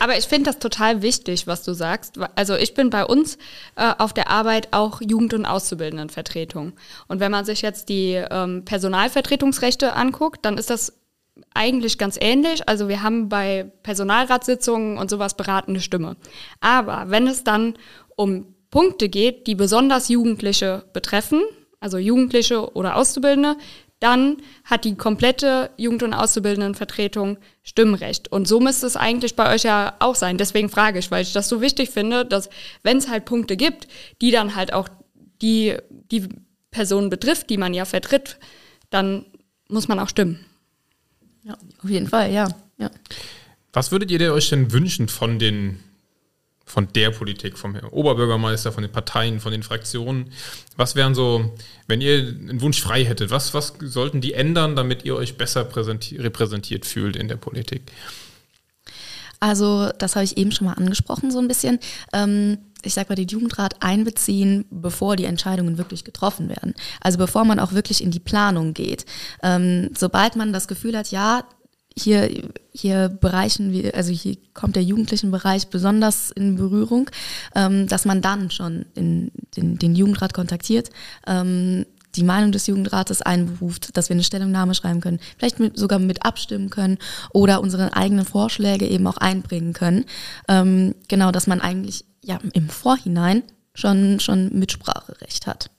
Aber 0.00 0.18
ich 0.18 0.26
finde 0.26 0.50
das 0.50 0.58
total 0.58 1.02
wichtig, 1.02 1.46
was 1.46 1.62
du 1.62 1.72
sagst. 1.72 2.18
Also 2.36 2.56
ich 2.56 2.74
bin 2.74 2.90
bei 2.90 3.04
uns 3.04 3.38
äh, 3.76 3.94
auf 3.96 4.12
der 4.12 4.28
Arbeit 4.30 4.68
auch 4.72 5.00
Jugend- 5.00 5.34
und 5.34 5.46
Auszubildendenvertretung. 5.46 6.74
Und 7.08 7.20
wenn 7.20 7.32
man 7.32 7.44
sich 7.44 7.62
jetzt 7.62 7.88
die 7.88 8.22
ähm, 8.30 8.64
Personalvertretungsrechte 8.64 9.94
anguckt, 9.94 10.44
dann 10.44 10.58
ist 10.58 10.70
das 10.70 10.92
eigentlich 11.54 11.98
ganz 11.98 12.18
ähnlich. 12.20 12.68
Also 12.68 12.88
wir 12.88 13.02
haben 13.02 13.28
bei 13.28 13.72
Personalratssitzungen 13.82 14.98
und 14.98 15.08
sowas 15.10 15.36
beratende 15.36 15.80
Stimme. 15.80 16.16
Aber 16.60 17.06
wenn 17.08 17.26
es 17.26 17.44
dann 17.44 17.74
um 18.14 18.54
Punkte 18.70 19.08
geht, 19.08 19.46
die 19.46 19.54
besonders 19.54 20.08
Jugendliche 20.08 20.84
betreffen, 20.92 21.42
also 21.80 21.98
Jugendliche 21.98 22.74
oder 22.74 22.96
Auszubildende, 22.96 23.56
dann 24.00 24.36
hat 24.64 24.84
die 24.84 24.94
komplette 24.94 25.70
Jugend- 25.76 26.04
und 26.04 26.14
Auszubildendenvertretung 26.14 27.38
Stimmrecht. 27.62 28.30
Und 28.30 28.46
so 28.46 28.60
müsste 28.60 28.86
es 28.86 28.96
eigentlich 28.96 29.34
bei 29.34 29.52
euch 29.52 29.64
ja 29.64 29.94
auch 29.98 30.14
sein. 30.14 30.38
Deswegen 30.38 30.68
frage 30.68 31.00
ich, 31.00 31.10
weil 31.10 31.22
ich 31.22 31.32
das 31.32 31.48
so 31.48 31.60
wichtig 31.60 31.90
finde, 31.90 32.24
dass 32.24 32.48
wenn 32.84 32.98
es 32.98 33.08
halt 33.08 33.24
Punkte 33.24 33.56
gibt, 33.56 33.88
die 34.20 34.30
dann 34.30 34.54
halt 34.54 34.72
auch 34.72 34.88
die, 35.42 35.76
die 35.90 36.28
Person 36.70 37.10
betrifft, 37.10 37.50
die 37.50 37.56
man 37.56 37.74
ja 37.74 37.84
vertritt, 37.84 38.38
dann 38.90 39.26
muss 39.68 39.88
man 39.88 39.98
auch 39.98 40.08
stimmen. 40.08 40.44
Ja, 41.42 41.56
auf 41.82 41.90
jeden 41.90 42.06
Fall, 42.06 42.32
ja. 42.32 42.48
ja. 42.78 42.90
Was 43.72 43.90
würdet 43.90 44.10
ihr 44.10 44.32
euch 44.32 44.48
denn 44.48 44.72
wünschen 44.72 45.08
von 45.08 45.38
den 45.38 45.80
von 46.68 46.92
der 46.92 47.10
Politik, 47.10 47.58
vom 47.58 47.76
Oberbürgermeister, 47.90 48.72
von 48.72 48.82
den 48.82 48.92
Parteien, 48.92 49.40
von 49.40 49.52
den 49.52 49.62
Fraktionen. 49.62 50.30
Was 50.76 50.94
wären 50.94 51.14
so, 51.14 51.56
wenn 51.86 52.00
ihr 52.00 52.18
einen 52.18 52.60
Wunsch 52.60 52.80
frei 52.80 53.04
hättet, 53.04 53.30
was, 53.30 53.54
was 53.54 53.74
sollten 53.80 54.20
die 54.20 54.34
ändern, 54.34 54.76
damit 54.76 55.04
ihr 55.04 55.16
euch 55.16 55.38
besser 55.38 55.66
repräsentiert 55.74 56.84
fühlt 56.84 57.16
in 57.16 57.28
der 57.28 57.36
Politik? 57.36 57.90
Also, 59.40 59.90
das 59.98 60.16
habe 60.16 60.24
ich 60.24 60.36
eben 60.36 60.52
schon 60.52 60.66
mal 60.66 60.74
angesprochen, 60.74 61.30
so 61.30 61.38
ein 61.38 61.48
bisschen. 61.48 61.78
Ähm, 62.12 62.58
ich 62.82 62.94
sag 62.94 63.08
mal, 63.08 63.16
den 63.16 63.26
Jugendrat 63.26 63.76
einbeziehen, 63.80 64.64
bevor 64.70 65.16
die 65.16 65.24
Entscheidungen 65.24 65.78
wirklich 65.78 66.04
getroffen 66.04 66.48
werden. 66.48 66.74
Also 67.00 67.18
bevor 67.18 67.44
man 67.44 67.58
auch 67.58 67.72
wirklich 67.72 68.02
in 68.02 68.12
die 68.12 68.20
Planung 68.20 68.72
geht. 68.72 69.04
Ähm, 69.42 69.90
sobald 69.96 70.36
man 70.36 70.52
das 70.52 70.68
Gefühl 70.68 70.96
hat, 70.96 71.10
ja, 71.10 71.44
hier, 71.98 72.30
hier 72.72 73.08
bereichen 73.08 73.72
wir, 73.72 73.94
also 73.94 74.12
hier 74.12 74.36
kommt 74.54 74.76
der 74.76 74.82
jugendlichen 74.82 75.30
Bereich 75.30 75.68
besonders 75.68 76.30
in 76.30 76.56
Berührung, 76.56 77.10
ähm, 77.54 77.86
dass 77.88 78.04
man 78.04 78.22
dann 78.22 78.50
schon 78.50 78.86
in, 78.94 79.30
den, 79.56 79.78
den 79.78 79.94
Jugendrat 79.94 80.34
kontaktiert, 80.34 80.90
ähm, 81.26 81.84
die 82.16 82.24
Meinung 82.24 82.52
des 82.52 82.66
Jugendrates 82.66 83.22
einberuft, 83.22 83.96
dass 83.96 84.08
wir 84.08 84.14
eine 84.14 84.24
Stellungnahme 84.24 84.74
schreiben 84.74 85.00
können, 85.00 85.20
vielleicht 85.36 85.60
mit, 85.60 85.78
sogar 85.78 85.98
mit 85.98 86.24
abstimmen 86.24 86.70
können 86.70 86.98
oder 87.32 87.60
unsere 87.60 87.94
eigenen 87.94 88.24
Vorschläge 88.24 88.86
eben 88.86 89.06
auch 89.06 89.18
einbringen 89.18 89.72
können. 89.72 90.04
Ähm, 90.48 90.94
genau, 91.08 91.30
dass 91.30 91.46
man 91.46 91.60
eigentlich 91.60 92.04
ja 92.22 92.38
im 92.52 92.68
Vorhinein 92.68 93.42
schon, 93.74 94.20
schon 94.20 94.50
Mitspracherecht 94.58 95.46
hat. 95.46 95.70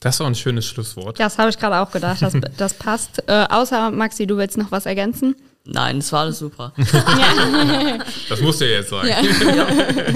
Das 0.00 0.20
war 0.20 0.26
ein 0.26 0.34
schönes 0.34 0.66
Schlusswort. 0.66 1.18
Das 1.18 1.38
habe 1.38 1.50
ich 1.50 1.58
gerade 1.58 1.78
auch 1.78 1.90
gedacht, 1.90 2.22
das, 2.22 2.34
das 2.56 2.74
passt. 2.74 3.22
Äh, 3.26 3.46
außer, 3.50 3.90
Maxi, 3.90 4.26
du 4.26 4.36
willst 4.36 4.56
noch 4.56 4.70
was 4.70 4.86
ergänzen? 4.86 5.34
Nein, 5.64 5.98
es 5.98 6.12
war 6.12 6.20
alles 6.20 6.38
super. 6.38 6.72
das 8.28 8.40
musst 8.40 8.60
du 8.60 8.64
ja 8.64 8.78
jetzt 8.78 8.90
sagen. 8.90 9.08
Ja. 9.08 9.18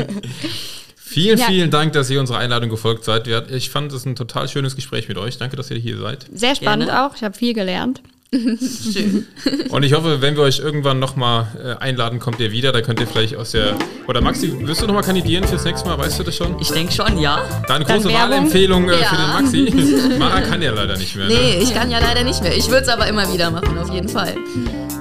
Vielen, 0.97 1.39
ja. 1.39 1.45
vielen 1.45 1.70
Dank, 1.70 1.93
dass 1.93 2.09
ihr 2.09 2.18
unserer 2.20 2.39
Einladung 2.39 2.70
gefolgt 2.70 3.05
seid. 3.05 3.28
Ich 3.51 3.68
fand 3.68 3.93
es 3.93 4.07
ein 4.07 4.16
total 4.16 4.49
schönes 4.49 4.76
Gespräch 4.76 5.09
mit 5.09 5.18
euch. 5.18 5.37
Danke, 5.37 5.57
dass 5.57 5.70
ihr 5.70 5.76
hier 5.76 5.99
seid. 5.99 6.24
Sehr 6.33 6.55
spannend 6.55 6.87
Gerne. 6.87 7.07
auch. 7.07 7.14
Ich 7.14 7.22
habe 7.22 7.37
viel 7.37 7.53
gelernt. 7.53 8.01
Schön. 8.35 9.26
Und 9.68 9.83
ich 9.83 9.93
hoffe, 9.93 10.22
wenn 10.22 10.37
wir 10.37 10.43
euch 10.43 10.59
irgendwann 10.59 10.99
nochmal 10.99 11.49
äh, 11.62 11.83
einladen, 11.83 12.18
kommt 12.18 12.41
ihr 12.41 12.51
wieder. 12.51 12.72
Da 12.72 12.80
könnt 12.80 12.99
ihr 12.99 13.07
vielleicht 13.07 13.37
aus 13.37 13.51
der. 13.51 13.76
Oder 14.09 14.22
Maxi, 14.22 14.66
wirst 14.66 14.80
du 14.80 14.87
nochmal 14.87 15.03
kandidieren 15.03 15.45
fürs 15.45 15.64
nächste 15.64 15.87
Mal? 15.87 15.99
Weißt 15.99 16.18
du 16.18 16.22
das 16.22 16.35
schon? 16.35 16.59
Ich 16.59 16.70
denke 16.70 16.93
schon, 16.93 17.18
ja. 17.18 17.43
Dann 17.68 17.85
große 17.85 18.09
Dann 18.09 18.30
Wahlempfehlung 18.30 18.89
äh, 18.89 19.01
ja. 19.01 19.07
für 19.07 19.16
den 19.16 19.70
Maxi. 19.70 20.18
Mara 20.18 20.41
kann 20.41 20.62
ja 20.62 20.72
leider 20.72 20.97
nicht 20.97 21.14
mehr. 21.14 21.28
Ne? 21.28 21.35
Nee, 21.35 21.59
ich 21.62 21.74
kann 21.74 21.91
ja 21.91 21.99
leider 21.99 22.24
nicht 22.24 22.43
mehr. 22.43 22.57
Ich 22.57 22.68
würde 22.68 22.83
es 22.83 22.89
aber 22.89 23.07
immer 23.07 23.30
wieder 23.30 23.51
machen, 23.51 23.76
auf 23.76 23.93
jeden 23.93 24.09
Fall. 24.09 24.35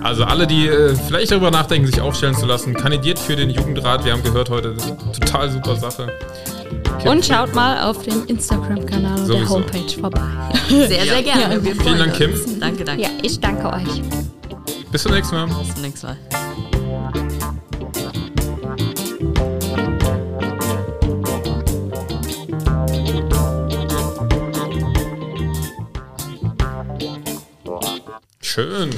Also 0.03 0.25
alle, 0.25 0.45
die 0.45 0.67
äh, 0.67 0.93
vielleicht 0.95 1.31
darüber 1.31 1.51
nachdenken, 1.51 1.87
sich 1.87 2.01
aufstellen 2.01 2.35
zu 2.35 2.45
lassen, 2.45 2.73
kandidiert 2.73 3.17
für 3.17 3.37
den 3.37 3.49
Jugendrat. 3.49 4.03
Wir 4.03 4.11
haben 4.11 4.23
gehört 4.23 4.49
heute, 4.49 4.73
das 4.73 4.83
ist 4.83 4.91
eine 4.91 5.11
total 5.13 5.51
super 5.51 5.75
Sache. 5.77 6.07
Und 7.05 7.25
schaut 7.25 7.53
mal 7.55 7.89
auf 7.89 8.03
dem 8.03 8.25
Instagram-Kanal 8.27 9.21
und 9.21 9.29
der 9.29 9.49
Homepage 9.49 9.99
vorbei. 9.99 10.21
Sehr, 10.69 10.87
sehr 10.87 11.23
gerne. 11.23 11.55
Ja. 11.55 11.59
Vielen 11.59 11.97
Dank, 11.97 12.13
Kim. 12.13 12.31
Danke, 12.59 12.83
danke. 12.83 13.01
Ja, 13.01 13.09
ich 13.21 13.39
danke 13.39 13.67
euch. 13.67 14.01
Bis 14.91 15.03
zum 15.03 15.13
nächsten 15.13 15.35
Mal. 15.35 15.47
Bis 15.47 15.73
zum 15.73 15.81
nächsten 15.81 16.07
Mal. 16.07 16.17
Schön. 28.41 28.89